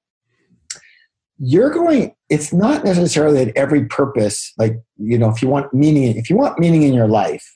you're 1.37 1.69
going 1.69 2.15
it's 2.29 2.53
not 2.53 2.83
necessarily 2.83 3.41
at 3.41 3.57
every 3.57 3.85
purpose 3.85 4.53
like 4.57 4.79
you 4.97 5.17
know 5.17 5.29
if 5.29 5.41
you 5.41 5.49
want 5.49 5.73
meaning 5.73 6.15
if 6.15 6.29
you 6.29 6.37
want 6.37 6.57
meaning 6.59 6.83
in 6.83 6.93
your 6.93 7.07
life 7.07 7.55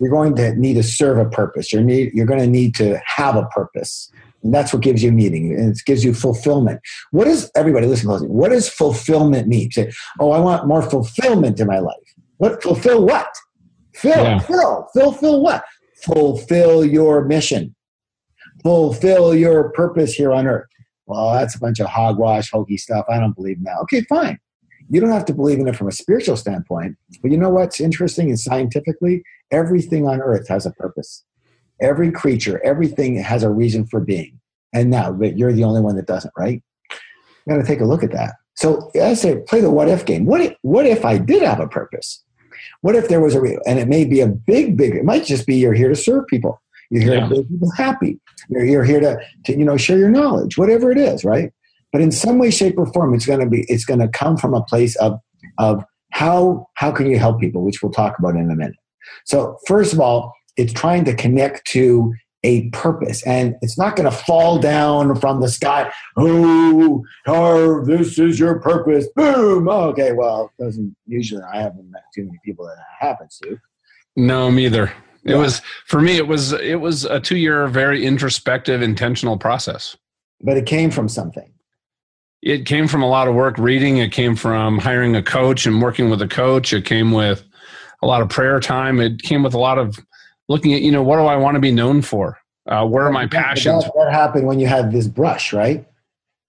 you're 0.00 0.10
going 0.10 0.34
to 0.36 0.54
need 0.56 0.74
to 0.74 0.82
serve 0.82 1.18
a 1.18 1.28
purpose. 1.28 1.72
You're 1.72 1.82
need 1.82 2.12
you're 2.14 2.26
going 2.26 2.40
to 2.40 2.46
need 2.46 2.74
to 2.76 2.98
have 3.04 3.36
a 3.36 3.44
purpose. 3.46 4.10
And 4.42 4.54
that's 4.54 4.72
what 4.72 4.82
gives 4.82 5.02
you 5.02 5.12
meaning 5.12 5.52
and 5.52 5.76
it 5.76 5.82
gives 5.84 6.02
you 6.02 6.14
fulfillment. 6.14 6.80
What 7.10 7.26
does 7.26 7.50
everybody 7.54 7.86
listen 7.86 8.08
closely 8.08 8.28
what 8.28 8.48
does 8.48 8.68
fulfillment 8.68 9.46
mean? 9.46 9.70
Say 9.70 9.92
oh 10.18 10.32
i 10.32 10.40
want 10.40 10.66
more 10.66 10.82
fulfillment 10.82 11.60
in 11.60 11.66
my 11.66 11.78
life. 11.78 11.96
What 12.38 12.62
fulfill 12.62 13.04
what 13.04 13.28
Fill, 14.00 14.24
yeah. 14.24 14.38
fill, 14.38 14.88
fill, 14.94 15.12
fill 15.12 15.42
what? 15.42 15.62
Fulfill 16.02 16.86
your 16.86 17.24
mission. 17.26 17.74
Fulfill 18.62 19.34
your 19.34 19.70
purpose 19.72 20.14
here 20.14 20.32
on 20.32 20.46
earth. 20.46 20.68
Well, 21.04 21.34
that's 21.34 21.54
a 21.54 21.58
bunch 21.58 21.80
of 21.80 21.86
hogwash, 21.86 22.50
hokey 22.50 22.78
stuff. 22.78 23.04
I 23.10 23.18
don't 23.18 23.36
believe 23.36 23.58
in 23.58 23.64
that. 23.64 23.76
Okay, 23.82 24.00
fine. 24.02 24.38
You 24.88 25.02
don't 25.02 25.10
have 25.10 25.26
to 25.26 25.34
believe 25.34 25.58
in 25.58 25.68
it 25.68 25.76
from 25.76 25.88
a 25.88 25.92
spiritual 25.92 26.36
standpoint. 26.36 26.96
But 27.20 27.30
you 27.30 27.36
know 27.36 27.50
what's 27.50 27.78
interesting 27.78 28.30
and 28.30 28.40
scientifically? 28.40 29.22
Everything 29.50 30.06
on 30.08 30.22
earth 30.22 30.48
has 30.48 30.64
a 30.64 30.70
purpose. 30.70 31.22
Every 31.82 32.10
creature, 32.10 32.60
everything 32.64 33.16
has 33.16 33.42
a 33.42 33.50
reason 33.50 33.86
for 33.86 34.00
being. 34.00 34.40
And 34.72 34.88
now, 34.88 35.12
but 35.12 35.36
you're 35.36 35.52
the 35.52 35.64
only 35.64 35.82
one 35.82 35.96
that 35.96 36.06
doesn't, 36.06 36.32
right? 36.38 36.62
You 36.90 37.54
got 37.54 37.56
to 37.56 37.66
take 37.66 37.80
a 37.80 37.84
look 37.84 38.02
at 38.02 38.12
that. 38.12 38.36
So 38.54 38.90
I 39.00 39.12
say, 39.14 39.42
play 39.46 39.60
the 39.60 39.70
what 39.70 39.88
if 39.88 40.06
game. 40.06 40.24
What 40.24 40.40
if, 40.40 40.54
what 40.62 40.86
if 40.86 41.04
I 41.04 41.18
did 41.18 41.42
have 41.42 41.60
a 41.60 41.68
purpose? 41.68 42.24
What 42.80 42.96
if 42.96 43.08
there 43.08 43.20
was 43.20 43.34
a 43.34 43.40
real, 43.40 43.60
and 43.66 43.78
it 43.78 43.88
may 43.88 44.04
be 44.04 44.20
a 44.20 44.26
big, 44.26 44.76
big, 44.76 44.94
it 44.94 45.04
might 45.04 45.24
just 45.24 45.46
be 45.46 45.56
you're 45.56 45.74
here 45.74 45.88
to 45.88 45.96
serve 45.96 46.26
people. 46.26 46.60
You're 46.90 47.02
here 47.02 47.14
yeah. 47.14 47.28
to 47.28 47.34
make 47.36 47.48
people 47.48 47.70
happy. 47.76 48.18
You're, 48.48 48.64
you're 48.64 48.84
here 48.84 49.00
to, 49.00 49.18
to, 49.44 49.56
you 49.56 49.64
know, 49.64 49.76
share 49.76 49.98
your 49.98 50.10
knowledge, 50.10 50.58
whatever 50.58 50.90
it 50.90 50.98
is, 50.98 51.24
right? 51.24 51.52
But 51.92 52.00
in 52.00 52.10
some 52.10 52.38
way, 52.38 52.50
shape, 52.50 52.78
or 52.78 52.86
form, 52.86 53.14
it's 53.14 53.26
going 53.26 53.40
to 53.40 53.46
be, 53.46 53.64
it's 53.68 53.84
going 53.84 54.00
to 54.00 54.08
come 54.08 54.36
from 54.36 54.54
a 54.54 54.62
place 54.62 54.96
of, 54.96 55.18
of 55.58 55.84
how, 56.12 56.66
how 56.74 56.90
can 56.92 57.08
you 57.10 57.18
help 57.18 57.40
people, 57.40 57.62
which 57.62 57.82
we'll 57.82 57.92
talk 57.92 58.18
about 58.18 58.34
in 58.34 58.50
a 58.50 58.54
minute. 58.56 58.76
So 59.24 59.56
first 59.66 59.92
of 59.92 60.00
all, 60.00 60.32
it's 60.56 60.72
trying 60.72 61.04
to 61.04 61.14
connect 61.14 61.66
to 61.68 62.12
a 62.42 62.68
purpose. 62.70 63.22
And 63.26 63.56
it's 63.60 63.76
not 63.76 63.96
going 63.96 64.10
to 64.10 64.16
fall 64.16 64.58
down 64.58 65.14
from 65.16 65.40
the 65.40 65.48
sky. 65.48 65.92
Oh 66.16 67.04
Harv, 67.26 67.86
this 67.86 68.18
is 68.18 68.38
your 68.38 68.60
purpose. 68.60 69.06
Boom. 69.14 69.68
Oh, 69.68 69.88
okay 69.90 70.12
well 70.12 70.52
doesn't 70.58 70.94
usually 71.06 71.42
i 71.52 71.60
haven't 71.60 71.90
met 71.90 72.02
too 72.14 72.24
many 72.24 72.38
people 72.44 72.64
that, 72.66 72.76
that 72.76 73.06
happens 73.06 73.38
to 73.42 73.58
no 74.16 74.50
me 74.50 74.66
either. 74.66 74.84
It 75.24 75.32
yeah. 75.32 75.36
was 75.36 75.60
for 75.86 76.00
me 76.00 76.16
it 76.16 76.26
was 76.26 76.52
it 76.52 76.80
was 76.80 77.04
a 77.04 77.20
two 77.20 77.36
year 77.36 77.66
very 77.68 78.04
introspective 78.04 78.82
intentional 78.82 79.36
process. 79.36 79.96
But 80.40 80.56
it 80.56 80.66
came 80.66 80.90
from 80.90 81.08
something. 81.08 81.52
It 82.42 82.64
came 82.64 82.88
from 82.88 83.02
a 83.02 83.08
lot 83.08 83.28
of 83.28 83.34
work 83.34 83.58
reading. 83.58 83.98
It 83.98 84.12
came 84.12 84.34
from 84.34 84.78
hiring 84.78 85.14
a 85.14 85.22
coach 85.22 85.66
and 85.66 85.82
working 85.82 86.08
with 86.08 86.22
a 86.22 86.28
coach. 86.28 86.72
It 86.72 86.86
came 86.86 87.12
with 87.12 87.44
a 88.02 88.06
lot 88.06 88.22
of 88.22 88.30
prayer 88.30 88.58
time. 88.60 88.98
It 88.98 89.20
came 89.20 89.42
with 89.42 89.52
a 89.52 89.58
lot 89.58 89.76
of 89.76 89.98
looking 90.50 90.74
at 90.74 90.82
you 90.82 90.90
know 90.90 91.02
what 91.02 91.16
do 91.16 91.22
I 91.22 91.36
want 91.36 91.54
to 91.54 91.60
be 91.60 91.70
known 91.70 92.02
for? 92.02 92.38
Uh, 92.66 92.84
where 92.84 93.04
are 93.04 93.12
my 93.12 93.26
passions? 93.26 93.86
What 93.94 94.12
happened 94.12 94.46
when 94.46 94.60
you 94.60 94.66
had 94.66 94.92
this 94.92 95.06
brush, 95.06 95.52
right? 95.52 95.86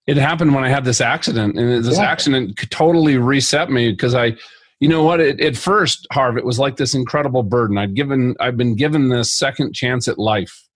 It 0.07 0.17
happened 0.17 0.53
when 0.53 0.63
I 0.63 0.69
had 0.69 0.83
this 0.83 0.99
accident, 0.99 1.57
and 1.57 1.85
this 1.85 1.97
yeah. 1.97 2.03
accident 2.03 2.59
totally 2.71 3.17
reset 3.17 3.69
me 3.69 3.91
because 3.91 4.15
I, 4.15 4.35
you 4.79 4.89
know 4.89 5.03
what? 5.03 5.19
It, 5.19 5.39
at 5.39 5.55
first, 5.55 6.07
Harv, 6.11 6.37
it 6.37 6.43
was 6.43 6.57
like 6.57 6.75
this 6.75 6.95
incredible 6.95 7.43
burden. 7.43 7.77
I'd 7.77 7.93
given, 7.93 8.35
I've 8.39 8.57
been 8.57 8.75
given 8.75 9.09
this 9.09 9.31
second 9.31 9.73
chance 9.73 10.07
at 10.07 10.17
life, 10.17 10.67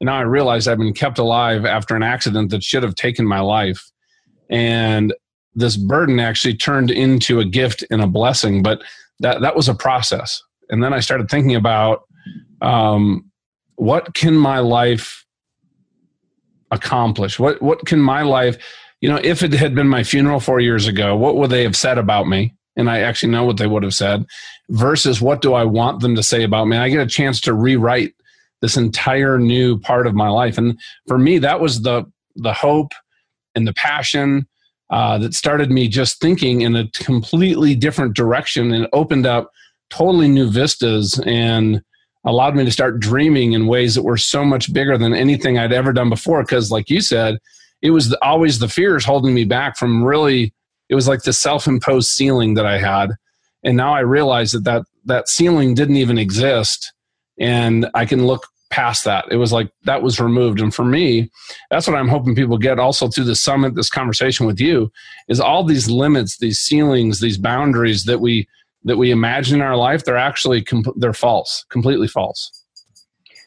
And 0.00 0.06
now 0.06 0.16
I 0.16 0.22
realize 0.22 0.66
I've 0.66 0.78
been 0.78 0.92
kept 0.92 1.18
alive 1.18 1.64
after 1.64 1.94
an 1.94 2.02
accident 2.02 2.50
that 2.50 2.64
should 2.64 2.82
have 2.82 2.96
taken 2.96 3.24
my 3.24 3.40
life. 3.40 3.80
And 4.50 5.14
this 5.54 5.76
burden 5.76 6.18
actually 6.18 6.54
turned 6.54 6.90
into 6.90 7.38
a 7.38 7.44
gift 7.44 7.84
and 7.90 8.02
a 8.02 8.06
blessing, 8.08 8.62
but 8.62 8.82
that, 9.20 9.40
that 9.40 9.54
was 9.54 9.68
a 9.68 9.74
process. 9.74 10.42
And 10.68 10.82
then 10.82 10.92
I 10.92 10.98
started 10.98 11.30
thinking 11.30 11.54
about 11.54 12.05
um, 12.66 13.30
what 13.76 14.14
can 14.14 14.36
my 14.36 14.58
life 14.58 15.24
accomplish? 16.72 17.38
What, 17.38 17.62
what 17.62 17.86
can 17.86 18.00
my 18.00 18.22
life, 18.22 18.56
you 19.00 19.08
know, 19.08 19.20
if 19.22 19.42
it 19.42 19.52
had 19.52 19.74
been 19.74 19.88
my 19.88 20.02
funeral 20.02 20.40
four 20.40 20.58
years 20.58 20.88
ago, 20.88 21.16
what 21.16 21.36
would 21.36 21.50
they 21.50 21.62
have 21.62 21.76
said 21.76 21.96
about 21.96 22.26
me? 22.26 22.54
And 22.76 22.90
I 22.90 23.00
actually 23.00 23.32
know 23.32 23.44
what 23.44 23.56
they 23.56 23.68
would 23.68 23.84
have 23.84 23.94
said 23.94 24.26
versus 24.68 25.20
what 25.20 25.42
do 25.42 25.54
I 25.54 25.64
want 25.64 26.00
them 26.00 26.16
to 26.16 26.22
say 26.22 26.42
about 26.42 26.66
me? 26.66 26.76
And 26.76 26.82
I 26.82 26.88
get 26.88 27.00
a 27.00 27.06
chance 27.06 27.40
to 27.42 27.54
rewrite 27.54 28.14
this 28.62 28.76
entire 28.76 29.38
new 29.38 29.78
part 29.78 30.06
of 30.06 30.14
my 30.14 30.28
life. 30.28 30.58
And 30.58 30.78
for 31.06 31.18
me, 31.18 31.38
that 31.38 31.60
was 31.60 31.82
the, 31.82 32.04
the 32.34 32.52
hope 32.52 32.92
and 33.54 33.66
the 33.66 33.74
passion 33.74 34.46
uh, 34.90 35.18
that 35.18 35.34
started 35.34 35.70
me 35.70 35.88
just 35.88 36.20
thinking 36.20 36.62
in 36.62 36.74
a 36.74 36.90
completely 36.94 37.76
different 37.76 38.16
direction 38.16 38.72
and 38.72 38.88
opened 38.92 39.26
up 39.26 39.52
totally 39.88 40.28
new 40.28 40.50
vistas 40.50 41.20
and 41.20 41.82
allowed 42.26 42.54
me 42.56 42.64
to 42.64 42.72
start 42.72 43.00
dreaming 43.00 43.52
in 43.52 43.66
ways 43.66 43.94
that 43.94 44.02
were 44.02 44.18
so 44.18 44.44
much 44.44 44.72
bigger 44.72 44.98
than 44.98 45.14
anything 45.14 45.58
I'd 45.58 45.72
ever 45.72 45.92
done 45.92 46.10
before. 46.10 46.42
Because, 46.42 46.70
like 46.70 46.90
you 46.90 47.00
said, 47.00 47.38
it 47.80 47.90
was 47.90 48.12
always 48.20 48.58
the 48.58 48.68
fears 48.68 49.04
holding 49.04 49.32
me 49.32 49.44
back 49.44 49.78
from 49.78 50.04
really. 50.04 50.52
It 50.88 50.94
was 50.94 51.08
like 51.08 51.22
the 51.22 51.32
self-imposed 51.32 52.08
ceiling 52.08 52.54
that 52.54 52.66
I 52.66 52.78
had, 52.78 53.12
and 53.64 53.76
now 53.76 53.94
I 53.94 54.00
realize 54.00 54.52
that 54.52 54.64
that 54.64 54.84
that 55.06 55.28
ceiling 55.28 55.74
didn't 55.74 55.96
even 55.96 56.18
exist, 56.18 56.92
and 57.40 57.86
I 57.94 58.06
can 58.06 58.26
look 58.26 58.46
past 58.70 59.04
that. 59.04 59.24
It 59.30 59.36
was 59.36 59.52
like 59.52 59.70
that 59.84 60.02
was 60.02 60.20
removed. 60.20 60.60
And 60.60 60.74
for 60.74 60.84
me, 60.84 61.30
that's 61.70 61.86
what 61.86 61.96
I'm 61.96 62.08
hoping 62.08 62.34
people 62.34 62.58
get 62.58 62.78
also 62.78 63.08
through 63.08 63.24
the 63.24 63.36
summit, 63.36 63.74
this 63.74 63.90
conversation 63.90 64.46
with 64.46 64.60
you, 64.60 64.90
is 65.28 65.40
all 65.40 65.64
these 65.64 65.88
limits, 65.88 66.38
these 66.38 66.58
ceilings, 66.58 67.20
these 67.20 67.38
boundaries 67.38 68.04
that 68.04 68.20
we 68.20 68.48
that 68.86 68.96
we 68.96 69.10
imagine 69.10 69.56
in 69.56 69.62
our 69.62 69.76
life, 69.76 70.04
they're 70.04 70.16
actually 70.16 70.64
they're 70.96 71.12
false, 71.12 71.64
completely 71.68 72.08
false. 72.08 72.50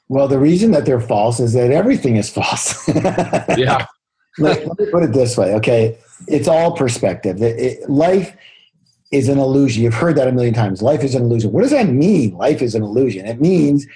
Well, 0.10 0.28
the 0.28 0.40
reason 0.40 0.72
that 0.72 0.86
they're 0.86 1.02
false 1.02 1.40
is 1.40 1.54
that 1.54 1.72
everything 1.72 2.18
is 2.18 2.30
false. 2.30 2.88
yeah. 3.58 3.86
let, 4.38 4.68
let, 4.68 4.80
me 4.80 4.92
put 4.92 5.04
it 5.04 5.14
this 5.14 5.38
way. 5.38 5.54
Okay, 5.56 5.98
it's 6.28 6.48
all 6.48 6.76
perspective. 6.76 7.42
It, 7.42 7.60
it, 7.60 7.90
life 7.90 8.36
is 9.12 9.30
an 9.30 9.38
illusion. 9.38 9.84
You've 9.84 9.94
heard 9.94 10.16
that 10.18 10.28
a 10.28 10.32
million 10.32 10.54
times. 10.54 10.82
Life 10.82 11.04
is 11.04 11.16
an 11.16 11.24
illusion. 11.24 11.52
What 11.52 11.62
does 11.62 11.72
that 11.72 11.90
mean? 11.90 12.36
Life 12.36 12.62
is 12.62 12.76
an 12.76 12.84
illusion. 12.84 13.26
It 13.26 13.40
means 13.40 13.88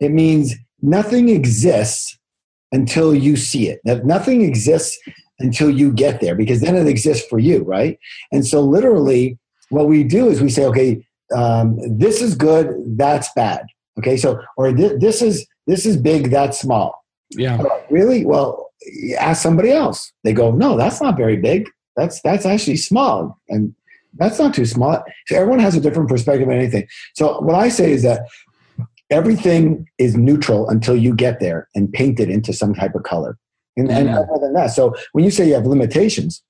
it 0.00 0.10
means 0.10 0.54
nothing 0.82 1.28
exists 1.28 2.18
until 2.72 3.14
you 3.14 3.36
see 3.36 3.68
it. 3.68 3.80
Nothing 3.84 4.42
exists 4.42 4.98
until 5.38 5.70
you 5.70 5.92
get 5.92 6.20
there 6.20 6.34
because 6.34 6.60
then 6.60 6.76
it 6.76 6.86
exists 6.86 7.26
for 7.28 7.38
you, 7.38 7.62
right? 7.62 7.98
And 8.32 8.46
so, 8.46 8.60
literally, 8.60 9.38
what 9.70 9.86
we 9.86 10.04
do 10.04 10.28
is 10.28 10.40
we 10.40 10.50
say, 10.50 10.64
okay, 10.66 11.04
um, 11.34 11.78
this 11.98 12.22
is 12.22 12.34
good, 12.34 12.74
that's 12.96 13.30
bad. 13.34 13.66
Okay, 13.98 14.16
so 14.16 14.40
or 14.56 14.72
th- 14.72 15.00
this 15.00 15.22
is 15.22 15.46
this 15.66 15.84
is 15.84 15.96
big, 15.96 16.30
that's 16.30 16.58
small. 16.58 17.04
Yeah. 17.30 17.62
really? 17.90 18.24
Well, 18.24 18.70
ask 19.18 19.42
somebody 19.42 19.70
else. 19.70 20.12
They 20.24 20.32
go, 20.32 20.50
no, 20.52 20.76
that's 20.76 21.00
not 21.02 21.16
very 21.16 21.36
big. 21.36 21.68
That's 21.96 22.20
that's 22.22 22.46
actually 22.46 22.76
small, 22.76 23.38
and 23.48 23.74
that's 24.14 24.38
not 24.38 24.54
too 24.54 24.64
small. 24.64 25.02
So 25.26 25.36
everyone 25.36 25.58
has 25.58 25.74
a 25.74 25.80
different 25.80 26.08
perspective 26.08 26.48
on 26.48 26.54
anything. 26.54 26.86
So 27.14 27.40
what 27.40 27.54
I 27.54 27.68
say 27.68 27.92
is 27.92 28.02
that 28.04 28.26
everything 29.10 29.86
is 29.98 30.16
neutral 30.16 30.68
until 30.68 30.96
you 30.96 31.14
get 31.14 31.40
there 31.40 31.68
and 31.74 31.92
paint 31.92 32.20
it 32.20 32.30
into 32.30 32.52
some 32.52 32.74
type 32.74 32.94
of 32.94 33.02
color. 33.02 33.36
And, 33.76 33.90
and 33.90 34.08
other 34.08 34.26
than 34.40 34.54
that, 34.54 34.68
so 34.68 34.94
when 35.12 35.24
you 35.24 35.30
say 35.30 35.46
you 35.46 35.54
have 35.54 35.66
limitations, 35.66 36.42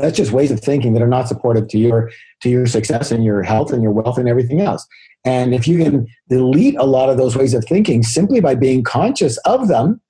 that's 0.00 0.16
just 0.16 0.32
ways 0.32 0.50
of 0.50 0.60
thinking 0.60 0.92
that 0.94 1.02
are 1.02 1.08
not 1.08 1.28
supportive 1.28 1.68
to 1.68 1.78
your 1.78 2.10
to 2.42 2.48
your 2.48 2.66
success 2.66 3.10
and 3.10 3.24
your 3.24 3.42
health 3.42 3.72
and 3.72 3.82
your 3.82 3.92
wealth 3.92 4.18
and 4.18 4.28
everything 4.28 4.60
else. 4.60 4.86
And 5.24 5.54
if 5.54 5.68
you 5.68 5.78
can 5.78 6.06
delete 6.28 6.76
a 6.76 6.84
lot 6.84 7.10
of 7.10 7.16
those 7.16 7.36
ways 7.36 7.54
of 7.54 7.64
thinking 7.64 8.02
simply 8.02 8.40
by 8.40 8.54
being 8.54 8.82
conscious 8.82 9.36
of 9.38 9.68
them 9.68 10.00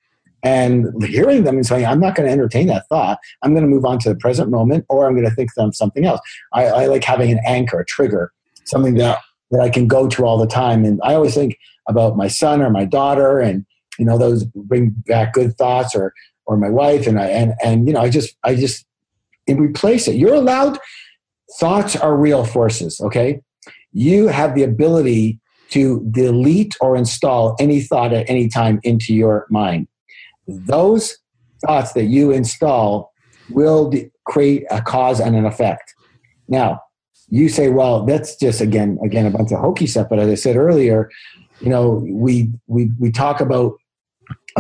and 0.43 0.89
hearing 1.05 1.45
them 1.45 1.57
and 1.57 1.67
saying, 1.67 1.85
I'm 1.85 2.01
not 2.01 2.15
going 2.15 2.27
to 2.27 2.33
entertain 2.33 2.69
that 2.69 2.87
thought. 2.89 3.19
I'm 3.43 3.53
going 3.53 3.65
to 3.65 3.69
move 3.69 3.85
on 3.85 3.99
to 4.01 4.09
the 4.09 4.15
present 4.15 4.51
moment 4.51 4.87
or 4.89 5.07
I'm 5.07 5.15
going 5.15 5.29
to 5.29 5.35
think 5.35 5.51
of 5.59 5.75
something 5.75 6.05
else. 6.05 6.21
I, 6.53 6.67
I 6.67 6.87
like 6.87 7.05
having 7.05 7.31
an 7.33 7.41
anchor, 7.45 7.81
a 7.81 7.85
trigger, 7.85 8.33
something 8.65 8.95
that 8.95 9.21
that 9.51 9.61
I 9.61 9.69
can 9.69 9.89
go 9.89 10.09
to 10.09 10.25
all 10.25 10.39
the 10.39 10.47
time. 10.47 10.85
And 10.85 11.01
I 11.03 11.15
always 11.15 11.35
think 11.35 11.59
about 11.89 12.17
my 12.17 12.29
son 12.29 12.63
or 12.63 12.71
my 12.71 12.85
daughter, 12.85 13.41
and 13.41 13.67
you 13.99 14.05
know 14.05 14.17
those 14.17 14.45
bring 14.45 14.91
back 15.07 15.33
good 15.33 15.57
thoughts, 15.57 15.95
or 15.95 16.15
or 16.47 16.57
my 16.57 16.71
wife, 16.71 17.07
and 17.07 17.19
I 17.19 17.27
and 17.27 17.55
and 17.63 17.87
you 17.87 17.93
know 17.93 18.01
I 18.01 18.11
just 18.11 18.37
I 18.45 18.55
just 18.55 18.87
replace 19.59 20.07
it. 20.09 20.17
You're 20.17 20.35
allowed. 20.35 20.79
Thoughts 21.59 21.97
are 21.97 22.17
real 22.17 22.45
forces. 22.45 23.01
Okay, 23.01 23.41
you 23.93 24.29
have 24.29 24.55
the 24.55 24.63
ability 24.63 25.41
to 25.71 26.07
delete 26.11 26.77
or 26.81 26.97
install 26.97 27.57
any 27.59 27.81
thought 27.81 28.13
at 28.13 28.29
any 28.29 28.49
time 28.49 28.81
into 28.83 29.15
your 29.15 29.47
mind. 29.51 29.87
Those 30.47 31.17
thoughts 31.65 31.93
that 31.93 32.05
you 32.05 32.31
install 32.33 33.13
will 33.51 33.93
create 34.27 34.65
a 34.71 34.81
cause 34.83 35.21
and 35.21 35.37
an 35.37 35.47
effect. 35.47 35.95
Now, 36.49 36.81
you 37.29 37.49
say, 37.49 37.69
well, 37.69 38.05
that's 38.05 38.37
just 38.37 38.61
again, 38.61 38.99
again, 39.05 39.27
a 39.27 39.31
bunch 39.31 39.53
of 39.53 39.61
hokey 39.61 39.87
stuff. 39.87 40.09
But 40.11 40.19
as 40.19 40.29
I 40.29 40.35
said 40.35 40.57
earlier, 40.57 41.09
you 41.61 41.69
know, 41.69 42.05
we 42.09 42.51
we 42.67 42.91
we 42.99 43.11
talk 43.11 43.41
about 43.41 43.75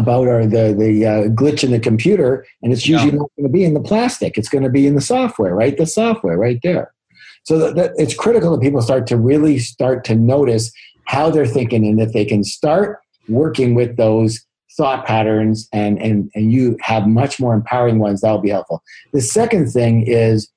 about 0.00 0.26
our 0.26 0.46
the 0.46 0.74
the 0.76 1.06
uh, 1.06 1.22
glitch 1.28 1.62
in 1.62 1.70
the 1.70 1.78
computer, 1.78 2.46
and 2.62 2.72
it's 2.72 2.88
usually 2.88 3.12
yeah. 3.12 3.18
not 3.18 3.30
going 3.36 3.48
to 3.48 3.52
be 3.52 3.64
in 3.64 3.74
the 3.74 3.80
plastic. 3.80 4.38
It's 4.38 4.48
going 4.48 4.64
to 4.64 4.70
be 4.70 4.86
in 4.86 4.94
the 4.94 5.00
software, 5.00 5.54
right? 5.54 5.76
The 5.76 5.86
software, 5.86 6.38
right 6.38 6.58
there. 6.62 6.92
So 7.44 7.58
that, 7.58 7.74
that 7.76 7.92
it's 7.96 8.14
critical 8.14 8.50
that 8.52 8.62
people 8.62 8.82
start 8.82 9.06
to 9.08 9.16
really 9.16 9.58
start 9.58 10.04
to 10.06 10.14
notice 10.14 10.72
how 11.04 11.30
they're 11.30 11.46
thinking, 11.46 11.86
and 11.86 12.00
if 12.00 12.12
they 12.12 12.24
can 12.24 12.42
start 12.42 12.98
working 13.28 13.74
with 13.74 13.96
those 13.96 14.40
thought 14.76 15.06
patterns, 15.06 15.68
and 15.72 16.00
and 16.00 16.30
and 16.34 16.50
you 16.50 16.76
have 16.80 17.06
much 17.06 17.38
more 17.38 17.54
empowering 17.54 17.98
ones, 17.98 18.22
that 18.22 18.30
will 18.30 18.38
be 18.38 18.50
helpful. 18.50 18.82
The 19.12 19.20
second 19.20 19.70
thing 19.70 20.06
is 20.06 20.50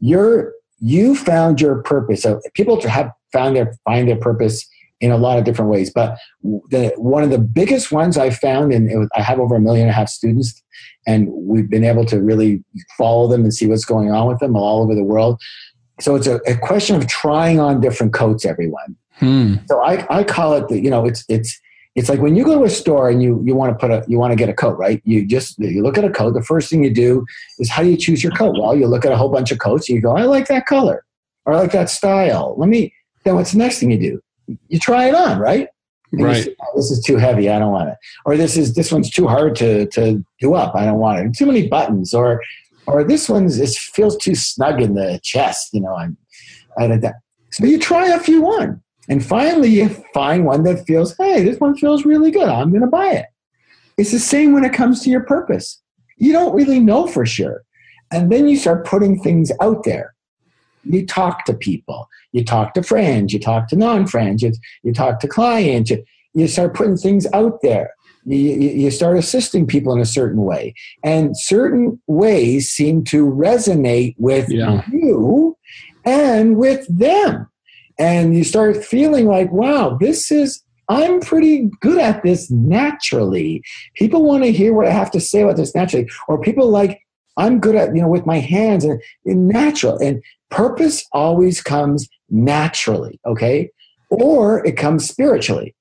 you're 0.00 0.52
you 0.80 1.14
found 1.14 1.60
your 1.60 1.82
purpose. 1.82 2.22
So 2.22 2.40
people 2.54 2.80
have 2.88 3.12
found 3.32 3.56
their 3.56 3.74
find 3.84 4.08
their 4.08 4.16
purpose 4.16 4.66
in 5.00 5.10
a 5.10 5.16
lot 5.16 5.38
of 5.38 5.44
different 5.44 5.70
ways. 5.70 5.92
But 5.92 6.18
the 6.42 6.92
one 6.96 7.22
of 7.22 7.30
the 7.30 7.38
biggest 7.38 7.92
ones 7.92 8.16
I 8.16 8.30
found, 8.30 8.72
and 8.72 9.08
I 9.14 9.22
have 9.22 9.38
over 9.38 9.56
a 9.56 9.60
million 9.60 9.82
and 9.82 9.90
a 9.90 9.94
half 9.94 10.08
students, 10.08 10.62
and 11.06 11.28
we've 11.32 11.70
been 11.70 11.84
able 11.84 12.04
to 12.06 12.20
really 12.20 12.62
follow 12.96 13.28
them 13.28 13.42
and 13.42 13.54
see 13.54 13.66
what's 13.66 13.84
going 13.84 14.10
on 14.10 14.26
with 14.26 14.38
them 14.38 14.56
all 14.56 14.82
over 14.82 14.94
the 14.94 15.04
world. 15.04 15.40
So 16.00 16.14
it's 16.14 16.26
a, 16.26 16.36
a 16.46 16.56
question 16.56 16.96
of 16.96 17.06
trying 17.06 17.58
on 17.58 17.80
different 17.80 18.12
coats, 18.12 18.44
everyone. 18.44 18.96
Hmm. 19.14 19.56
So 19.66 19.82
I, 19.82 20.06
I 20.16 20.24
call 20.24 20.54
it 20.54 20.68
the, 20.68 20.80
you 20.80 20.90
know, 20.90 21.06
it's 21.06 21.24
it's 21.28 21.60
it's 21.98 22.08
like 22.08 22.20
when 22.20 22.36
you 22.36 22.44
go 22.44 22.56
to 22.56 22.64
a 22.64 22.70
store 22.70 23.10
and 23.10 23.20
you 23.22 23.42
you 23.44 23.56
want 23.56 23.72
to 23.72 23.78
put 23.78 23.90
a 23.90 24.04
you 24.06 24.18
want 24.18 24.30
to 24.30 24.36
get 24.36 24.48
a 24.48 24.54
coat 24.54 24.78
right 24.78 25.02
you 25.04 25.26
just 25.26 25.58
you 25.58 25.82
look 25.82 25.98
at 25.98 26.04
a 26.04 26.10
coat 26.10 26.32
the 26.32 26.42
first 26.42 26.70
thing 26.70 26.84
you 26.84 26.94
do 26.94 27.26
is 27.58 27.68
how 27.68 27.82
do 27.82 27.90
you 27.90 27.96
choose 27.96 28.22
your 28.22 28.30
coat 28.32 28.56
well 28.56 28.76
you 28.76 28.86
look 28.86 29.04
at 29.04 29.10
a 29.10 29.16
whole 29.16 29.30
bunch 29.30 29.50
of 29.50 29.58
coats 29.58 29.88
and 29.88 29.96
you 29.96 30.02
go 30.02 30.16
i 30.16 30.22
like 30.22 30.46
that 30.46 30.64
color 30.66 31.04
or 31.44 31.54
i 31.54 31.56
like 31.56 31.72
that 31.72 31.90
style 31.90 32.54
let 32.56 32.68
me 32.68 32.94
then 33.24 33.34
what's 33.34 33.50
the 33.50 33.58
next 33.58 33.80
thing 33.80 33.90
you 33.90 33.98
do 33.98 34.20
you 34.68 34.78
try 34.78 35.08
it 35.08 35.14
on 35.14 35.38
right 35.38 35.68
and 36.12 36.22
right 36.22 36.44
say, 36.44 36.56
oh, 36.60 36.76
this 36.76 36.90
is 36.90 37.02
too 37.04 37.16
heavy 37.16 37.48
i 37.50 37.58
don't 37.58 37.72
want 37.72 37.88
it 37.88 37.96
or 38.24 38.36
this 38.36 38.56
is 38.56 38.74
this 38.74 38.90
one's 38.90 39.10
too 39.10 39.26
hard 39.26 39.54
to 39.54 39.86
to 39.86 40.24
do 40.40 40.54
up 40.54 40.74
i 40.74 40.84
don't 40.84 40.98
want 40.98 41.18
it 41.18 41.34
too 41.34 41.46
many 41.46 41.68
buttons 41.68 42.14
or 42.14 42.42
or 42.86 43.04
this 43.04 43.28
one's 43.28 43.58
it 43.58 43.70
feels 43.70 44.16
too 44.16 44.34
snug 44.34 44.80
in 44.80 44.94
the 44.94 45.20
chest 45.22 45.70
you 45.72 45.80
know 45.80 45.94
i'm 45.94 46.16
I, 46.78 46.84
I, 46.84 47.12
so 47.50 47.64
you 47.64 47.78
try 47.78 48.08
a 48.08 48.20
few 48.20 48.46
on 48.46 48.80
and 49.08 49.24
finally, 49.24 49.70
you 49.70 49.88
find 50.12 50.44
one 50.44 50.64
that 50.64 50.86
feels, 50.86 51.16
hey, 51.16 51.42
this 51.42 51.58
one 51.58 51.76
feels 51.76 52.04
really 52.04 52.30
good. 52.30 52.48
I'm 52.48 52.70
going 52.70 52.82
to 52.82 52.86
buy 52.86 53.12
it. 53.12 53.26
It's 53.96 54.12
the 54.12 54.18
same 54.18 54.52
when 54.52 54.64
it 54.64 54.74
comes 54.74 55.02
to 55.02 55.10
your 55.10 55.22
purpose. 55.22 55.80
You 56.18 56.32
don't 56.32 56.54
really 56.54 56.78
know 56.78 57.06
for 57.06 57.24
sure. 57.24 57.62
And 58.12 58.30
then 58.30 58.48
you 58.48 58.56
start 58.56 58.86
putting 58.86 59.20
things 59.20 59.50
out 59.60 59.84
there. 59.84 60.14
You 60.84 61.06
talk 61.06 61.44
to 61.46 61.54
people, 61.54 62.08
you 62.32 62.44
talk 62.44 62.74
to 62.74 62.82
friends, 62.82 63.32
you 63.32 63.40
talk 63.40 63.68
to 63.68 63.76
non 63.76 64.06
friends, 64.06 64.42
you, 64.42 64.52
you 64.82 64.92
talk 64.92 65.20
to 65.20 65.28
clients, 65.28 65.90
you, 65.90 66.04
you 66.34 66.48
start 66.48 66.74
putting 66.74 66.96
things 66.96 67.26
out 67.32 67.60
there. 67.62 67.92
You, 68.24 68.36
you 68.36 68.90
start 68.90 69.16
assisting 69.16 69.66
people 69.66 69.92
in 69.94 70.00
a 70.00 70.06
certain 70.06 70.42
way. 70.42 70.74
And 71.02 71.34
certain 71.38 72.00
ways 72.06 72.68
seem 72.68 73.04
to 73.04 73.24
resonate 73.24 74.14
with 74.18 74.50
yeah. 74.50 74.82
you 74.90 75.56
and 76.04 76.56
with 76.56 76.86
them 76.88 77.48
and 77.98 78.36
you 78.36 78.44
start 78.44 78.84
feeling 78.84 79.26
like, 79.26 79.50
wow, 79.52 79.96
this 80.00 80.30
is, 80.30 80.62
I'm 80.88 81.20
pretty 81.20 81.68
good 81.80 81.98
at 81.98 82.22
this 82.22 82.50
naturally. 82.50 83.62
People 83.94 84.22
want 84.22 84.44
to 84.44 84.52
hear 84.52 84.72
what 84.72 84.86
I 84.86 84.90
have 84.90 85.10
to 85.12 85.20
say 85.20 85.42
about 85.42 85.56
this 85.56 85.74
naturally. 85.74 86.08
Or 86.28 86.40
people 86.40 86.68
like, 86.68 87.02
I'm 87.38 87.60
good 87.60 87.74
at, 87.74 87.94
you 87.94 88.02
know, 88.02 88.08
with 88.08 88.26
my 88.26 88.38
hands 88.38 88.84
and, 88.84 89.00
and 89.24 89.48
natural. 89.48 89.96
And 89.98 90.22
purpose 90.50 91.06
always 91.12 91.62
comes 91.62 92.08
naturally, 92.28 93.18
okay? 93.24 93.70
Or 94.10 94.66
it 94.66 94.76
comes 94.76 95.08
spiritually. 95.08 95.74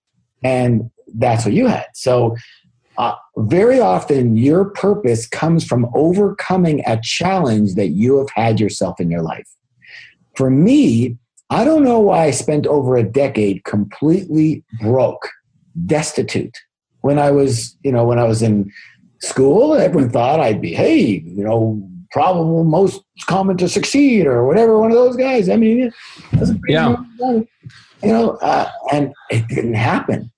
And 0.43 0.89
that's 1.15 1.43
what 1.43 1.53
you 1.53 1.67
had. 1.67 1.87
So 1.93 2.35
uh, 2.97 3.15
very 3.37 3.79
often 3.79 4.37
your 4.37 4.65
purpose 4.65 5.27
comes 5.27 5.65
from 5.65 5.87
overcoming 5.93 6.83
a 6.85 6.99
challenge 7.01 7.75
that 7.75 7.89
you 7.89 8.17
have 8.17 8.29
had 8.35 8.59
yourself 8.59 8.99
in 8.99 9.09
your 9.11 9.21
life. 9.21 9.47
For 10.35 10.49
me, 10.49 11.17
I 11.49 11.63
don't 11.63 11.83
know 11.83 11.99
why 11.99 12.25
I 12.25 12.31
spent 12.31 12.67
over 12.67 12.97
a 12.97 13.03
decade 13.03 13.63
completely 13.63 14.63
broke, 14.81 15.29
destitute. 15.85 16.55
When 17.01 17.17
I 17.19 17.31
was, 17.31 17.77
you 17.83 17.91
know, 17.91 18.05
when 18.05 18.19
I 18.19 18.25
was 18.25 18.41
in 18.41 18.71
school, 19.21 19.73
everyone 19.75 20.09
thought 20.09 20.39
I'd 20.39 20.61
be, 20.61 20.73
hey, 20.73 21.23
you 21.25 21.43
know, 21.43 21.81
probable 22.11 22.63
most 22.63 23.01
common 23.25 23.57
to 23.57 23.67
succeed 23.67 24.25
or 24.25 24.45
whatever, 24.45 24.79
one 24.79 24.91
of 24.91 24.97
those 24.97 25.17
guys. 25.17 25.49
I 25.49 25.57
mean, 25.57 25.91
yeah, 26.67 26.95
you 27.19 27.47
know, 28.03 28.31
uh, 28.41 28.71
and 28.91 29.13
it 29.29 29.47
didn't 29.47 29.73
happen 29.73 30.31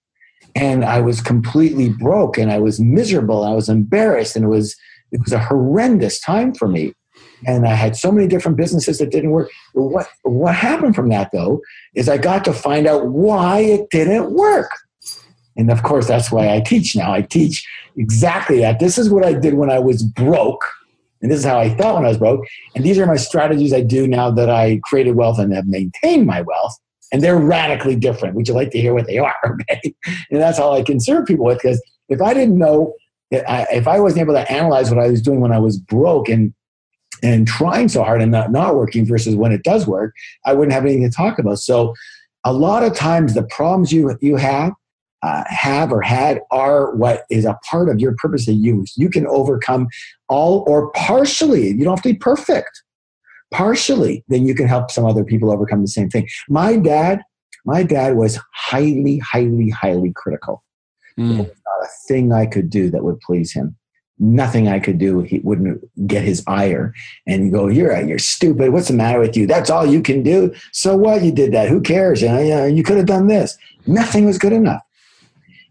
and 0.55 0.83
I 0.83 0.99
was 0.99 1.21
completely 1.21 1.89
broke 1.89 2.37
and 2.37 2.51
I 2.51 2.59
was 2.59 2.79
miserable. 2.79 3.43
And 3.43 3.53
I 3.53 3.55
was 3.55 3.69
embarrassed 3.69 4.35
and 4.35 4.45
it 4.45 4.49
was 4.49 4.75
it 5.11 5.21
was 5.23 5.33
a 5.33 5.39
horrendous 5.39 6.19
time 6.19 6.53
for 6.53 6.67
me. 6.67 6.93
And 7.47 7.65
I 7.65 7.73
had 7.73 7.95
so 7.95 8.11
many 8.11 8.27
different 8.27 8.57
businesses 8.57 8.99
that 8.99 9.11
didn't 9.11 9.31
work. 9.31 9.49
What 9.73 10.07
what 10.23 10.55
happened 10.55 10.95
from 10.95 11.09
that 11.09 11.31
though 11.31 11.61
is 11.95 12.09
I 12.09 12.17
got 12.17 12.43
to 12.45 12.53
find 12.53 12.87
out 12.87 13.07
why 13.07 13.59
it 13.59 13.89
didn't 13.89 14.31
work. 14.31 14.71
And 15.55 15.71
of 15.71 15.83
course 15.83 16.07
that's 16.07 16.31
why 16.31 16.53
I 16.53 16.59
teach 16.59 16.95
now. 16.95 17.13
I 17.13 17.21
teach 17.21 17.65
exactly 17.99 18.59
that. 18.59 18.79
This 18.79 18.97
is 18.97 19.09
what 19.09 19.25
I 19.25 19.33
did 19.33 19.53
when 19.53 19.69
I 19.69 19.79
was 19.79 20.03
broke. 20.03 20.63
And 21.21 21.29
this 21.29 21.39
is 21.39 21.45
how 21.45 21.59
I 21.59 21.75
felt 21.75 21.95
when 21.95 22.05
I 22.05 22.09
was 22.09 22.17
broke. 22.17 22.45
And 22.75 22.85
these 22.85 22.97
are 22.97 23.05
my 23.05 23.17
strategies 23.17 23.73
I 23.73 23.81
do 23.81 24.07
now 24.07 24.31
that 24.31 24.49
I 24.49 24.79
created 24.83 25.15
wealth 25.15 25.37
and 25.37 25.53
have 25.53 25.67
maintained 25.67 26.25
my 26.25 26.41
wealth 26.41 26.79
and 27.11 27.21
they're 27.21 27.37
radically 27.37 27.95
different. 27.95 28.35
Would 28.35 28.47
you 28.47 28.53
like 28.53 28.71
to 28.71 28.79
hear 28.79 28.93
what 28.93 29.07
they 29.07 29.17
are? 29.17 29.35
Okay, 29.61 29.93
and 30.31 30.41
that's 30.41 30.59
all 30.59 30.73
I 30.73 30.83
can 30.83 30.99
serve 30.99 31.25
people 31.25 31.45
with 31.45 31.57
because 31.61 31.81
if 32.07 32.21
I 32.21 32.33
didn't 32.33 32.57
know, 32.57 32.93
if 33.31 33.87
I 33.87 33.99
wasn't 33.99 34.21
able 34.21 34.33
to 34.33 34.51
analyze 34.51 34.89
what 34.89 35.03
I 35.03 35.09
was 35.09 35.21
doing 35.21 35.41
when 35.41 35.51
I 35.51 35.59
was 35.59 35.77
broke 35.77 36.29
and 36.29 36.53
and 37.21 37.47
trying 37.47 37.89
so 37.89 38.03
hard 38.03 38.21
and 38.21 38.31
not 38.31 38.51
not 38.51 38.75
working 38.75 39.05
versus 39.05 39.35
when 39.35 39.51
it 39.51 39.63
does 39.63 39.87
work, 39.87 40.13
I 40.45 40.53
wouldn't 40.53 40.73
have 40.73 40.85
anything 40.85 41.03
to 41.03 41.15
talk 41.15 41.39
about. 41.39 41.59
So, 41.59 41.93
a 42.43 42.53
lot 42.53 42.83
of 42.83 42.95
times 42.95 43.33
the 43.33 43.43
problems 43.43 43.91
you 43.91 44.17
you 44.21 44.37
have. 44.37 44.73
Uh, 45.21 45.43
have 45.47 45.91
or 45.91 46.01
had 46.01 46.39
are 46.49 46.95
what 46.95 47.25
is 47.29 47.43
a 47.43 47.59
part 47.69 47.89
of 47.89 47.99
your 47.99 48.15
purpose 48.15 48.45
that 48.45 48.53
you 48.53 48.85
you 48.95 49.09
can 49.09 49.27
overcome 49.27 49.85
all 50.29 50.63
or 50.65 50.91
partially 50.91 51.71
you 51.71 51.83
don't 51.83 51.97
have 51.97 52.01
to 52.01 52.13
be 52.13 52.17
perfect 52.17 52.83
partially, 53.51 54.23
then 54.27 54.45
you 54.45 54.55
can 54.55 54.67
help 54.67 54.91
some 54.91 55.05
other 55.05 55.23
people 55.23 55.51
overcome 55.51 55.81
the 55.81 55.87
same 55.87 56.09
thing. 56.09 56.27
My 56.47 56.75
dad, 56.77 57.21
my 57.65 57.83
dad 57.83 58.15
was 58.15 58.39
highly, 58.53 59.19
highly, 59.19 59.69
highly 59.69 60.11
critical. 60.13 60.63
Mm. 61.17 61.29
There 61.29 61.43
was 61.43 61.47
not 61.47 61.85
a 61.85 61.89
thing 62.07 62.31
I 62.31 62.45
could 62.45 62.69
do 62.69 62.89
that 62.91 63.03
would 63.03 63.19
please 63.21 63.51
him. 63.51 63.75
Nothing 64.21 64.67
I 64.67 64.79
could 64.79 64.97
do, 64.97 65.21
he 65.21 65.39
wouldn't 65.39 65.81
get 66.05 66.23
his 66.25 66.43
ire 66.45 66.93
and 67.25 67.53
go, 67.53 67.67
"You're 67.69 67.97
you're 68.01 68.19
stupid. 68.19 68.73
What's 68.73 68.89
the 68.89 68.93
matter 68.93 69.17
with 69.17 69.37
you? 69.37 69.47
That's 69.47 69.69
all 69.69 69.85
you 69.85 70.01
can 70.01 70.23
do. 70.23 70.53
So 70.73 70.97
what? 70.97 71.23
You 71.23 71.31
did 71.31 71.53
that. 71.53 71.69
Who 71.69 71.79
cares? 71.79 72.21
You, 72.21 72.27
know, 72.27 72.65
you 72.65 72.83
could 72.83 72.97
have 72.97 73.05
done 73.05 73.27
this. 73.27 73.57
Nothing 73.87 74.25
was 74.25 74.37
good 74.37 74.51
enough." 74.51 74.81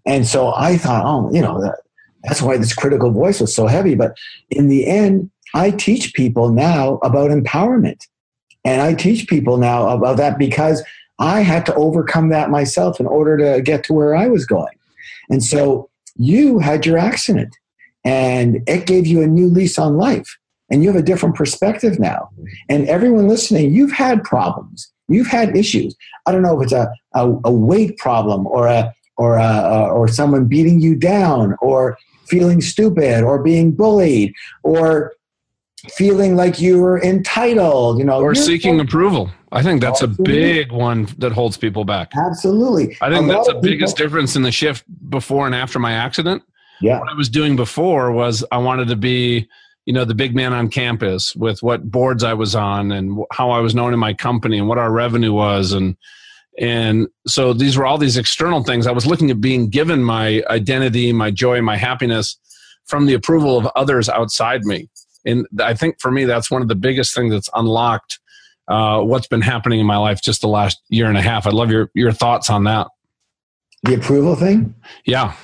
And 0.08 0.26
so 0.26 0.54
I 0.54 0.78
thought, 0.78 1.04
oh, 1.04 1.30
you 1.32 1.42
know, 1.42 1.60
that, 1.60 1.76
that's 2.24 2.42
why 2.42 2.56
this 2.56 2.74
critical 2.74 3.12
voice 3.12 3.40
was 3.40 3.54
so 3.54 3.66
heavy. 3.66 3.94
But 3.94 4.16
in 4.50 4.68
the 4.68 4.86
end, 4.86 5.30
I 5.54 5.70
teach 5.70 6.14
people 6.14 6.50
now 6.50 6.98
about 7.02 7.30
empowerment. 7.30 8.00
And 8.64 8.80
I 8.82 8.94
teach 8.94 9.28
people 9.28 9.58
now 9.58 9.88
about 9.88 10.16
that 10.16 10.38
because 10.38 10.82
I 11.18 11.40
had 11.40 11.66
to 11.66 11.74
overcome 11.74 12.30
that 12.30 12.50
myself 12.50 12.98
in 12.98 13.06
order 13.06 13.36
to 13.36 13.62
get 13.62 13.84
to 13.84 13.92
where 13.92 14.16
I 14.16 14.28
was 14.28 14.46
going. 14.46 14.74
And 15.30 15.44
so 15.44 15.90
you 16.16 16.58
had 16.58 16.86
your 16.86 16.98
accident 16.98 17.54
and 18.04 18.62
it 18.66 18.86
gave 18.86 19.06
you 19.06 19.22
a 19.22 19.26
new 19.26 19.48
lease 19.48 19.78
on 19.78 19.96
life 19.96 20.38
and 20.70 20.82
you 20.82 20.90
have 20.90 21.00
a 21.00 21.04
different 21.04 21.34
perspective 21.34 21.98
now. 21.98 22.30
And 22.68 22.88
everyone 22.88 23.28
listening, 23.28 23.74
you've 23.74 23.92
had 23.92 24.24
problems. 24.24 24.90
You've 25.08 25.28
had 25.28 25.56
issues. 25.56 25.94
I 26.26 26.32
don't 26.32 26.42
know 26.42 26.58
if 26.60 26.64
it's 26.64 26.72
a, 26.72 26.90
a, 27.14 27.30
a 27.44 27.52
weight 27.52 27.96
problem 27.98 28.46
or 28.46 28.66
a 28.66 28.94
or 29.18 29.36
a, 29.36 29.88
or 29.92 30.08
someone 30.08 30.46
beating 30.46 30.80
you 30.80 30.94
down 30.94 31.56
or 31.60 31.98
feeling 32.28 32.60
stupid 32.60 33.22
or 33.22 33.42
being 33.42 33.72
bullied 33.72 34.32
or 34.62 35.12
feeling 35.92 36.36
like 36.36 36.60
you 36.60 36.80
were 36.80 37.02
entitled, 37.02 37.98
you 37.98 38.04
know, 38.04 38.20
or 38.20 38.34
seeking 38.34 38.80
approval. 38.80 39.30
I 39.52 39.62
think 39.62 39.80
that's 39.80 40.02
a 40.02 40.08
big 40.08 40.72
one 40.72 41.08
that 41.18 41.32
holds 41.32 41.56
people 41.56 41.84
back. 41.84 42.12
Absolutely. 42.16 42.96
I 43.00 43.10
think 43.10 43.28
that's 43.28 43.48
the 43.48 43.54
biggest 43.54 43.96
people, 43.96 44.08
difference 44.08 44.36
in 44.36 44.42
the 44.42 44.52
shift 44.52 44.84
before 45.08 45.46
and 45.46 45.54
after 45.54 45.78
my 45.78 45.92
accident. 45.92 46.42
Yeah. 46.80 47.00
What 47.00 47.08
I 47.08 47.14
was 47.14 47.28
doing 47.28 47.56
before 47.56 48.12
was 48.12 48.44
I 48.52 48.58
wanted 48.58 48.88
to 48.88 48.96
be, 48.96 49.48
you 49.86 49.92
know, 49.92 50.04
the 50.04 50.14
big 50.14 50.34
man 50.34 50.52
on 50.52 50.68
campus 50.68 51.34
with 51.34 51.62
what 51.62 51.90
boards 51.90 52.22
I 52.22 52.34
was 52.34 52.54
on 52.54 52.92
and 52.92 53.24
how 53.32 53.50
I 53.50 53.60
was 53.60 53.74
known 53.74 53.94
in 53.94 53.98
my 53.98 54.12
company 54.12 54.58
and 54.58 54.68
what 54.68 54.78
our 54.78 54.92
revenue 54.92 55.32
was 55.32 55.72
and 55.72 55.96
and 56.58 57.08
so 57.26 57.52
these 57.52 57.76
were 57.76 57.86
all 57.86 57.98
these 57.98 58.16
external 58.16 58.62
things. 58.62 58.86
I 58.86 58.92
was 58.92 59.06
looking 59.06 59.30
at 59.30 59.40
being 59.40 59.68
given 59.68 60.02
my 60.02 60.42
identity, 60.50 61.12
my 61.12 61.30
joy, 61.30 61.62
my 61.62 61.76
happiness 61.76 62.36
from 62.86 63.06
the 63.06 63.14
approval 63.14 63.58
of 63.58 63.66
others 63.76 64.08
outside 64.08 64.64
me 64.64 64.88
and 65.24 65.46
I 65.60 65.74
think 65.74 66.00
for 66.00 66.10
me, 66.10 66.24
that's 66.24 66.50
one 66.50 66.62
of 66.62 66.68
the 66.68 66.74
biggest 66.74 67.14
things 67.14 67.32
that's 67.32 67.50
unlocked 67.54 68.18
uh, 68.68 69.00
what's 69.00 69.26
been 69.26 69.40
happening 69.40 69.80
in 69.80 69.86
my 69.86 69.96
life 69.96 70.20
just 70.20 70.40
the 70.40 70.48
last 70.48 70.78
year 70.88 71.06
and 71.06 71.16
a 71.16 71.22
half. 71.22 71.46
I'd 71.46 71.54
love 71.54 71.70
your 71.70 71.90
your 71.94 72.12
thoughts 72.12 72.50
on 72.50 72.64
that. 72.64 72.88
The 73.84 73.94
approval 73.94 74.36
thing. 74.36 74.74
Yeah. 75.04 75.34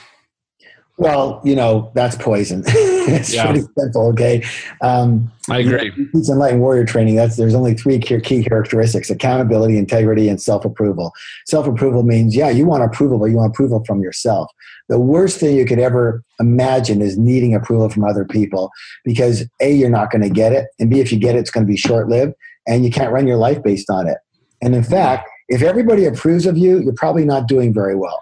Well, 0.97 1.41
you 1.45 1.57
know 1.57 1.91
that's 1.95 2.17
poison. 2.17 2.63
it's 2.67 3.35
yeah. 3.35 3.47
pretty 3.47 3.67
simple. 3.77 4.07
Okay. 4.09 4.45
Um, 4.81 5.31
I 5.51 5.59
agree. 5.59 5.91
Peace 5.91 6.29
and 6.29 6.39
Light 6.39 6.57
Warrior 6.57 6.85
Training. 6.85 7.17
That's 7.17 7.37
there's 7.37 7.55
only 7.55 7.75
three 7.75 7.99
key 7.99 8.45
characteristics: 8.45 9.11
accountability, 9.11 9.77
integrity, 9.77 10.29
and 10.29 10.41
self 10.41 10.65
approval. 10.65 11.13
Self 11.47 11.67
approval 11.67 12.05
means 12.05 12.37
yeah, 12.37 12.49
you 12.49 12.65
want 12.65 12.85
approval, 12.85 13.19
but 13.19 13.27
you 13.27 13.37
want 13.37 13.53
approval 13.53 13.85
from 13.85 14.01
yourself. 14.01 14.51
The 14.89 15.01
worst 15.01 15.41
thing 15.41 15.57
you 15.57 15.65
could 15.65 15.81
ever 15.81 16.23
imagine 16.39 17.03
is 17.03 17.19
needing 17.19 17.55
approval 17.55 17.89
from 17.89 18.05
other 18.05 18.25
people 18.25 18.71
because 19.05 19.45
a 19.61 19.73
you're 19.73 19.91
not 19.91 20.13
going 20.13 20.23
to 20.23 20.31
get 20.31 20.53
it, 20.53 20.69
and 20.79 20.91
b 20.91 21.01
if 21.01 21.11
you 21.11 21.19
get 21.19 21.35
it, 21.35 21.41
it's 21.41 21.51
going 21.51 21.67
to 21.67 21.71
be 21.71 21.77
short 21.77 22.09
lived, 22.09 22.35
and 22.69 22.85
you 22.85 22.91
can't 22.91 23.13
run 23.13 23.27
your 23.27 23.39
life 23.39 23.63
based 23.65 23.91
on 23.91 24.07
it. 24.07 24.19
And 24.63 24.77
in 24.77 24.85
fact, 24.85 25.29
if 25.49 25.63
everybody 25.63 26.07
approves 26.07 26.47
of 26.47 26.57
you, 26.57 26.81
you're 26.81 26.95
probably 26.95 27.25
not 27.25 27.49
doing 27.49 27.75
very 27.75 27.95
well. 27.95 28.19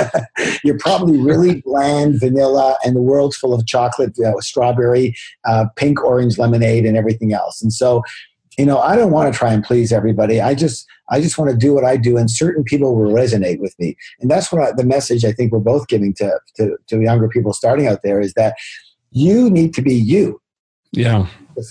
you're 0.64 0.78
probably 0.78 1.18
really 1.18 1.60
bland, 1.64 2.20
vanilla, 2.20 2.76
and 2.84 2.96
the 2.96 3.02
world's 3.02 3.36
full 3.36 3.52
of 3.52 3.66
chocolate, 3.66 4.18
uh, 4.18 4.32
strawberry, 4.40 5.14
uh, 5.44 5.66
pink, 5.76 6.02
orange 6.02 6.38
lemonade, 6.38 6.86
and 6.86 6.96
everything 6.96 7.34
else. 7.34 7.60
And 7.60 7.72
so, 7.72 8.02
you 8.56 8.64
know, 8.64 8.78
I 8.78 8.96
don't 8.96 9.10
want 9.10 9.32
to 9.32 9.38
try 9.38 9.52
and 9.52 9.62
please 9.62 9.92
everybody. 9.92 10.40
I 10.40 10.54
just, 10.54 10.86
I 11.10 11.20
just 11.20 11.36
want 11.36 11.50
to 11.50 11.56
do 11.56 11.74
what 11.74 11.84
I 11.84 11.98
do, 11.98 12.16
and 12.16 12.30
certain 12.30 12.64
people 12.64 12.94
will 12.94 13.12
resonate 13.12 13.60
with 13.60 13.74
me. 13.78 13.96
And 14.20 14.30
that's 14.30 14.50
what 14.50 14.62
I, 14.62 14.72
the 14.72 14.84
message 14.84 15.24
I 15.24 15.32
think 15.32 15.52
we're 15.52 15.58
both 15.58 15.88
giving 15.88 16.14
to, 16.14 16.38
to 16.56 16.76
to 16.88 17.00
younger 17.02 17.28
people 17.28 17.52
starting 17.52 17.88
out 17.88 18.00
there 18.02 18.20
is 18.20 18.32
that 18.34 18.54
you 19.10 19.50
need 19.50 19.74
to 19.74 19.82
be 19.82 19.94
you. 19.94 20.40
Yeah. 20.92 21.26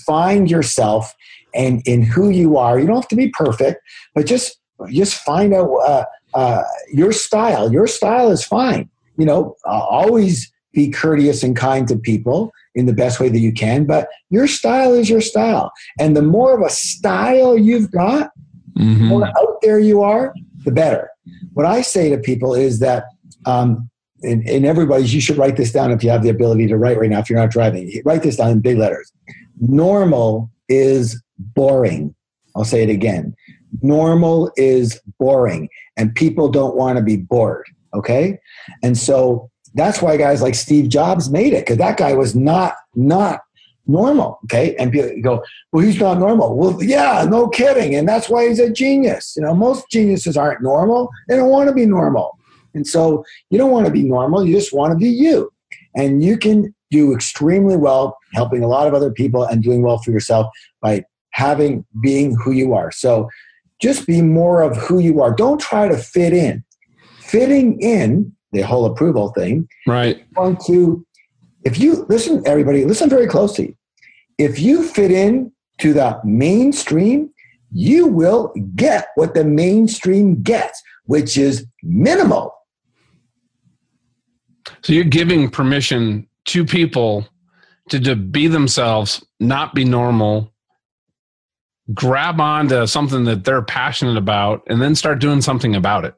Find 0.06 0.52
yourself 0.52 1.14
and 1.56 1.82
in 1.86 2.04
who 2.04 2.30
you 2.30 2.58
are. 2.58 2.80
You 2.80 2.88
don't 2.88 2.96
have 2.96 3.08
to 3.10 3.16
be 3.16 3.30
perfect, 3.30 3.82
but 4.14 4.26
just 4.26 4.60
just 4.90 5.16
find 5.16 5.54
out 5.54 5.72
uh, 5.86 6.06
uh, 6.34 6.64
your 6.92 7.12
style. 7.12 7.72
Your 7.72 7.88
style 7.88 8.32
is 8.32 8.44
fine. 8.44 8.90
You 9.18 9.26
know, 9.26 9.56
uh, 9.66 9.70
always 9.70 10.52
be 10.74 10.90
courteous 10.90 11.44
and 11.44 11.56
kind 11.56 11.88
to 11.88 11.96
people 11.96 12.52
in 12.76 12.88
the 12.88 12.94
best 12.94 13.20
way 13.20 13.30
that 13.30 13.40
you 13.40 13.54
can, 13.54 13.86
but 13.86 14.10
your 14.30 14.48
style 14.48 14.94
is 14.94 15.10
your 15.10 15.22
style. 15.22 15.72
And 16.00 16.18
the 16.18 16.24
more 16.24 16.58
of 16.58 16.66
a 16.66 16.70
style 16.70 17.58
you've 17.58 17.92
got, 17.92 18.32
mm-hmm. 18.78 18.94
the 18.94 19.06
more 19.06 19.28
out 19.28 19.62
there 19.62 19.80
you 19.80 20.02
are, 20.02 20.34
the 20.66 20.72
better. 20.72 21.10
What 21.54 21.68
I 21.68 21.82
say 21.82 22.10
to 22.10 22.18
people 22.18 22.56
is 22.56 22.80
that, 22.80 23.06
um, 23.46 23.90
and, 24.24 24.48
and 24.50 24.66
everybody's, 24.66 25.14
you 25.14 25.22
should 25.22 25.38
write 25.38 25.58
this 25.58 25.72
down 25.72 25.92
if 25.92 26.04
you 26.04 26.10
have 26.10 26.24
the 26.24 26.30
ability 26.30 26.68
to 26.68 26.78
write 26.78 26.98
right 26.98 27.10
now 27.10 27.20
if 27.20 27.30
you're 27.30 27.40
not 27.40 27.52
driving. 27.52 28.02
Write 28.06 28.24
this 28.24 28.38
down 28.38 28.50
in 28.50 28.60
big 28.62 28.78
letters. 28.78 29.12
Normal 29.60 30.50
is 30.70 31.22
boring. 31.38 32.16
I'll 32.56 32.66
say 32.66 32.82
it 32.82 32.90
again 32.90 33.36
normal 33.82 34.52
is 34.56 35.02
boring 35.20 35.70
and 35.98 36.14
people 36.16 36.50
don't 36.50 36.76
want 36.76 36.98
to 36.98 37.04
be 37.04 37.18
bored 37.18 37.66
okay? 37.94 38.40
And 38.82 38.98
so 38.98 39.50
that's 39.76 40.02
why 40.02 40.18
guys 40.18 40.42
like 40.42 40.56
steve 40.56 40.90
jobs 40.90 41.30
made 41.30 41.54
it 41.54 41.66
because 41.66 41.78
that 41.78 41.98
guy 41.98 42.14
was 42.14 42.36
not 42.36 42.76
not 42.96 43.42
normal 43.86 44.40
okay? 44.46 44.76
And 44.78 44.92
people 44.92 45.12
go 45.22 45.44
well 45.72 45.86
he's 45.86 46.00
not 46.00 46.20
normal. 46.20 46.56
Well 46.58 46.82
yeah 46.82 47.26
no 47.30 47.48
kidding 47.50 47.96
and 47.96 48.08
that's 48.08 48.30
why 48.30 48.48
he's 48.48 48.60
a 48.60 48.72
genius. 48.72 49.34
You 49.36 49.44
know 49.44 49.54
most 49.54 49.90
geniuses 49.90 50.38
aren't 50.38 50.62
normal 50.62 51.10
they 51.28 51.36
don't 51.36 51.50
want 51.50 51.70
to 51.70 51.76
be 51.76 51.86
normal. 51.86 52.38
And 52.76 52.88
so 52.88 53.24
you 53.50 53.58
don't 53.58 53.72
want 53.72 53.86
to 53.86 53.92
be 53.92 54.04
normal 54.04 54.46
you 54.46 54.56
just 54.56 54.74
want 54.74 54.92
to 54.92 54.98
be 54.98 55.10
you. 55.10 55.52
And 55.96 56.24
you 56.24 56.38
can 56.38 56.74
do 56.92 57.14
extremely 57.14 57.76
well 57.76 58.18
helping 58.34 58.64
a 58.64 58.68
lot 58.68 58.88
of 58.88 58.94
other 58.94 59.12
people 59.12 59.44
and 59.44 59.64
doing 59.64 59.82
well 59.82 59.98
for 59.98 60.12
yourself 60.12 60.48
by 60.82 61.04
having 61.32 61.84
being 62.02 62.36
who 62.36 62.52
you 62.52 62.74
are. 62.74 62.92
So 62.92 63.28
just 63.84 64.08
be 64.08 64.22
more 64.22 64.62
of 64.62 64.78
who 64.78 65.00
you 65.00 65.22
are. 65.22 65.36
Don't 65.36 65.60
try 65.60 65.90
to 65.90 65.98
fit 65.98 66.32
in. 66.32 66.64
Fitting 67.20 67.82
in 67.82 68.34
the 68.54 68.62
whole 68.62 68.86
approval 68.86 69.34
thing. 69.34 69.68
Right. 69.86 70.24
Going 70.36 70.58
to, 70.68 71.06
if 71.66 71.78
you 71.78 72.06
listen, 72.08 72.42
everybody, 72.46 72.86
listen 72.86 73.10
very 73.10 73.28
closely. 73.28 73.76
If 74.38 74.58
you 74.58 74.88
fit 74.88 75.12
in 75.12 75.52
to 75.80 75.92
the 75.92 76.22
mainstream, 76.24 77.30
you 77.74 78.08
will 78.08 78.54
get 78.74 79.08
what 79.16 79.34
the 79.34 79.44
mainstream 79.44 80.42
gets, 80.42 80.82
which 81.06 81.38
is 81.38 81.66
minimal. 81.82 82.56
So 84.82 84.94
you're 84.94 85.04
giving 85.04 85.50
permission 85.50 86.26
to 86.46 86.64
people 86.64 87.28
to, 87.90 88.00
to 88.00 88.16
be 88.16 88.48
themselves, 88.48 89.26
not 89.42 89.76
be 89.76 89.84
normal, 89.84 90.53
grab 91.94 92.40
onto 92.40 92.86
something 92.88 93.26
that 93.26 93.44
they're 93.44 93.62
passionate 93.62 94.18
about, 94.18 94.64
and 94.68 94.82
then 94.82 94.96
start 94.96 95.20
doing 95.20 95.42
something 95.42 95.76
about 95.76 96.06
it. 96.06 96.16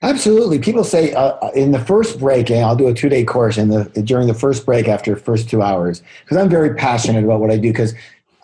Absolutely. 0.00 0.60
People 0.60 0.84
say 0.84 1.12
uh, 1.12 1.32
uh 1.42 1.50
in 1.54 1.72
the 1.72 1.78
first 1.78 2.20
break, 2.20 2.50
and 2.50 2.60
I'll 2.60 2.76
do 2.76 2.88
a 2.88 2.94
two 2.94 3.08
day 3.08 3.24
course 3.24 3.58
in 3.58 3.68
the 3.68 3.84
during 4.04 4.28
the 4.28 4.34
first 4.34 4.64
break 4.64 4.86
after 4.86 5.16
first 5.16 5.48
two 5.48 5.62
hours 5.62 6.02
because 6.24 6.36
I'm 6.36 6.48
very 6.48 6.74
passionate 6.74 7.24
about 7.24 7.40
what 7.40 7.50
I 7.50 7.56
do 7.56 7.70
because 7.70 7.94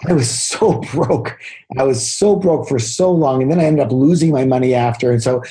I 0.08 0.12
was 0.12 0.28
so 0.48 0.80
broke. 0.92 1.38
I 1.78 1.84
was 1.84 2.10
so 2.10 2.36
broke 2.36 2.68
for 2.68 2.78
so 2.78 3.12
long, 3.12 3.42
and 3.42 3.50
then 3.50 3.60
I 3.60 3.64
ended 3.64 3.84
up 3.84 3.92
losing 3.92 4.32
my 4.32 4.44
money 4.44 4.74
after. 4.74 5.12
And 5.12 5.22
so 5.22 5.42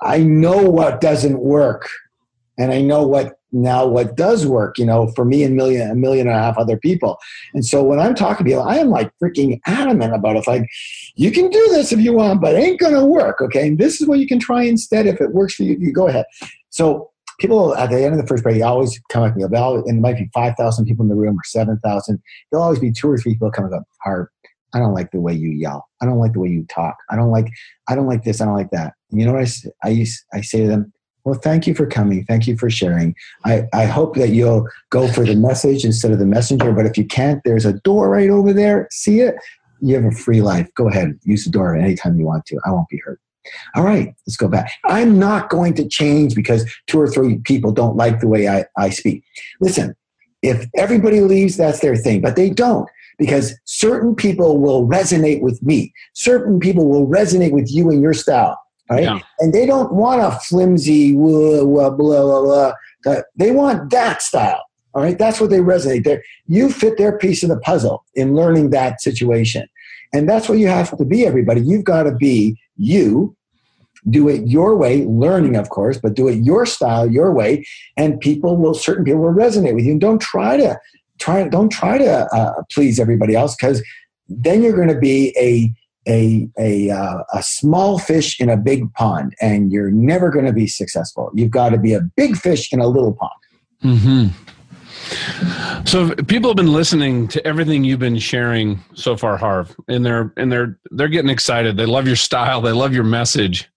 I 0.00 0.18
know 0.18 0.62
what 0.62 1.00
doesn't 1.00 1.38
work, 1.38 1.88
and 2.56 2.72
I 2.72 2.80
know 2.80 3.06
what 3.06 3.38
now 3.52 3.86
what 3.86 4.16
does 4.16 4.46
work, 4.46 4.78
you 4.78 4.84
know, 4.84 5.08
for 5.08 5.24
me 5.24 5.44
and 5.44 5.54
million 5.54 5.90
a 5.90 5.94
million 5.94 6.26
and 6.26 6.36
a 6.36 6.38
half 6.38 6.56
other 6.58 6.76
people. 6.76 7.18
And 7.54 7.64
so 7.64 7.82
when 7.82 8.00
I'm 8.00 8.14
talking 8.14 8.44
to 8.44 8.50
people, 8.50 8.64
I 8.64 8.78
am 8.78 8.88
like 8.88 9.12
freaking 9.22 9.60
adamant 9.66 10.14
about 10.14 10.36
it. 10.36 10.46
Like, 10.46 10.68
you 11.16 11.30
can 11.30 11.50
do 11.50 11.68
this 11.68 11.92
if 11.92 12.00
you 12.00 12.14
want, 12.14 12.40
but 12.40 12.54
it 12.54 12.58
ain't 12.58 12.80
gonna 12.80 13.04
work. 13.04 13.40
Okay. 13.40 13.68
And 13.68 13.78
this 13.78 14.00
is 14.00 14.08
what 14.08 14.18
you 14.18 14.26
can 14.26 14.38
try 14.38 14.62
instead. 14.62 15.06
If 15.06 15.20
it 15.20 15.32
works 15.32 15.54
for 15.54 15.62
you, 15.64 15.76
you 15.78 15.92
go 15.92 16.08
ahead. 16.08 16.24
So 16.70 17.10
people 17.38 17.74
at 17.76 17.90
the 17.90 18.02
end 18.02 18.14
of 18.14 18.20
the 18.20 18.26
first 18.26 18.42
break, 18.42 18.56
you 18.56 18.64
always 18.64 18.98
come 19.10 19.30
to 19.30 19.36
me. 19.36 19.44
and 19.44 19.98
it 19.98 20.00
might 20.00 20.16
be 20.16 20.30
five 20.32 20.54
thousand 20.56 20.86
people 20.86 21.02
in 21.02 21.08
the 21.08 21.16
room 21.16 21.36
or 21.36 21.44
seven 21.44 21.78
thousand. 21.84 22.20
There'll 22.50 22.64
always 22.64 22.80
be 22.80 22.92
two 22.92 23.10
or 23.10 23.18
three 23.18 23.34
people 23.34 23.50
coming 23.50 23.74
up. 23.74 23.84
Harv. 24.02 24.28
I 24.74 24.78
don't 24.78 24.94
like 24.94 25.10
the 25.10 25.20
way 25.20 25.34
you 25.34 25.50
yell. 25.50 25.86
I 26.00 26.06
don't 26.06 26.18
like 26.18 26.32
the 26.32 26.40
way 26.40 26.48
you 26.48 26.64
talk. 26.70 26.96
I 27.10 27.16
don't 27.16 27.30
like. 27.30 27.48
I 27.88 27.94
don't 27.94 28.06
like 28.06 28.24
this. 28.24 28.40
I 28.40 28.46
don't 28.46 28.56
like 28.56 28.70
that. 28.70 28.94
And 29.10 29.20
you 29.20 29.26
know 29.26 29.34
what 29.34 29.46
I 29.84 29.88
I, 29.88 30.06
I 30.32 30.40
say 30.40 30.60
to 30.62 30.68
them? 30.68 30.92
Well, 31.24 31.38
thank 31.38 31.66
you 31.66 31.74
for 31.74 31.86
coming. 31.86 32.24
Thank 32.24 32.46
you 32.46 32.56
for 32.56 32.68
sharing. 32.68 33.14
I, 33.44 33.68
I 33.72 33.84
hope 33.84 34.16
that 34.16 34.30
you'll 34.30 34.68
go 34.90 35.06
for 35.12 35.24
the 35.24 35.36
message 35.36 35.84
instead 35.84 36.10
of 36.10 36.18
the 36.18 36.26
messenger. 36.26 36.72
But 36.72 36.86
if 36.86 36.98
you 36.98 37.04
can't, 37.04 37.40
there's 37.44 37.64
a 37.64 37.74
door 37.74 38.08
right 38.08 38.28
over 38.28 38.52
there. 38.52 38.88
See 38.90 39.20
it? 39.20 39.36
You 39.80 39.94
have 39.94 40.04
a 40.04 40.10
free 40.10 40.42
life. 40.42 40.68
Go 40.74 40.88
ahead. 40.88 41.18
Use 41.22 41.44
the 41.44 41.50
door 41.50 41.76
anytime 41.76 42.18
you 42.18 42.26
want 42.26 42.46
to. 42.46 42.58
I 42.64 42.70
won't 42.70 42.88
be 42.88 43.00
hurt. 43.04 43.20
All 43.74 43.82
right, 43.82 44.14
let's 44.26 44.36
go 44.36 44.46
back. 44.46 44.72
I'm 44.84 45.18
not 45.18 45.50
going 45.50 45.74
to 45.74 45.88
change 45.88 46.34
because 46.34 46.72
two 46.86 47.00
or 47.00 47.08
three 47.08 47.38
people 47.38 47.72
don't 47.72 47.96
like 47.96 48.20
the 48.20 48.28
way 48.28 48.48
I, 48.48 48.64
I 48.76 48.90
speak. 48.90 49.24
Listen, 49.60 49.96
if 50.42 50.66
everybody 50.76 51.20
leaves, 51.20 51.56
that's 51.56 51.80
their 51.80 51.96
thing, 51.96 52.20
but 52.20 52.36
they 52.36 52.50
don't 52.50 52.88
because 53.18 53.54
certain 53.64 54.14
people 54.14 54.58
will 54.58 54.86
resonate 54.86 55.40
with 55.40 55.60
me. 55.62 55.92
Certain 56.14 56.60
people 56.60 56.88
will 56.88 57.06
resonate 57.06 57.52
with 57.52 57.70
you 57.70 57.90
and 57.90 58.00
your 58.00 58.14
style 58.14 58.61
right? 58.90 59.02
Yeah. 59.02 59.20
And 59.38 59.52
they 59.52 59.66
don't 59.66 59.92
want 59.92 60.20
a 60.20 60.38
flimsy 60.40 61.14
blah 61.14 61.64
blah 61.64 61.90
blah 61.90 62.42
blah. 62.42 62.72
blah. 63.04 63.22
They 63.36 63.50
want 63.50 63.90
that 63.90 64.22
style. 64.22 64.62
All 64.94 65.02
right, 65.02 65.18
that's 65.18 65.40
what 65.40 65.48
they 65.48 65.60
resonate. 65.60 66.04
There, 66.04 66.22
you 66.46 66.70
fit 66.70 66.98
their 66.98 67.16
piece 67.16 67.42
of 67.42 67.48
the 67.48 67.58
puzzle 67.58 68.04
in 68.14 68.34
learning 68.34 68.70
that 68.70 69.00
situation, 69.00 69.66
and 70.12 70.28
that's 70.28 70.48
what 70.48 70.58
you 70.58 70.68
have 70.68 70.96
to 70.98 71.04
be. 71.04 71.26
Everybody, 71.26 71.62
you've 71.62 71.84
got 71.84 72.02
to 72.02 72.14
be 72.14 72.58
you. 72.76 73.34
Do 74.10 74.28
it 74.28 74.48
your 74.48 74.76
way, 74.76 75.04
learning, 75.04 75.56
of 75.56 75.70
course, 75.70 75.96
but 75.96 76.14
do 76.14 76.26
it 76.28 76.42
your 76.42 76.66
style, 76.66 77.08
your 77.10 77.32
way, 77.32 77.64
and 77.96 78.20
people 78.20 78.56
will. 78.56 78.74
Certain 78.74 79.04
people 79.04 79.20
will 79.20 79.32
resonate 79.32 79.74
with 79.74 79.84
you. 79.84 79.92
And 79.92 80.00
don't 80.00 80.20
try 80.20 80.56
to 80.56 80.78
try. 81.18 81.48
Don't 81.48 81.70
try 81.70 81.98
to 81.98 82.26
uh, 82.34 82.62
please 82.70 83.00
everybody 83.00 83.34
else 83.34 83.56
because 83.56 83.82
then 84.28 84.62
you're 84.62 84.76
going 84.76 84.88
to 84.88 84.98
be 84.98 85.34
a 85.38 85.72
a 86.08 86.48
a 86.58 86.90
uh, 86.90 87.22
a 87.32 87.42
small 87.42 87.98
fish 87.98 88.40
in 88.40 88.48
a 88.48 88.56
big 88.56 88.92
pond, 88.94 89.34
and 89.40 89.72
you're 89.72 89.90
never 89.90 90.30
going 90.30 90.46
to 90.46 90.52
be 90.52 90.66
successful. 90.66 91.30
You've 91.34 91.50
got 91.50 91.70
to 91.70 91.78
be 91.78 91.94
a 91.94 92.00
big 92.00 92.36
fish 92.36 92.72
in 92.72 92.80
a 92.80 92.86
little 92.86 93.12
pond. 93.12 93.32
Hmm. 93.82 94.26
So 95.84 96.14
people 96.14 96.50
have 96.50 96.56
been 96.56 96.72
listening 96.72 97.28
to 97.28 97.46
everything 97.46 97.84
you've 97.84 97.98
been 97.98 98.18
sharing 98.18 98.80
so 98.94 99.16
far, 99.16 99.36
Harv, 99.36 99.74
and 99.88 100.04
they're 100.04 100.32
and 100.36 100.50
they're 100.50 100.78
they're 100.90 101.08
getting 101.08 101.30
excited. 101.30 101.76
They 101.76 101.86
love 101.86 102.06
your 102.06 102.16
style. 102.16 102.60
They 102.60 102.72
love 102.72 102.94
your 102.94 103.04
message. 103.04 103.68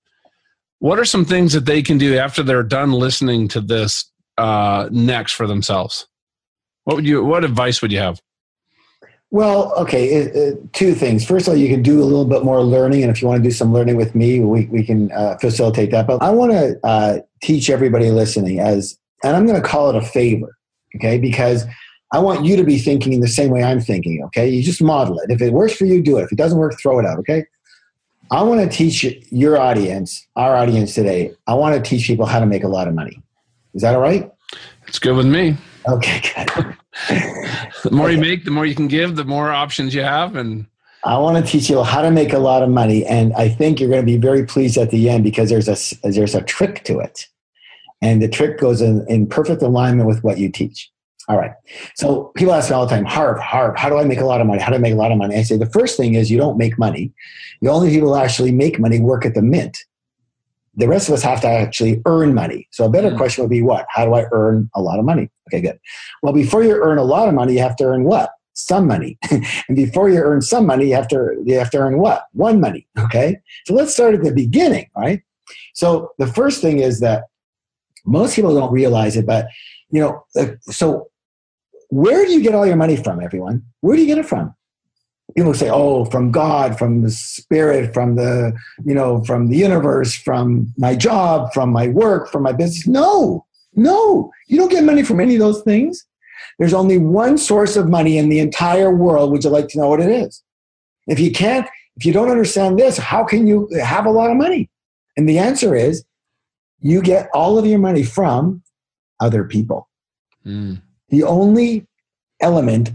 What 0.80 1.00
are 1.00 1.06
some 1.06 1.26
things 1.26 1.54
that 1.54 1.66
they 1.66 1.82
can 1.82 1.98
do 1.98 2.18
after 2.18 2.44
they're 2.44 2.64
done 2.64 2.92
listening 2.92 3.48
to 3.50 3.62
this 3.62 4.12
uh, 4.38 4.88
next 4.92 5.34
for 5.34 5.48
themselves? 5.48 6.08
What 6.84 6.98
would 6.98 7.08
you? 7.08 7.24
What 7.24 7.44
advice 7.44 7.82
would 7.82 7.92
you 7.92 8.00
have? 8.00 8.22
Well, 9.36 9.74
okay, 9.74 10.14
it, 10.14 10.34
it, 10.34 10.72
two 10.72 10.96
things. 10.96 11.26
First 11.26 11.46
of 11.46 11.52
all, 11.52 11.60
you 11.60 11.68
can 11.68 11.82
do 11.82 12.02
a 12.02 12.06
little 12.06 12.24
bit 12.24 12.46
more 12.46 12.64
learning, 12.64 13.04
and 13.04 13.12
if 13.12 13.22
you 13.22 13.28
want 13.28 13.44
to 13.44 13.44
do 13.44 13.52
some 13.52 13.74
learning 13.74 13.98
with 13.98 14.16
me, 14.16 14.40
we, 14.40 14.68
we 14.68 14.82
can 14.82 15.12
uh, 15.12 15.36
facilitate 15.40 15.92
that. 15.92 16.08
But 16.08 16.24
I 16.24 16.30
want 16.30 16.54
to 16.54 16.80
uh, 16.86 17.18
teach 17.44 17.70
everybody 17.70 18.12
listening 18.12 18.62
as, 18.62 18.98
and 19.26 19.36
I'm 19.36 19.46
going 19.46 19.62
to 19.62 19.68
call 19.68 19.90
it 19.90 19.98
a 19.98 20.02
favor, 20.02 20.58
okay, 20.96 21.18
because 21.18 21.66
I 22.14 22.20
want 22.20 22.46
you 22.46 22.56
to 22.56 22.64
be 22.64 22.80
thinking 22.80 23.12
in 23.12 23.20
the 23.20 23.28
same 23.28 23.50
way 23.50 23.62
I'm 23.62 23.82
thinking, 23.82 24.24
okay? 24.28 24.48
You 24.48 24.64
just 24.64 24.82
model 24.82 25.20
it. 25.20 25.30
If 25.30 25.42
it 25.42 25.52
works 25.52 25.76
for 25.76 25.84
you, 25.84 26.02
do 26.02 26.18
it. 26.18 26.24
If 26.24 26.32
it 26.32 26.38
doesn't 26.38 26.58
work, 26.58 26.80
throw 26.80 26.98
it 27.00 27.06
out, 27.06 27.20
okay? 27.20 27.44
I 28.32 28.42
want 28.42 28.62
to 28.62 28.70
teach 28.74 29.04
your 29.32 29.58
audience, 29.58 30.26
our 30.38 30.56
audience 30.56 30.96
today, 30.96 31.34
I 31.46 31.56
want 31.56 31.76
to 31.76 31.82
teach 31.82 32.08
people 32.08 32.26
how 32.26 32.40
to 32.40 32.46
make 32.46 32.64
a 32.64 32.70
lot 32.70 32.88
of 32.88 32.94
money. 32.94 33.22
Is 33.74 33.82
that 33.82 33.96
all 33.96 34.02
right? 34.02 34.32
It's 34.88 34.98
good 34.98 35.18
with 35.18 35.28
me. 35.28 35.58
Okay, 35.90 36.22
good. 36.22 36.78
The 37.10 37.90
more 37.92 38.10
you 38.10 38.18
make, 38.18 38.46
the 38.46 38.52
more 38.52 38.66
you 38.66 38.76
can 38.76 38.88
give, 38.88 39.16
the 39.16 39.26
more 39.26 39.52
options 39.52 39.94
you 39.94 40.02
have. 40.02 40.36
And 40.36 40.66
I 41.04 41.18
want 41.18 41.44
to 41.44 41.52
teach 41.52 41.70
you 41.70 41.84
how 41.84 42.02
to 42.02 42.12
make 42.12 42.34
a 42.34 42.40
lot 42.40 42.64
of 42.64 42.70
money. 42.70 43.06
And 43.06 43.34
I 43.34 43.50
think 43.50 43.80
you're 43.80 43.90
going 43.90 44.02
to 44.02 44.06
be 44.06 44.18
very 44.18 44.46
pleased 44.46 44.78
at 44.78 44.92
the 44.92 45.10
end 45.10 45.24
because 45.24 45.50
there's 45.50 45.68
a, 45.68 46.10
there's 46.10 46.36
a 46.36 46.42
trick 46.42 46.84
to 46.86 47.00
it. 47.00 47.28
And 48.02 48.22
the 48.22 48.28
trick 48.28 48.60
goes 48.60 48.82
in, 48.82 49.06
in 49.08 49.28
perfect 49.28 49.62
alignment 49.62 50.08
with 50.08 50.24
what 50.24 50.38
you 50.38 50.50
teach. 50.52 50.92
All 51.28 51.38
right. 51.38 51.52
So 51.96 52.32
people 52.36 52.54
ask 52.54 52.70
me 52.70 52.76
all 52.76 52.86
the 52.86 52.96
time, 52.96 53.06
Harv, 53.06 53.40
Harv, 53.40 53.78
how 53.78 53.90
do 53.90 53.98
I 53.98 54.04
make 54.04 54.20
a 54.20 54.26
lot 54.26 54.42
of 54.42 54.48
money? 54.48 54.62
How 54.62 54.70
do 54.70 54.76
I 54.76 54.80
make 54.80 54.94
a 54.94 54.98
lot 54.98 55.12
of 55.12 55.18
money? 55.18 55.36
I 55.36 55.42
say 55.42 55.58
the 55.58 55.66
first 55.66 55.98
thing 55.98 56.14
is 56.14 56.30
you 56.30 56.38
don't 56.38 56.58
make 56.58 56.78
money. 56.78 57.12
The 57.62 57.70
only 57.70 57.90
people 57.90 58.10
who 58.10 58.20
actually 58.20 58.52
make 58.52 58.80
money 58.80 59.00
work 59.00 59.26
at 59.26 59.34
the 59.34 59.42
mint 59.42 59.78
the 60.76 60.88
rest 60.88 61.08
of 61.08 61.14
us 61.14 61.24
have 61.24 61.42
to 61.42 61.48
actually 61.48 62.02
earn 62.06 62.34
money. 62.34 62.68
So 62.72 62.86
a 62.86 62.90
better 62.90 63.10
mm-hmm. 63.10 63.18
question 63.18 63.44
would 63.44 63.50
be 63.50 63.62
what? 63.62 63.86
How 63.90 64.06
do 64.06 64.14
I 64.14 64.26
earn 64.32 64.70
a 64.76 64.82
lot 64.82 65.00
of 65.00 65.06
money? 65.06 65.30
Okay, 65.48 65.62
good. 65.62 65.80
Well, 66.22 66.34
before 66.34 66.64
you 66.64 66.76
earn 66.76 66.98
a 66.98 67.04
lot 67.04 67.28
of 67.28 67.34
money, 67.34 67.54
you 67.54 67.60
have 67.60 67.76
to 67.78 67.86
earn 67.86 68.04
what? 68.04 68.32
Some 68.54 68.88
money. 68.88 69.18
and 69.32 69.76
before 69.76 70.10
you 70.10 70.20
earn 70.20 70.42
some 70.42 70.66
money, 70.66 70.88
you 70.88 70.96
have 70.96 71.08
to 71.10 71.42
you 71.46 71.58
have 71.58 71.70
to 71.72 71.78
earn 71.78 72.00
what? 72.00 72.26
One 72.34 72.60
money. 72.60 72.88
Okay? 72.98 73.38
So 73.66 73.74
let's 73.74 73.94
start 73.94 74.16
at 74.16 74.24
the 74.24 74.34
beginning, 74.34 74.90
right? 74.96 75.22
So 75.74 76.12
the 76.18 76.28
first 76.28 76.62
thing 76.62 76.80
is 76.80 77.00
that 77.02 77.26
most 78.06 78.36
people 78.36 78.54
don't 78.54 78.72
realize 78.72 79.18
it, 79.18 79.26
but 79.26 79.48
you 79.90 80.02
know, 80.02 80.26
so 80.62 81.10
where 81.90 82.26
do 82.26 82.32
you 82.32 82.42
get 82.42 82.56
all 82.56 82.66
your 82.66 82.76
money 82.76 82.96
from, 82.96 83.22
everyone? 83.22 83.64
Where 83.82 83.96
do 83.96 84.02
you 84.02 84.08
get 84.08 84.18
it 84.18 84.26
from? 84.26 84.55
People 85.36 85.54
say, 85.54 85.70
"Oh, 85.70 86.06
from 86.06 86.32
God, 86.32 86.78
from 86.78 87.02
the 87.02 87.12
Spirit, 87.12 87.94
from 87.94 88.16
the 88.16 88.54
you 88.86 88.94
know, 88.94 89.24
from 89.24 89.48
the 89.48 89.58
universe, 89.58 90.14
from 90.14 90.74
my 90.78 90.96
job, 90.96 91.54
from 91.54 91.72
my 91.72 91.88
work, 91.88 92.32
from 92.32 92.44
my 92.44 92.52
business." 92.52 92.88
No, 92.88 93.46
no, 93.76 94.32
you 94.48 94.58
don't 94.58 94.72
get 94.72 94.84
money 94.84 95.04
from 95.04 95.20
any 95.20 95.36
of 95.36 95.40
those 95.40 95.62
things. 95.64 96.06
There's 96.60 96.74
only 96.74 96.98
one 96.98 97.38
source 97.38 97.76
of 97.76 97.90
money 97.90 98.18
in 98.18 98.30
the 98.30 98.40
entire 98.40 98.94
world. 98.94 99.32
Would 99.32 99.44
you 99.44 99.50
like 99.50 99.68
to 99.70 99.78
know 99.78 99.90
what 99.90 100.00
it 100.00 100.10
is? 100.10 100.42
If 101.08 101.20
you 101.20 101.32
can't, 101.32 101.68
if 101.98 102.06
you 102.06 102.14
don't 102.14 102.30
understand 102.30 102.80
this, 102.80 102.98
how 102.98 103.24
can 103.24 103.48
you 103.48 103.70
have 103.82 104.06
a 104.06 104.12
lot 104.12 104.32
of 104.32 104.38
money? 104.38 104.70
And 105.18 105.28
the 105.28 105.38
answer 105.38 105.76
is, 105.76 106.04
you 106.80 107.02
get 107.02 107.30
all 107.34 107.58
of 107.58 107.66
your 107.66 107.80
money 107.80 108.04
from 108.04 108.62
other 109.20 109.44
people. 109.44 109.90
Mm. 110.46 110.82
The 111.10 111.24
only 111.24 111.88
element 112.42 112.92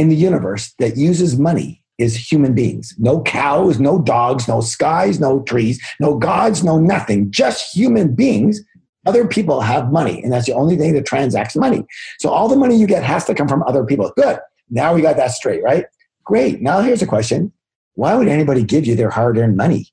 in 0.00 0.08
the 0.08 0.16
universe 0.16 0.72
that 0.78 0.96
uses 0.96 1.38
money 1.38 1.84
is 1.98 2.16
human 2.32 2.54
beings. 2.54 2.94
No 2.98 3.22
cows, 3.22 3.78
no 3.78 4.00
dogs, 4.00 4.48
no 4.48 4.62
skies, 4.62 5.20
no 5.20 5.42
trees, 5.42 5.78
no 6.00 6.16
gods, 6.16 6.64
no 6.64 6.78
nothing. 6.78 7.30
Just 7.30 7.76
human 7.76 8.14
beings. 8.14 8.62
Other 9.06 9.26
people 9.26 9.60
have 9.60 9.92
money, 9.92 10.22
and 10.22 10.32
that's 10.32 10.46
the 10.46 10.54
only 10.54 10.76
thing 10.76 10.94
that 10.94 11.04
transacts 11.04 11.54
money. 11.54 11.84
So 12.18 12.30
all 12.30 12.48
the 12.48 12.56
money 12.56 12.76
you 12.76 12.86
get 12.86 13.02
has 13.02 13.26
to 13.26 13.34
come 13.34 13.46
from 13.46 13.62
other 13.64 13.84
people. 13.84 14.10
Good. 14.16 14.38
Now 14.70 14.94
we 14.94 15.02
got 15.02 15.16
that 15.16 15.32
straight, 15.32 15.62
right? 15.62 15.84
Great. 16.24 16.62
Now 16.62 16.80
here's 16.80 17.02
a 17.02 17.06
question. 17.06 17.52
Why 17.94 18.14
would 18.14 18.28
anybody 18.28 18.62
give 18.62 18.86
you 18.86 18.94
their 18.94 19.10
hard 19.10 19.36
earned 19.36 19.56
money? 19.58 19.92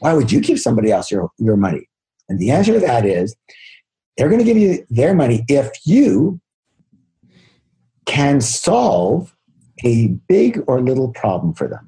Why 0.00 0.12
would 0.12 0.30
you 0.30 0.40
give 0.40 0.60
somebody 0.60 0.92
else 0.92 1.10
your, 1.10 1.30
your 1.38 1.56
money? 1.56 1.88
And 2.28 2.38
the 2.38 2.50
answer 2.50 2.74
to 2.74 2.80
that 2.80 3.06
is 3.06 3.34
they're 4.16 4.28
going 4.28 4.44
to 4.44 4.44
give 4.44 4.58
you 4.58 4.84
their 4.90 5.14
money 5.14 5.44
if 5.48 5.70
you 5.86 6.40
can 8.06 8.40
solve 8.40 9.36
a 9.84 10.08
big 10.28 10.62
or 10.66 10.80
little 10.80 11.08
problem 11.08 11.54
for 11.54 11.68
them. 11.68 11.86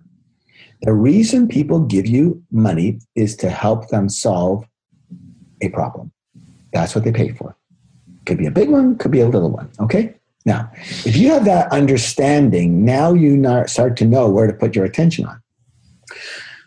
The 0.82 0.92
reason 0.92 1.46
people 1.46 1.80
give 1.80 2.06
you 2.06 2.42
money 2.50 2.98
is 3.14 3.36
to 3.36 3.50
help 3.50 3.88
them 3.88 4.08
solve 4.08 4.66
a 5.60 5.68
problem. 5.68 6.10
That's 6.72 6.94
what 6.94 7.04
they 7.04 7.12
pay 7.12 7.32
for. 7.32 7.56
Could 8.26 8.38
be 8.38 8.46
a 8.46 8.50
big 8.50 8.68
one, 8.68 8.96
could 8.98 9.10
be 9.10 9.20
a 9.20 9.28
little 9.28 9.50
one. 9.50 9.70
Okay. 9.78 10.14
Now, 10.44 10.70
if 11.04 11.16
you 11.16 11.30
have 11.30 11.44
that 11.44 11.70
understanding, 11.70 12.84
now 12.84 13.12
you 13.12 13.40
start 13.66 13.96
to 13.98 14.04
know 14.04 14.28
where 14.28 14.48
to 14.48 14.52
put 14.52 14.74
your 14.74 14.84
attention 14.84 15.24
on. 15.26 15.40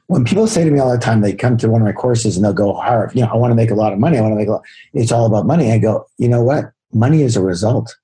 When 0.08 0.24
people 0.24 0.48
say 0.48 0.64
to 0.64 0.72
me 0.72 0.80
all 0.80 0.92
the 0.92 0.98
time, 0.98 1.22
they 1.22 1.34
come 1.34 1.58
to 1.58 1.70
one 1.70 1.82
of 1.82 1.86
my 1.86 1.92
courses 1.92 2.38
and 2.38 2.46
they'll 2.46 2.54
go, 2.54 2.74
Harv, 2.74 3.14
you 3.16 3.22
know, 3.22 3.28
I 3.28 3.36
want 3.36 3.52
to 3.52 3.56
make 3.56 3.72
a 3.72 3.76
lot 3.76 3.92
of 3.92 4.00
money. 4.00 4.18
I 4.18 4.22
want 4.22 4.34
to 4.34 4.38
make 4.38 4.48
a 4.48 4.52
lot. 4.52 4.64
It's 4.94 5.12
all 5.12 5.26
about 5.26 5.46
money. 5.46 5.72
I 5.74 5.78
go, 5.78 6.06
you 6.18 6.30
know 6.30 6.42
what? 6.42 6.72
Money 6.94 7.24
is 7.24 7.36
a 7.36 7.42
result. 7.42 7.98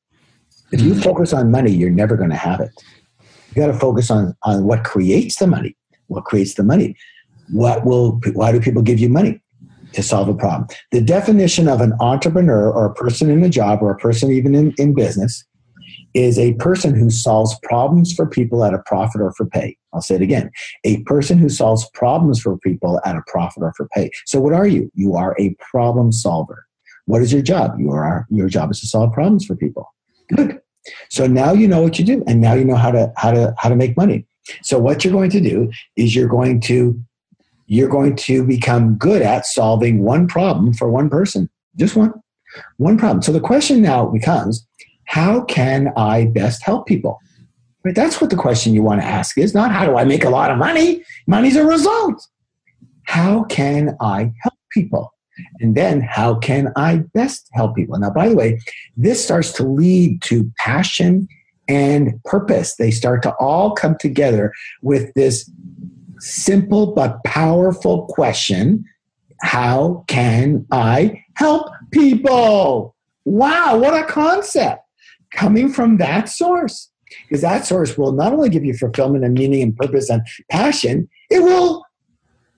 If 0.72 0.82
you 0.82 0.92
mm-hmm. 0.92 1.02
focus 1.02 1.34
on 1.34 1.52
money, 1.52 1.72
you're 1.72 1.90
never 1.90 2.16
going 2.16 2.30
to 2.30 2.36
have 2.36 2.60
it. 2.60 2.72
You 3.50 3.56
got 3.56 3.68
to 3.68 3.78
focus 3.78 4.10
on, 4.10 4.36
on 4.44 4.64
what 4.64 4.84
creates 4.84 5.38
the 5.38 5.48
money. 5.48 5.76
What 6.08 6.26
creates 6.26 6.54
the 6.56 6.64
money? 6.64 6.96
What 7.52 7.86
will, 7.86 8.20
why 8.34 8.52
do 8.52 8.62
people 8.62 8.82
give 8.82 9.00
you 9.00 9.10
money? 9.10 9.42
To 9.94 10.04
solve 10.04 10.30
a 10.30 10.34
problem. 10.34 10.70
The 10.92 11.02
definition 11.02 11.68
of 11.68 11.82
an 11.82 11.94
entrepreneur 12.00 12.72
or 12.72 12.86
a 12.86 12.94
person 12.94 13.30
in 13.30 13.44
a 13.44 13.50
job 13.50 13.80
or 13.82 13.92
a 13.92 13.98
person 13.98 14.32
even 14.32 14.56
in, 14.56 14.74
in 14.78 14.94
business 14.94 15.44
is 16.14 16.40
a 16.40 16.54
person 16.54 16.96
who 16.96 17.10
solves 17.10 17.58
problems 17.64 18.14
for 18.14 18.26
people 18.26 18.64
at 18.64 18.74
a 18.74 18.80
profit 18.86 19.22
or 19.22 19.34
for 19.34 19.46
pay. 19.46 19.78
I'll 19.94 20.02
say 20.02 20.16
it 20.16 20.22
again. 20.22 20.50
A 20.86 21.02
person 21.04 21.38
who 21.38 21.50
solves 21.50 21.90
problems 21.94 22.40
for 22.40 22.58
people 22.58 23.02
at 23.06 23.18
a 23.18 23.22
profit 23.28 23.64
or 23.64 23.74
for 23.76 23.90
pay. 23.94 24.10
So 24.26 24.40
what 24.40 24.54
are 24.54 24.68
you? 24.68 24.90
You 24.96 25.16
are 25.16 25.36
a 25.38 25.56
problem 25.72 26.14
solver. 26.14 26.66
What 27.06 27.22
is 27.22 27.34
your 27.34 27.42
job? 27.42 27.78
You 27.78 27.92
are 27.92 28.26
your 28.30 28.48
job 28.48 28.72
is 28.72 28.80
to 28.82 28.88
solve 28.88 29.12
problems 29.14 29.46
for 29.46 29.56
people. 29.56 29.94
Good. 30.34 30.61
So 31.10 31.28
now 31.28 31.54
you 31.54 31.68
know 31.68 31.82
what 31.82 32.00
you 32.00 32.06
do 32.06 32.24
and 32.28 32.42
now 32.42 32.54
you 32.54 32.66
know 32.66 32.76
how 32.76 32.92
to 32.92 33.12
how 33.18 33.32
to 33.32 33.54
how 33.58 33.70
to 33.70 33.76
make 33.76 33.96
money. 33.98 34.26
So 34.64 34.80
what 34.80 35.04
you're 35.04 35.14
going 35.14 35.30
to 35.32 35.42
do 35.42 35.72
is 35.96 36.16
you're 36.16 36.28
going 36.28 36.62
to 36.62 37.00
you're 37.68 37.90
going 37.90 38.16
to 38.18 38.46
become 38.46 38.96
good 38.96 39.22
at 39.22 39.46
solving 39.46 40.04
one 40.04 40.28
problem 40.28 40.74
for 40.74 40.90
one 40.90 41.10
person. 41.10 41.50
Just 41.78 41.96
one. 41.96 42.14
One 42.78 42.98
problem. 42.98 43.22
So 43.22 43.32
the 43.32 43.40
question 43.40 43.82
now 43.82 44.08
becomes 44.08 44.68
how 45.06 45.44
can 45.46 45.94
I 45.96 46.26
best 46.26 46.64
help 46.64 46.86
people? 46.86 47.20
Right? 47.84 47.96
That's 47.96 48.20
what 48.22 48.30
the 48.30 48.36
question 48.36 48.74
you 48.74 48.84
want 48.84 49.02
to 49.02 49.08
ask 49.08 49.38
is 49.38 49.54
not 49.54 49.72
how 49.72 49.86
do 49.86 49.98
I 49.98 50.04
make 50.04 50.24
a 50.24 50.30
lot 50.30 50.52
of 50.52 50.58
money? 50.58 51.04
Money's 51.28 51.56
a 51.56 51.66
result. 51.66 52.22
How 53.06 53.44
can 53.46 53.96
I 54.02 54.32
help 54.42 54.56
people? 54.72 55.14
And 55.60 55.76
then 55.76 56.02
how 56.02 56.36
can 56.36 56.72
I 56.76 56.98
best 57.14 57.50
help 57.54 57.76
people? 57.76 57.98
Now, 58.00 58.10
by 58.10 58.30
the 58.30 58.36
way, 58.36 58.60
this 58.98 59.24
starts 59.24 59.52
to 59.54 59.64
lead 59.64 60.22
to 60.24 60.52
passion 60.58 61.28
and 61.68 62.22
purpose. 62.24 62.76
They 62.76 62.92
start 62.92 63.24
to 63.24 63.34
all 63.36 63.72
come 63.72 63.96
together 64.00 64.54
with 64.82 65.14
this 65.14 65.50
simple 66.20 66.94
but 66.94 67.24
powerful 67.24 68.06
question 68.08 68.86
How 69.42 70.04
can 70.08 70.66
I 70.72 71.24
help 71.36 71.70
people? 71.92 72.96
Wow, 73.26 73.78
what 73.78 73.94
a 73.94 74.06
concept 74.06 74.84
coming 75.32 75.72
from 75.72 75.98
that 75.98 76.30
source. 76.30 76.90
Because 77.24 77.42
that 77.42 77.66
source 77.66 77.98
will 77.98 78.14
not 78.14 78.34
only 78.34 78.50
give 78.50 78.64
you 78.64 78.74
fulfillment 78.74 79.24
and 79.26 79.34
meaning 79.34 79.62
and 79.62 79.76
purpose 79.76 80.10
and 80.10 80.22
passion, 80.50 81.10
it 81.30 81.42
will 81.42 81.86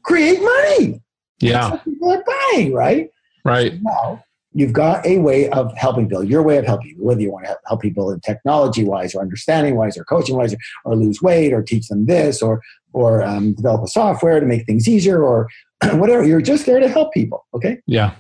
create 0.04 0.42
money. 0.42 1.02
Yeah. 1.44 1.78
people 1.78 2.12
are 2.12 2.24
buying, 2.52 2.74
right? 2.74 3.10
Right. 3.46 3.74
So 3.74 3.80
now 3.82 4.24
you've 4.54 4.74
got 4.74 5.06
a 5.06 5.18
way 5.18 5.50
of 5.50 5.76
helping 5.76 6.08
people, 6.08 6.24
your 6.24 6.44
way 6.44 6.58
of 6.58 6.66
helping 6.66 6.96
whether 6.98 7.22
you 7.22 7.32
want 7.32 7.46
to 7.46 7.58
help 7.66 7.82
people 7.82 8.12
in 8.12 8.20
technology 8.22 8.84
wise 8.84 9.16
or 9.16 9.22
understanding 9.22 9.76
wise 9.76 9.98
or 9.98 10.04
coaching 10.06 10.38
wise 10.38 10.54
or, 10.54 10.58
or 10.86 10.96
lose 10.96 11.22
weight 11.22 11.54
or 11.54 11.62
teach 11.62 11.88
them 11.88 12.06
this 12.06 12.42
or 12.42 12.62
or 12.94 13.24
um, 13.24 13.54
develop 13.54 13.84
a 13.84 13.88
software 13.88 14.40
to 14.40 14.46
make 14.46 14.66
things 14.66 14.88
easier 14.88 15.24
or 15.24 15.50
whatever. 15.94 16.24
You're 16.24 16.42
just 16.42 16.66
there 16.66 16.80
to 16.80 16.88
help 16.88 17.12
people. 17.14 17.46
Okay. 17.54 17.80
Yeah. 17.88 18.14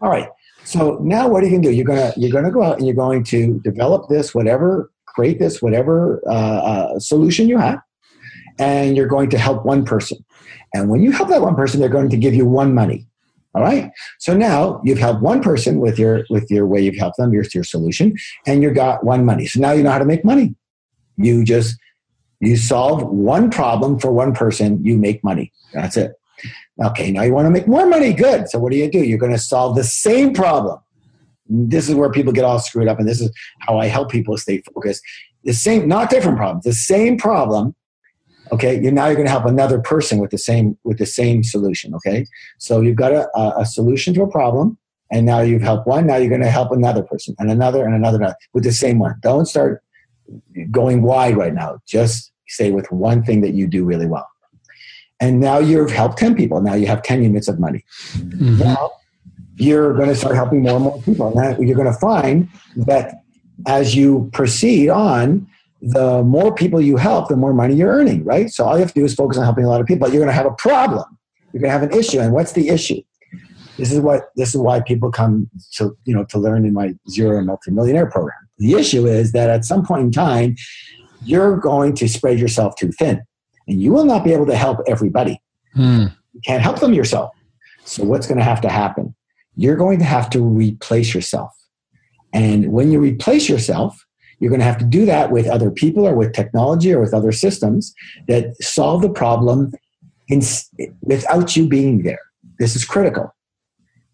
All 0.00 0.10
right. 0.10 0.28
So 0.64 0.98
now 1.02 1.28
what 1.28 1.42
are 1.42 1.46
you 1.46 1.52
going 1.52 1.62
to 1.62 1.68
do? 1.68 1.74
You're 1.74 1.86
going 1.86 2.12
to, 2.12 2.20
you're 2.20 2.30
going 2.30 2.44
to 2.44 2.50
go 2.50 2.62
out 2.62 2.78
and 2.78 2.86
you're 2.86 2.96
going 2.96 3.24
to 3.24 3.60
develop 3.60 4.08
this, 4.08 4.34
whatever, 4.34 4.90
create 5.06 5.38
this, 5.38 5.62
whatever 5.62 6.20
uh, 6.26 6.32
uh, 6.32 6.98
solution 6.98 7.48
you 7.48 7.58
have, 7.58 7.80
and 8.58 8.96
you're 8.96 9.06
going 9.06 9.30
to 9.30 9.38
help 9.38 9.64
one 9.64 9.84
person. 9.84 10.24
And 10.74 10.88
when 10.88 11.02
you 11.02 11.12
help 11.12 11.28
that 11.28 11.42
one 11.42 11.54
person, 11.54 11.80
they're 11.80 11.88
going 11.88 12.10
to 12.10 12.16
give 12.16 12.34
you 12.34 12.46
one 12.46 12.74
money. 12.74 13.06
All 13.54 13.62
right. 13.62 13.90
So 14.18 14.34
now 14.34 14.80
you've 14.82 14.98
helped 14.98 15.20
one 15.20 15.42
person 15.42 15.78
with 15.78 15.98
your 15.98 16.24
with 16.30 16.50
your 16.50 16.66
way 16.66 16.80
you've 16.80 16.96
helped 16.96 17.18
them, 17.18 17.32
your 17.32 17.44
your 17.52 17.64
solution, 17.64 18.14
and 18.46 18.62
you 18.62 18.70
got 18.70 19.04
one 19.04 19.26
money. 19.26 19.46
So 19.46 19.60
now 19.60 19.72
you 19.72 19.82
know 19.82 19.90
how 19.90 19.98
to 19.98 20.06
make 20.06 20.24
money. 20.24 20.54
You 21.16 21.44
just 21.44 21.76
you 22.40 22.56
solve 22.56 23.04
one 23.04 23.50
problem 23.50 23.98
for 23.98 24.10
one 24.10 24.34
person, 24.34 24.84
you 24.84 24.96
make 24.96 25.22
money. 25.22 25.52
That's 25.72 25.96
it. 25.96 26.12
Okay, 26.82 27.12
now 27.12 27.22
you 27.22 27.34
want 27.34 27.46
to 27.46 27.50
make 27.50 27.68
more 27.68 27.86
money. 27.86 28.12
Good. 28.12 28.48
So 28.48 28.58
what 28.58 28.72
do 28.72 28.78
you 28.78 28.90
do? 28.90 28.98
You're 28.98 29.18
going 29.18 29.32
to 29.32 29.38
solve 29.38 29.76
the 29.76 29.84
same 29.84 30.32
problem. 30.32 30.80
This 31.48 31.88
is 31.88 31.94
where 31.94 32.10
people 32.10 32.32
get 32.32 32.44
all 32.44 32.58
screwed 32.58 32.88
up, 32.88 32.98
and 32.98 33.08
this 33.08 33.20
is 33.20 33.30
how 33.60 33.78
I 33.78 33.86
help 33.86 34.10
people 34.10 34.36
stay 34.38 34.62
focused. 34.74 35.02
The 35.44 35.52
same, 35.52 35.86
not 35.86 36.08
different 36.08 36.38
problems, 36.38 36.64
the 36.64 36.72
same 36.72 37.18
problem. 37.18 37.74
Okay, 38.52 38.80
you're, 38.80 38.92
now 38.92 39.06
you're 39.06 39.14
going 39.14 39.26
to 39.26 39.32
help 39.32 39.46
another 39.46 39.80
person 39.80 40.18
with 40.18 40.30
the 40.30 40.38
same 40.38 40.76
with 40.84 40.98
the 40.98 41.06
same 41.06 41.42
solution. 41.42 41.94
Okay, 41.94 42.26
so 42.58 42.80
you've 42.80 42.96
got 42.96 43.12
a, 43.12 43.28
a 43.58 43.64
solution 43.64 44.12
to 44.14 44.22
a 44.22 44.30
problem, 44.30 44.78
and 45.10 45.24
now 45.24 45.40
you've 45.40 45.62
helped 45.62 45.86
one. 45.86 46.06
Now 46.06 46.16
you're 46.16 46.28
going 46.28 46.42
to 46.42 46.50
help 46.50 46.70
another 46.70 47.02
person, 47.02 47.34
and 47.38 47.50
another, 47.50 47.84
and 47.84 47.94
another, 47.94 48.34
with 48.52 48.64
the 48.64 48.72
same 48.72 48.98
one. 48.98 49.14
Don't 49.20 49.46
start 49.46 49.82
going 50.70 51.02
wide 51.02 51.36
right 51.36 51.54
now. 51.54 51.78
Just 51.86 52.32
stay 52.46 52.70
with 52.70 52.90
one 52.92 53.22
thing 53.22 53.40
that 53.40 53.54
you 53.54 53.66
do 53.66 53.84
really 53.84 54.06
well 54.06 54.28
and 55.22 55.38
now 55.38 55.58
you've 55.58 55.90
helped 55.90 56.18
10 56.18 56.34
people 56.34 56.60
now 56.60 56.74
you 56.74 56.86
have 56.86 57.02
10 57.02 57.22
units 57.22 57.48
of 57.48 57.58
money 57.58 57.84
mm-hmm. 58.16 58.58
now 58.58 58.90
you're 59.56 59.94
going 59.94 60.08
to 60.08 60.14
start 60.14 60.34
helping 60.34 60.62
more 60.62 60.74
and 60.74 60.84
more 60.84 61.00
people 61.02 61.28
and 61.28 61.36
that, 61.38 61.62
you're 61.62 61.76
going 61.76 61.92
to 61.92 61.98
find 61.98 62.48
that 62.76 63.22
as 63.66 63.94
you 63.94 64.28
proceed 64.32 64.88
on 64.90 65.46
the 65.82 66.22
more 66.22 66.54
people 66.54 66.80
you 66.80 66.96
help 66.96 67.28
the 67.28 67.36
more 67.36 67.52
money 67.52 67.74
you're 67.74 67.92
earning 67.92 68.24
right 68.24 68.50
so 68.50 68.64
all 68.64 68.74
you 68.74 68.80
have 68.80 68.92
to 68.92 69.00
do 69.00 69.04
is 69.04 69.14
focus 69.14 69.36
on 69.36 69.44
helping 69.44 69.64
a 69.64 69.68
lot 69.68 69.80
of 69.80 69.86
people 69.86 70.08
you're 70.08 70.18
going 70.18 70.28
to 70.28 70.32
have 70.32 70.46
a 70.46 70.52
problem 70.52 71.04
you're 71.52 71.60
going 71.60 71.68
to 71.68 71.78
have 71.78 71.82
an 71.82 71.98
issue 71.98 72.20
and 72.20 72.32
what's 72.32 72.52
the 72.52 72.68
issue 72.68 73.00
this 73.78 73.90
is 73.90 74.00
what 74.00 74.24
this 74.36 74.54
is 74.54 74.60
why 74.60 74.80
people 74.80 75.10
come 75.10 75.50
to 75.72 75.96
you 76.04 76.14
know 76.14 76.24
to 76.24 76.38
learn 76.38 76.64
in 76.64 76.72
my 76.72 76.94
zero 77.10 77.42
multimillionaire 77.42 78.06
program 78.06 78.38
the 78.58 78.74
issue 78.74 79.06
is 79.06 79.32
that 79.32 79.50
at 79.50 79.64
some 79.64 79.84
point 79.84 80.02
in 80.02 80.12
time 80.12 80.54
you're 81.24 81.56
going 81.56 81.94
to 81.94 82.08
spread 82.08 82.38
yourself 82.38 82.74
too 82.76 82.92
thin 82.92 83.22
and 83.68 83.80
you 83.80 83.92
will 83.92 84.04
not 84.04 84.24
be 84.24 84.32
able 84.32 84.46
to 84.46 84.56
help 84.56 84.80
everybody. 84.86 85.40
Hmm. 85.74 86.06
You 86.32 86.40
can't 86.44 86.62
help 86.62 86.80
them 86.80 86.92
yourself. 86.92 87.30
So, 87.84 88.04
what's 88.04 88.26
going 88.26 88.38
to 88.38 88.44
have 88.44 88.60
to 88.62 88.68
happen? 88.68 89.14
You're 89.56 89.76
going 89.76 89.98
to 89.98 90.04
have 90.04 90.30
to 90.30 90.40
replace 90.40 91.14
yourself. 91.14 91.50
And 92.32 92.72
when 92.72 92.90
you 92.90 93.00
replace 93.00 93.48
yourself, 93.48 94.01
you're 94.42 94.50
going 94.50 94.60
to 94.60 94.66
have 94.66 94.78
to 94.78 94.84
do 94.84 95.06
that 95.06 95.30
with 95.30 95.46
other 95.46 95.70
people 95.70 96.06
or 96.06 96.14
with 96.14 96.32
technology 96.32 96.92
or 96.92 97.00
with 97.00 97.14
other 97.14 97.32
systems 97.32 97.94
that 98.28 98.54
solve 98.62 99.00
the 99.00 99.08
problem 99.08 99.72
in, 100.28 100.42
without 101.00 101.56
you 101.56 101.68
being 101.68 102.02
there. 102.02 102.20
This 102.58 102.76
is 102.76 102.84
critical. 102.84 103.34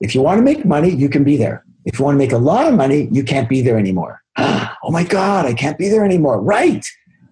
If 0.00 0.14
you 0.14 0.22
want 0.22 0.38
to 0.38 0.42
make 0.42 0.64
money, 0.64 0.90
you 0.90 1.08
can 1.08 1.24
be 1.24 1.36
there. 1.36 1.64
If 1.84 1.98
you 1.98 2.04
want 2.04 2.14
to 2.14 2.18
make 2.18 2.32
a 2.32 2.38
lot 2.38 2.68
of 2.68 2.74
money, 2.74 3.08
you 3.10 3.24
can't 3.24 3.48
be 3.48 3.62
there 3.62 3.78
anymore. 3.78 4.22
oh 4.36 4.90
my 4.90 5.02
God, 5.02 5.46
I 5.46 5.54
can't 5.54 5.78
be 5.78 5.88
there 5.88 6.04
anymore. 6.04 6.40
Right 6.40 6.84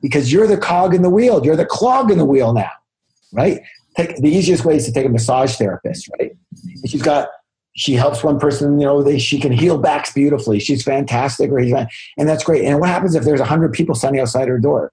because 0.07 0.33
you're 0.33 0.47
the 0.47 0.57
cog 0.57 0.95
in 0.95 1.03
the 1.03 1.11
wheel. 1.11 1.45
You're 1.45 1.57
the 1.57 1.67
clog 1.67 2.11
in 2.11 2.19
the 2.19 2.25
wheel 2.25 2.53
now, 2.53 2.71
right? 3.33 3.61
Take, 3.97 4.17
the 4.19 4.29
easiest 4.29 4.65
way 4.65 4.77
is 4.77 4.85
to 4.87 4.93
take 4.93 5.07
a 5.07 5.09
massage 5.09 5.57
therapist, 5.57 6.09
right? 6.19 6.37
She's 6.87 7.03
got, 7.03 7.29
she 7.77 7.95
helps 7.95 8.25
one 8.25 8.39
person, 8.39 8.81
you 8.81 8.87
know, 8.87 9.03
they, 9.03 9.19
she 9.19 9.39
can 9.39 9.53
heal 9.53 9.79
backs 9.79 10.13
beautifully. 10.13 10.59
She's 10.59 10.83
fantastic, 10.83 11.51
or 11.51 11.59
he's, 11.59 11.73
and 11.73 12.29
that's 12.29 12.45
great. 12.45 12.65
And 12.65 12.81
what 12.81 12.89
happens 12.89 13.15
if 13.15 13.25
there's 13.25 13.41
a 13.41 13.45
hundred 13.45 13.73
people 13.73 13.95
standing 13.95 14.21
outside 14.21 14.49
her 14.49 14.59
door? 14.59 14.93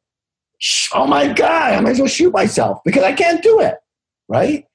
Oh 0.94 1.08
my 1.08 1.32
God, 1.34 1.74
I 1.74 1.80
might 1.82 1.92
as 1.92 2.00
well 2.00 2.08
shoot 2.08 2.32
myself 2.32 2.80
because 2.86 3.04
I 3.04 3.14
can't 3.14 3.42
do 3.42 3.60
it, 3.60 3.76
right? 4.28 4.66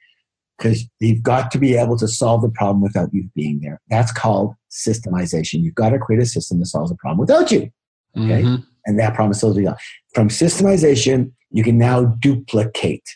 Because 0.57 0.85
you've 1.01 1.23
got 1.23 1.51
to 1.53 1.59
be 1.59 1.77
able 1.77 1.97
to 1.99 2.09
solve 2.09 2.43
the 2.43 2.51
problem 2.51 2.83
without 2.83 3.15
you 3.15 3.31
being 3.35 3.61
there. 3.61 3.81
That's 3.89 4.13
called 4.13 4.55
systemization. 4.71 5.63
You've 5.63 5.77
got 5.77 5.91
to 5.91 5.99
create 5.99 6.21
a 6.21 6.27
system 6.27 6.59
that 6.59 6.67
solves 6.67 6.91
the 6.91 6.97
problem 6.97 7.19
without 7.19 7.53
you. 7.53 7.71
Okay. 8.17 8.43
Mm-hmm 8.43 8.57
and 8.89 8.99
that 8.99 9.15
to 9.15 9.55
be 9.55 9.65
done. 9.65 9.77
From 10.15 10.29
systemization, 10.29 11.31
you 11.51 11.63
can 11.63 11.79
now 11.79 12.07
duplicate. 12.07 13.07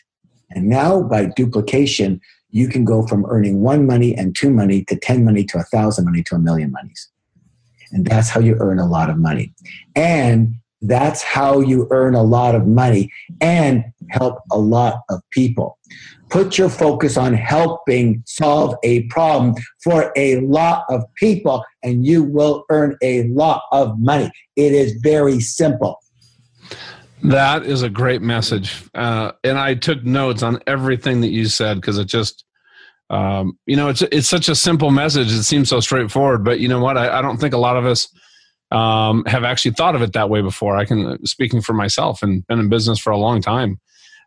And 0.51 0.69
now 0.69 1.01
by 1.01 1.25
duplication, 1.25 2.21
you 2.53 2.67
can 2.67 2.85
go 2.85 3.05
from 3.05 3.25
earning 3.25 3.61
one 3.61 3.85
money 3.87 4.15
and 4.15 4.35
two 4.35 4.51
money 4.51 4.83
to 4.85 4.95
10 4.95 5.25
money 5.25 5.43
to 5.43 5.57
a 5.57 5.63
thousand 5.63 6.05
money 6.05 6.21
to 6.21 6.35
a 6.35 6.39
million 6.39 6.71
monies. 6.71 7.09
And 7.91 8.05
that's 8.05 8.29
how 8.29 8.39
you 8.39 8.55
earn 8.59 8.77
a 8.77 8.85
lot 8.85 9.09
of 9.09 9.17
money. 9.17 9.53
And 9.95 10.53
that's 10.83 11.23
how 11.23 11.61
you 11.61 11.87
earn 11.89 12.13
a 12.13 12.21
lot 12.21 12.53
of 12.53 12.67
money 12.67 13.11
and 13.41 13.83
help 14.09 14.37
a 14.51 14.59
lot 14.59 15.01
of 15.09 15.21
people. 15.31 15.79
Put 16.29 16.59
your 16.59 16.69
focus 16.69 17.17
on 17.17 17.33
helping 17.33 18.21
solve 18.27 18.75
a 18.83 19.03
problem 19.03 19.55
for 19.83 20.11
a 20.15 20.41
lot 20.41 20.85
of 20.89 21.03
people, 21.15 21.63
and 21.81 22.05
you 22.05 22.23
will 22.23 22.65
earn 22.69 22.97
a 23.01 23.27
lot 23.29 23.63
of 23.71 23.99
money. 23.99 24.31
It 24.55 24.73
is 24.73 24.93
very 25.01 25.39
simple. 25.39 26.02
That 27.23 27.63
is 27.65 27.83
a 27.83 27.89
great 27.89 28.21
message. 28.21 28.83
Uh, 28.93 29.31
and 29.45 29.57
I 29.57 29.75
took 29.75 30.03
notes 30.03 30.43
on 30.43 30.59
everything 30.67 31.21
that 31.21 31.29
you 31.29 31.45
said 31.45 31.75
because 31.75 31.97
it 31.97 32.05
just, 32.05 32.43
um, 33.09 33.57
you 33.65 33.77
know, 33.77 33.87
it's 33.87 34.01
it's 34.01 34.27
such 34.27 34.49
a 34.49 34.55
simple 34.55 34.91
message. 34.91 35.31
It 35.31 35.43
seems 35.43 35.69
so 35.69 35.79
straightforward, 35.79 36.43
but 36.43 36.59
you 36.59 36.67
know 36.67 36.79
what? 36.79 36.97
I, 36.97 37.19
I 37.19 37.21
don't 37.21 37.37
think 37.37 37.53
a 37.53 37.59
lot 37.59 37.77
of 37.77 37.85
us 37.85 38.09
um, 38.71 39.23
have 39.25 39.45
actually 39.45 39.71
thought 39.71 39.95
of 39.95 40.01
it 40.01 40.13
that 40.13 40.29
way 40.29 40.41
before. 40.41 40.75
I 40.75 40.83
can 40.83 41.25
speaking 41.25 41.61
for 41.61 41.73
myself 41.73 42.23
and 42.23 42.45
been 42.47 42.59
in 42.59 42.67
business 42.67 42.99
for 42.99 43.11
a 43.11 43.17
long 43.17 43.41
time. 43.41 43.79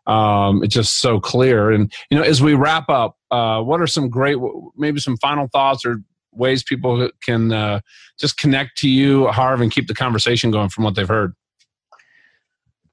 Um, 0.07 0.63
it's 0.63 0.73
just 0.73 0.99
so 0.99 1.19
clear. 1.19 1.69
And 1.69 1.93
you 2.09 2.17
know, 2.17 2.23
as 2.23 2.41
we 2.41 2.55
wrap 2.55 2.89
up, 2.89 3.15
uh, 3.29 3.61
what 3.61 3.79
are 3.79 3.87
some 3.87 4.09
great, 4.09 4.37
maybe 4.75 4.99
some 4.99 5.17
final 5.17 5.47
thoughts 5.49 5.85
or 5.85 5.97
ways 6.31 6.63
people 6.63 7.09
can 7.23 7.51
uh, 7.51 7.81
just 8.19 8.37
connect 8.37 8.77
to 8.79 8.89
you, 8.89 9.27
Harv, 9.27 9.61
and 9.61 9.71
keep 9.71 9.87
the 9.87 9.93
conversation 9.93 10.49
going 10.49 10.69
from 10.69 10.83
what 10.83 10.95
they've 10.95 11.07
heard? 11.07 11.35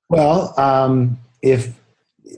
Well, 0.09 0.59
um, 0.59 1.19
if 1.43 1.75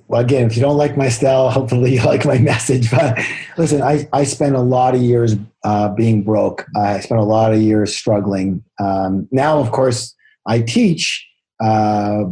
well, 0.08 0.20
again, 0.20 0.46
if 0.46 0.56
you 0.56 0.62
don't 0.62 0.76
like 0.76 0.96
my 0.96 1.08
style, 1.08 1.50
hopefully 1.58 1.94
you 1.94 2.02
like 2.02 2.24
my 2.24 2.38
message. 2.38 2.90
But 2.96 3.18
listen, 3.56 3.82
I, 3.82 4.08
I 4.12 4.24
spent 4.24 4.54
a 4.54 4.60
lot 4.60 4.94
of 4.94 5.02
years 5.02 5.36
uh, 5.64 5.88
being 5.90 6.22
broke. 6.22 6.66
I 6.76 7.00
spent 7.00 7.20
a 7.20 7.24
lot 7.24 7.52
of 7.52 7.60
years 7.60 7.96
struggling. 7.96 8.62
Um, 8.78 9.28
now, 9.30 9.58
of 9.58 9.72
course, 9.72 10.14
I 10.46 10.60
teach, 10.60 11.26
uh, 11.60 12.24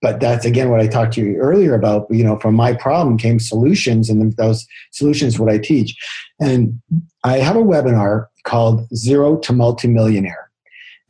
but 0.00 0.20
that's 0.20 0.44
again 0.44 0.70
what 0.70 0.80
I 0.80 0.86
talked 0.86 1.14
to 1.14 1.20
you 1.20 1.36
earlier 1.36 1.74
about. 1.74 2.06
You 2.10 2.24
know, 2.24 2.38
from 2.38 2.54
my 2.54 2.74
problem 2.74 3.16
came 3.16 3.38
solutions, 3.38 4.10
and 4.10 4.36
those 4.36 4.66
solutions 4.90 5.38
what 5.38 5.48
I 5.48 5.58
teach. 5.58 5.96
And 6.40 6.80
I 7.24 7.38
have 7.38 7.56
a 7.56 7.62
webinar 7.62 8.26
called 8.44 8.88
Zero 8.94 9.36
to 9.38 9.52
Multimillionaire, 9.52 10.50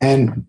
and 0.01 0.45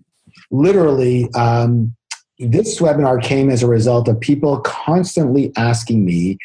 literally. 0.51 1.32
Um, 1.35 1.97
this 2.39 2.80
webinar 2.80 3.22
came 3.22 3.51
as 3.51 3.62
a 3.62 3.68
result 3.68 4.09
of 4.09 4.20
people 4.20 4.61
constantly 4.61 5.53
asking 5.57 6.05
me 6.05 6.39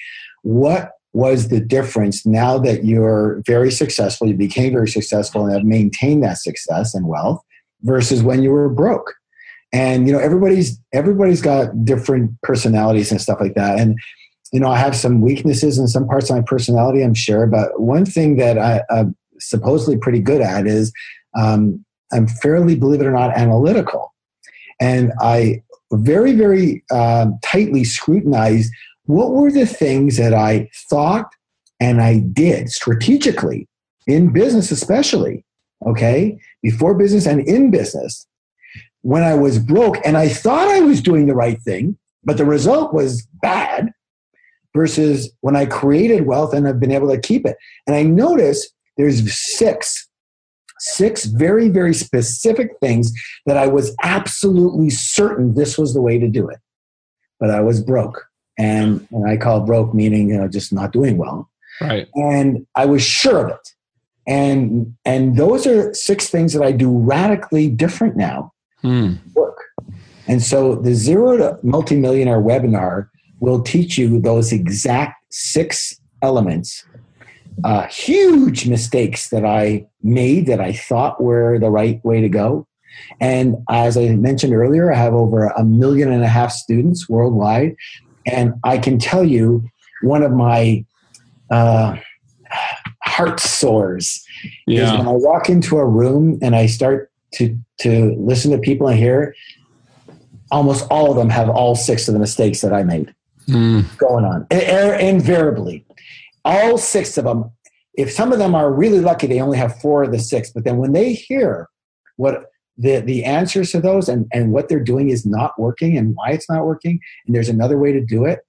what 0.43 0.93
was 1.13 1.47
the 1.47 1.59
difference 1.59 2.25
now 2.25 2.57
that 2.59 2.85
you're 2.85 3.41
very 3.45 3.71
successful, 3.71 4.27
you 4.27 4.35
became 4.35 4.73
very 4.73 4.87
successful 4.87 5.45
and 5.45 5.53
have 5.53 5.63
maintained 5.63 6.23
that 6.23 6.37
success 6.37 6.93
and 6.93 7.07
wealth 7.07 7.41
versus 7.81 8.21
when 8.21 8.43
you 8.43 8.51
were 8.51 8.69
broke. 8.69 9.15
And 9.73 10.07
you 10.07 10.13
know, 10.13 10.19
everybody's 10.19 10.79
everybody's 10.93 11.41
got 11.41 11.85
different 11.85 12.39
personalities 12.41 13.11
and 13.11 13.21
stuff 13.21 13.39
like 13.39 13.55
that. 13.55 13.79
And 13.79 13.97
you 14.51 14.59
know, 14.59 14.69
I 14.69 14.77
have 14.77 14.95
some 14.95 15.21
weaknesses 15.21 15.77
in 15.77 15.87
some 15.87 16.07
parts 16.07 16.29
of 16.29 16.35
my 16.35 16.41
personality, 16.41 17.03
I'm 17.03 17.13
sure. 17.13 17.45
But 17.45 17.79
one 17.79 18.05
thing 18.05 18.37
that 18.37 18.57
I, 18.57 18.81
am 18.89 19.15
supposedly 19.39 19.97
pretty 19.97 20.19
good 20.19 20.41
at 20.41 20.65
is 20.65 20.91
um, 21.37 21.83
I'm 22.11 22.27
fairly, 22.27 22.75
believe 22.75 23.01
it 23.01 23.05
or 23.05 23.11
not, 23.11 23.37
analytical. 23.37 24.13
And 24.79 25.11
I 25.19 25.61
very, 25.91 26.33
very 26.33 26.83
um, 26.91 27.39
tightly 27.43 27.83
scrutinized 27.83 28.71
what 29.05 29.31
were 29.31 29.51
the 29.51 29.65
things 29.65 30.17
that 30.17 30.33
I 30.33 30.69
thought 30.89 31.31
and 31.79 32.01
I 32.01 32.19
did 32.19 32.69
strategically 32.69 33.67
in 34.05 34.33
business, 34.33 34.71
especially, 34.71 35.45
okay, 35.85 36.39
before 36.61 36.93
business 36.93 37.25
and 37.25 37.41
in 37.47 37.71
business, 37.71 38.27
when 39.01 39.23
I 39.23 39.33
was 39.33 39.59
broke 39.59 39.97
and 40.05 40.17
I 40.17 40.27
thought 40.27 40.67
I 40.67 40.81
was 40.81 41.01
doing 41.01 41.27
the 41.27 41.35
right 41.35 41.59
thing, 41.61 41.97
but 42.23 42.37
the 42.37 42.45
result 42.45 42.93
was 42.93 43.25
bad 43.41 43.91
versus 44.75 45.31
when 45.41 45.55
I 45.55 45.65
created 45.65 46.25
wealth 46.25 46.53
and 46.53 46.67
I've 46.67 46.79
been 46.79 46.91
able 46.91 47.09
to 47.09 47.19
keep 47.19 47.45
it. 47.45 47.55
And 47.87 47.95
I 47.95 48.03
notice 48.03 48.69
there's 48.97 49.33
six 49.33 50.08
six 50.79 51.25
very, 51.25 51.69
very 51.69 51.93
specific 51.93 52.71
things 52.81 53.13
that 53.45 53.57
I 53.57 53.67
was 53.67 53.95
absolutely 54.03 54.89
certain 54.89 55.53
this 55.53 55.77
was 55.77 55.93
the 55.93 56.01
way 56.01 56.17
to 56.19 56.27
do 56.27 56.47
it. 56.49 56.59
But 57.39 57.51
I 57.51 57.61
was 57.61 57.81
broke. 57.81 58.25
And, 58.57 59.07
and 59.11 59.29
I 59.29 59.37
call 59.37 59.61
broke 59.61 59.93
meaning, 59.93 60.29
you 60.29 60.37
know, 60.37 60.47
just 60.47 60.73
not 60.73 60.91
doing 60.91 61.17
well. 61.17 61.49
Right. 61.79 62.07
And 62.15 62.67
I 62.75 62.85
was 62.85 63.01
sure 63.01 63.45
of 63.45 63.51
it. 63.51 63.73
And 64.27 64.95
and 65.05 65.37
those 65.37 65.65
are 65.65 65.93
six 65.93 66.29
things 66.29 66.53
that 66.53 66.61
I 66.61 66.71
do 66.71 66.91
radically 66.91 67.67
different 67.69 68.15
now. 68.15 68.53
Hmm. 68.81 69.13
Work. 69.33 69.57
And 70.27 70.43
so 70.43 70.75
the 70.75 70.93
zero 70.93 71.37
to 71.37 71.57
multimillionaire 71.63 72.41
webinar 72.41 73.09
will 73.39 73.61
teach 73.61 73.97
you 73.97 74.19
those 74.19 74.51
exact 74.53 75.15
six 75.31 75.99
elements 76.21 76.85
uh, 77.63 77.87
huge 77.87 78.67
mistakes 78.67 79.29
that 79.29 79.45
I 79.45 79.87
made 80.01 80.45
that 80.47 80.61
I 80.61 80.73
thought 80.73 81.21
were 81.21 81.59
the 81.59 81.69
right 81.69 82.03
way 82.03 82.21
to 82.21 82.29
go. 82.29 82.67
And 83.19 83.57
as 83.69 83.97
I 83.97 84.09
mentioned 84.15 84.53
earlier, 84.53 84.91
I 84.91 84.97
have 84.97 85.13
over 85.13 85.47
a 85.47 85.63
million 85.63 86.11
and 86.11 86.23
a 86.23 86.27
half 86.27 86.51
students 86.51 87.07
worldwide. 87.09 87.75
And 88.25 88.53
I 88.63 88.77
can 88.77 88.99
tell 88.99 89.23
you, 89.23 89.67
one 90.01 90.23
of 90.23 90.31
my 90.31 90.85
uh, 91.51 91.97
heart 93.03 93.39
sores 93.39 94.23
yeah. 94.67 94.83
is 94.83 94.97
when 94.97 95.07
I 95.07 95.11
walk 95.11 95.49
into 95.49 95.77
a 95.77 95.85
room 95.85 96.39
and 96.41 96.55
I 96.55 96.67
start 96.67 97.11
to, 97.35 97.57
to 97.81 98.15
listen 98.17 98.51
to 98.51 98.57
people 98.57 98.87
and 98.87 98.97
hear, 98.97 99.35
almost 100.51 100.87
all 100.89 101.11
of 101.11 101.17
them 101.17 101.29
have 101.29 101.49
all 101.49 101.75
six 101.75 102.07
of 102.07 102.13
the 102.13 102.19
mistakes 102.19 102.61
that 102.61 102.73
I 102.73 102.83
made 102.83 103.13
mm. 103.47 103.97
going 103.97 104.25
on, 104.25 104.47
invariably 104.51 105.85
all 106.49 106.77
six 106.77 107.17
of 107.17 107.25
them 107.25 107.51
if 107.99 108.09
some 108.11 108.31
of 108.31 108.39
them 108.39 108.55
are 108.55 108.71
really 108.71 109.01
lucky 109.01 109.27
they 109.27 109.41
only 109.41 109.57
have 109.57 109.81
four 109.81 110.03
of 110.03 110.11
the 110.13 110.19
six. 110.19 110.51
But 110.51 110.63
then 110.63 110.77
when 110.77 110.93
they 110.93 111.13
hear 111.13 111.67
what 112.15 112.45
the, 112.77 113.01
the 113.01 113.25
answers 113.25 113.71
to 113.71 113.81
those 113.81 114.07
and, 114.07 114.25
and 114.31 114.53
what 114.53 114.69
they're 114.69 114.83
doing 114.83 115.09
is 115.09 115.25
not 115.25 115.59
working 115.59 115.97
and 115.97 116.15
why 116.15 116.29
it's 116.29 116.49
not 116.49 116.65
working 116.65 116.99
and 117.27 117.35
there's 117.35 117.49
another 117.49 117.77
way 117.77 117.91
to 117.91 117.99
do 117.99 118.23
it 118.25 118.39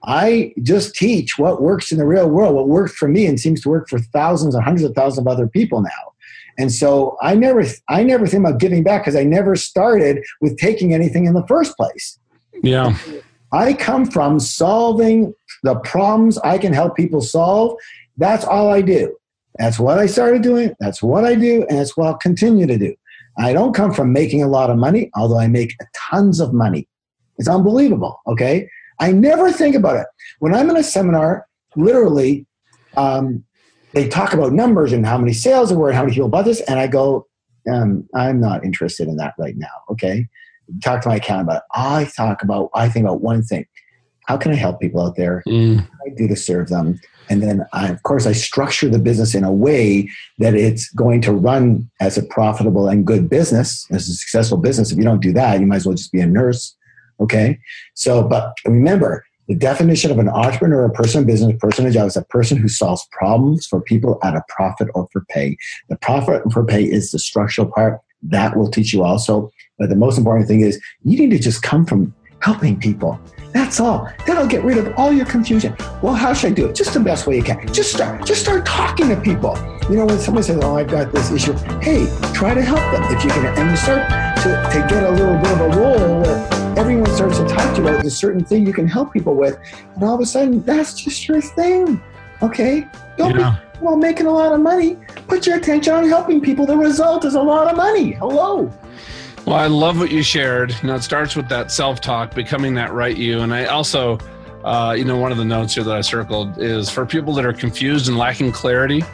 I 0.06 0.52
just 0.62 0.94
teach 0.94 1.38
what 1.38 1.62
works 1.62 1.90
in 1.90 1.98
the 1.98 2.06
real 2.06 2.28
world, 2.28 2.54
what 2.54 2.68
worked 2.68 2.94
for 2.94 3.08
me 3.08 3.26
and 3.26 3.40
seems 3.40 3.62
to 3.62 3.70
work 3.70 3.88
for 3.88 3.98
thousands 3.98 4.54
and 4.54 4.62
hundreds 4.62 4.84
of 4.84 4.94
thousands 4.94 5.26
of 5.26 5.28
other 5.28 5.46
people 5.46 5.80
now. 5.80 6.13
And 6.58 6.72
so 6.72 7.16
I 7.20 7.34
never, 7.34 7.64
I 7.88 8.02
never 8.02 8.26
think 8.26 8.46
about 8.46 8.60
giving 8.60 8.82
back 8.82 9.02
because 9.02 9.16
I 9.16 9.24
never 9.24 9.56
started 9.56 10.22
with 10.40 10.56
taking 10.58 10.94
anything 10.94 11.26
in 11.26 11.34
the 11.34 11.46
first 11.46 11.76
place. 11.76 12.18
Yeah. 12.62 12.96
I 13.52 13.74
come 13.74 14.06
from 14.06 14.40
solving 14.40 15.34
the 15.62 15.76
problems 15.76 16.38
I 16.38 16.58
can 16.58 16.72
help 16.72 16.96
people 16.96 17.20
solve. 17.20 17.78
That's 18.16 18.44
all 18.44 18.70
I 18.70 18.82
do. 18.82 19.16
That's 19.58 19.78
what 19.78 19.98
I 19.98 20.06
started 20.06 20.42
doing. 20.42 20.74
That's 20.80 21.02
what 21.02 21.24
I 21.24 21.34
do. 21.34 21.64
And 21.68 21.78
it's 21.78 21.96
what 21.96 22.06
I'll 22.06 22.18
continue 22.18 22.66
to 22.66 22.76
do. 22.76 22.94
I 23.38 23.52
don't 23.52 23.72
come 23.72 23.92
from 23.92 24.12
making 24.12 24.42
a 24.42 24.48
lot 24.48 24.70
of 24.70 24.76
money, 24.76 25.10
although 25.14 25.38
I 25.38 25.48
make 25.48 25.76
tons 25.94 26.40
of 26.40 26.52
money. 26.52 26.88
It's 27.38 27.48
unbelievable. 27.48 28.20
Okay. 28.26 28.68
I 29.00 29.12
never 29.12 29.50
think 29.50 29.74
about 29.74 29.96
it. 29.96 30.06
When 30.38 30.54
I'm 30.54 30.70
in 30.70 30.76
a 30.76 30.82
seminar, 30.82 31.46
literally, 31.76 32.46
um, 32.96 33.43
they 33.94 34.08
talk 34.08 34.32
about 34.32 34.52
numbers 34.52 34.92
and 34.92 35.06
how 35.06 35.18
many 35.18 35.32
sales 35.32 35.68
there 35.68 35.78
were 35.78 35.88
and 35.88 35.96
how 35.96 36.02
many 36.02 36.14
people 36.14 36.28
bought 36.28 36.44
this. 36.44 36.60
And 36.62 36.78
I 36.78 36.86
go, 36.86 37.26
um, 37.72 38.08
I'm 38.14 38.40
not 38.40 38.64
interested 38.64 39.08
in 39.08 39.16
that 39.16 39.34
right 39.38 39.56
now. 39.56 39.82
Okay. 39.90 40.26
Talk 40.82 41.02
to 41.02 41.08
my 41.08 41.16
accountant 41.16 41.48
about 41.48 41.56
it. 41.58 41.62
I 41.74 42.10
talk 42.16 42.42
about, 42.42 42.70
I 42.74 42.88
think 42.88 43.04
about 43.04 43.20
one 43.20 43.42
thing. 43.42 43.66
How 44.26 44.36
can 44.36 44.52
I 44.52 44.56
help 44.56 44.80
people 44.80 45.02
out 45.02 45.16
there? 45.16 45.42
Mm. 45.46 45.76
What 45.76 45.86
can 45.86 46.12
I 46.12 46.14
do 46.16 46.28
to 46.28 46.36
serve 46.36 46.68
them? 46.68 46.98
And 47.30 47.42
then, 47.42 47.64
I, 47.72 47.88
of 47.88 48.02
course, 48.02 48.26
I 48.26 48.32
structure 48.32 48.88
the 48.88 48.98
business 48.98 49.34
in 49.34 49.44
a 49.44 49.52
way 49.52 50.10
that 50.38 50.54
it's 50.54 50.90
going 50.92 51.22
to 51.22 51.32
run 51.32 51.90
as 52.00 52.18
a 52.18 52.22
profitable 52.22 52.88
and 52.88 53.06
good 53.06 53.30
business, 53.30 53.86
as 53.90 54.08
a 54.08 54.14
successful 54.14 54.58
business. 54.58 54.92
If 54.92 54.98
you 54.98 55.04
don't 55.04 55.22
do 55.22 55.32
that, 55.32 55.60
you 55.60 55.66
might 55.66 55.76
as 55.76 55.86
well 55.86 55.94
just 55.94 56.12
be 56.12 56.20
a 56.20 56.26
nurse. 56.26 56.76
Okay. 57.20 57.58
So, 57.94 58.22
but 58.22 58.54
remember, 58.66 59.24
the 59.48 59.54
definition 59.54 60.10
of 60.10 60.18
an 60.18 60.28
entrepreneur, 60.28 60.86
a 60.86 60.90
person 60.90 61.20
in 61.20 61.26
business, 61.26 61.54
a 61.54 61.58
person 61.58 61.86
in 61.86 61.92
job 61.92 62.06
is 62.06 62.16
a 62.16 62.24
person 62.24 62.56
who 62.56 62.68
solves 62.68 63.06
problems 63.12 63.66
for 63.66 63.80
people 63.80 64.18
at 64.22 64.34
a 64.34 64.42
profit 64.48 64.88
or 64.94 65.08
for 65.12 65.24
pay. 65.28 65.56
The 65.88 65.96
profit 65.96 66.42
for 66.52 66.64
pay 66.64 66.84
is 66.84 67.10
the 67.10 67.18
structural 67.18 67.70
part. 67.70 68.00
That 68.22 68.56
will 68.56 68.70
teach 68.70 68.92
you 68.94 69.04
also. 69.04 69.50
But 69.78 69.90
the 69.90 69.96
most 69.96 70.16
important 70.16 70.48
thing 70.48 70.60
is 70.60 70.80
you 71.02 71.18
need 71.18 71.30
to 71.30 71.38
just 71.38 71.62
come 71.62 71.84
from 71.84 72.14
helping 72.40 72.78
people. 72.78 73.18
That's 73.52 73.80
all. 73.80 74.08
That'll 74.26 74.46
get 74.46 74.64
rid 74.64 74.78
of 74.78 74.92
all 74.98 75.12
your 75.12 75.26
confusion. 75.26 75.76
Well, 76.02 76.14
how 76.14 76.32
should 76.34 76.52
I 76.52 76.54
do 76.54 76.66
it? 76.66 76.74
Just 76.74 76.94
the 76.94 77.00
best 77.00 77.26
way 77.26 77.36
you 77.36 77.42
can. 77.42 77.66
Just 77.72 77.92
start. 77.92 78.26
Just 78.26 78.42
start 78.42 78.66
talking 78.66 79.08
to 79.10 79.20
people. 79.20 79.56
You 79.88 79.96
know, 79.96 80.06
when 80.06 80.18
someone 80.18 80.42
says, 80.42 80.58
"Oh, 80.62 80.76
I've 80.76 80.88
got 80.88 81.12
this 81.12 81.30
issue," 81.30 81.52
hey, 81.80 82.06
try 82.32 82.54
to 82.54 82.62
help 82.62 82.80
them 82.92 83.04
if 83.14 83.22
you 83.24 83.30
can, 83.30 83.46
and 83.46 83.70
you 83.70 83.76
start 83.76 84.08
to, 84.42 84.50
to 84.72 84.86
get 84.88 85.04
a 85.04 85.10
little 85.10 85.36
bit 85.36 85.52
of 85.52 85.60
a 85.60 85.78
role 85.78 86.53
everyone 86.76 87.06
starts 87.14 87.38
to 87.38 87.46
talk 87.46 87.74
to 87.76 87.82
you 87.82 87.88
about 87.88 88.02
this 88.02 88.16
certain 88.16 88.44
thing 88.44 88.66
you 88.66 88.72
can 88.72 88.86
help 88.88 89.12
people 89.12 89.34
with, 89.34 89.58
and 89.94 90.02
all 90.02 90.14
of 90.14 90.20
a 90.20 90.26
sudden, 90.26 90.62
that's 90.62 90.94
just 90.94 91.28
your 91.28 91.40
thing. 91.40 92.00
Okay, 92.42 92.86
don't 93.16 93.38
Yeah. 93.38 93.56
be 93.78 93.84
well 93.84 93.96
making 93.96 94.26
a 94.26 94.30
lot 94.30 94.52
of 94.52 94.60
money. 94.60 94.96
Put 95.28 95.46
your 95.46 95.56
attention 95.56 95.94
on 95.94 96.08
helping 96.08 96.40
people. 96.40 96.66
The 96.66 96.76
result 96.76 97.24
is 97.24 97.34
a 97.34 97.42
lot 97.42 97.70
of 97.70 97.76
money. 97.76 98.12
Hello. 98.12 98.70
Well, 99.46 99.56
I 99.56 99.66
love 99.66 99.98
what 99.98 100.10
you 100.10 100.22
shared. 100.22 100.74
You 100.82 100.88
know, 100.88 100.94
it 100.96 101.02
starts 101.02 101.36
with 101.36 101.48
that 101.48 101.70
self 101.70 102.00
talk, 102.00 102.34
becoming 102.34 102.74
that 102.74 102.92
right 102.92 103.16
you. 103.16 103.40
And 103.40 103.54
I 103.54 103.66
also, 103.66 104.18
uh, 104.64 104.94
you 104.96 105.04
know, 105.04 105.16
one 105.16 105.32
of 105.32 105.38
the 105.38 105.44
notes 105.44 105.74
here 105.74 105.84
that 105.84 105.94
I 105.94 106.00
circled 106.00 106.58
is 106.60 106.90
for 106.90 107.04
people 107.06 107.34
that 107.34 107.44
are 107.44 107.52
confused 107.52 108.08
and 108.08 108.16
lacking 108.16 108.52
clarity, 108.52 109.04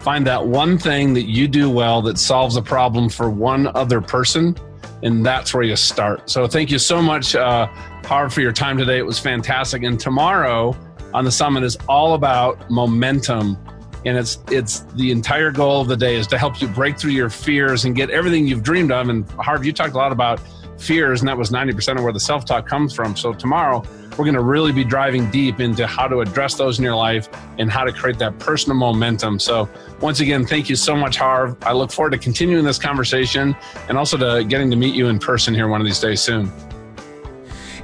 find 0.00 0.26
that 0.26 0.46
one 0.46 0.78
thing 0.78 1.12
that 1.14 1.28
you 1.28 1.48
do 1.48 1.68
well 1.68 2.00
that 2.02 2.18
solves 2.18 2.56
a 2.56 2.62
problem 2.62 3.08
for 3.08 3.28
one 3.30 3.70
other 3.74 4.00
person. 4.00 4.56
And 5.02 5.24
that's 5.24 5.54
where 5.54 5.62
you 5.62 5.76
start. 5.76 6.28
So 6.28 6.46
thank 6.46 6.70
you 6.70 6.78
so 6.78 7.00
much, 7.00 7.34
uh, 7.34 7.66
Harv, 8.04 8.32
for 8.32 8.40
your 8.40 8.52
time 8.52 8.76
today. 8.76 8.98
It 8.98 9.06
was 9.06 9.18
fantastic. 9.18 9.82
And 9.82 9.98
tomorrow 9.98 10.76
on 11.14 11.24
the 11.24 11.32
summit 11.32 11.64
is 11.64 11.76
all 11.88 12.14
about 12.14 12.70
momentum 12.70 13.56
and 14.04 14.16
it's 14.16 14.38
it's 14.50 14.80
the 14.94 15.10
entire 15.10 15.50
goal 15.50 15.80
of 15.80 15.88
the 15.88 15.96
day 15.96 16.16
is 16.16 16.26
to 16.26 16.38
help 16.38 16.60
you 16.60 16.68
break 16.68 16.98
through 16.98 17.10
your 17.10 17.28
fears 17.28 17.84
and 17.84 17.94
get 17.94 18.10
everything 18.10 18.46
you've 18.46 18.62
dreamed 18.62 18.90
of 18.90 19.08
and 19.08 19.28
harv 19.32 19.64
you 19.64 19.72
talked 19.72 19.94
a 19.94 19.96
lot 19.96 20.12
about 20.12 20.40
fears 20.80 21.20
and 21.20 21.28
that 21.28 21.36
was 21.36 21.50
90% 21.50 21.96
of 21.96 22.02
where 22.02 22.12
the 22.12 22.20
self-talk 22.20 22.66
comes 22.66 22.94
from 22.94 23.16
so 23.16 23.32
tomorrow 23.32 23.82
we're 24.12 24.24
going 24.24 24.34
to 24.34 24.42
really 24.42 24.72
be 24.72 24.84
driving 24.84 25.30
deep 25.30 25.60
into 25.60 25.86
how 25.86 26.08
to 26.08 26.20
address 26.20 26.54
those 26.54 26.78
in 26.78 26.84
your 26.84 26.96
life 26.96 27.28
and 27.58 27.70
how 27.70 27.84
to 27.84 27.92
create 27.92 28.18
that 28.18 28.38
personal 28.38 28.76
momentum 28.76 29.38
so 29.38 29.68
once 30.00 30.20
again 30.20 30.44
thank 30.44 30.68
you 30.68 30.76
so 30.76 30.96
much 30.96 31.16
harv 31.16 31.56
i 31.62 31.72
look 31.72 31.90
forward 31.92 32.10
to 32.10 32.18
continuing 32.18 32.64
this 32.64 32.78
conversation 32.78 33.54
and 33.88 33.98
also 33.98 34.16
to 34.16 34.44
getting 34.44 34.70
to 34.70 34.76
meet 34.76 34.94
you 34.94 35.08
in 35.08 35.18
person 35.18 35.54
here 35.54 35.68
one 35.68 35.80
of 35.80 35.86
these 35.86 36.00
days 36.00 36.20
soon 36.20 36.50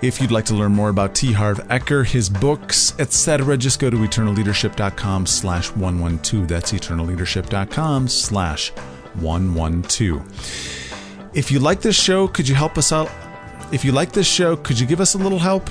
If 0.02 0.20
you'd 0.20 0.30
like 0.30 0.44
to 0.46 0.54
learn 0.54 0.72
more 0.72 0.90
about 0.90 1.14
T. 1.14 1.32
Harv 1.32 1.58
Eker, 1.68 2.04
his 2.04 2.28
books, 2.28 2.94
etc., 2.98 3.56
just 3.56 3.80
go 3.80 3.88
to 3.88 3.96
eternalleadership.com 3.96 5.24
slash 5.24 5.68
112. 5.70 6.46
That's 6.46 6.72
eternalleadership.com 6.72 8.08
slash 8.08 8.72
112. 9.14 10.85
If 11.36 11.50
you 11.50 11.58
like 11.58 11.82
this 11.82 12.00
show, 12.00 12.28
could 12.28 12.48
you 12.48 12.54
help 12.54 12.78
us 12.78 12.92
out? 12.92 13.10
If 13.70 13.84
you 13.84 13.92
like 13.92 14.10
this 14.10 14.26
show, 14.26 14.56
could 14.56 14.80
you 14.80 14.86
give 14.86 15.02
us 15.02 15.12
a 15.12 15.18
little 15.18 15.38
help? 15.38 15.68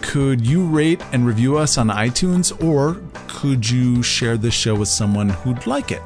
Could 0.00 0.46
you 0.46 0.64
rate 0.64 1.02
and 1.10 1.26
review 1.26 1.58
us 1.58 1.76
on 1.76 1.88
iTunes, 1.88 2.52
or 2.62 3.02
could 3.26 3.68
you 3.68 4.04
share 4.04 4.36
this 4.36 4.54
show 4.54 4.76
with 4.76 4.86
someone 4.86 5.30
who'd 5.30 5.66
like 5.66 5.90
it? 5.90 6.02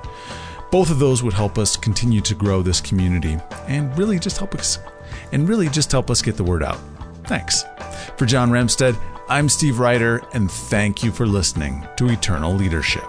Both 0.71 0.91
of 0.91 0.99
those 0.99 1.23
would 1.23 1.35
help 1.35 1.59
us 1.59 1.77
continue 1.77 2.23
to 2.23 2.35
grow 2.35 2.63
this 2.63 2.81
community 2.81 3.37
and 3.69 3.97
really 3.99 4.19
just 4.19 4.39
help 4.39 4.55
us 4.55 4.79
and 5.31 5.47
really 5.47 5.69
just 5.69 5.93
help 5.93 6.11
us 6.11 6.23
get 6.23 6.39
the 6.39 6.45
word 6.45 6.63
out. 6.63 6.79
Thanks. 7.25 7.65
For 8.17 8.25
John 8.25 8.49
Ramstead, 8.49 8.99
I'm 9.29 9.51
Steve 9.51 9.79
Ryder, 9.79 10.23
and 10.33 10.51
thank 10.51 11.05
you 11.05 11.13
for 11.13 11.27
listening 11.27 11.87
to 11.99 12.09
Eternal 12.09 12.55
Leadership. 12.55 13.05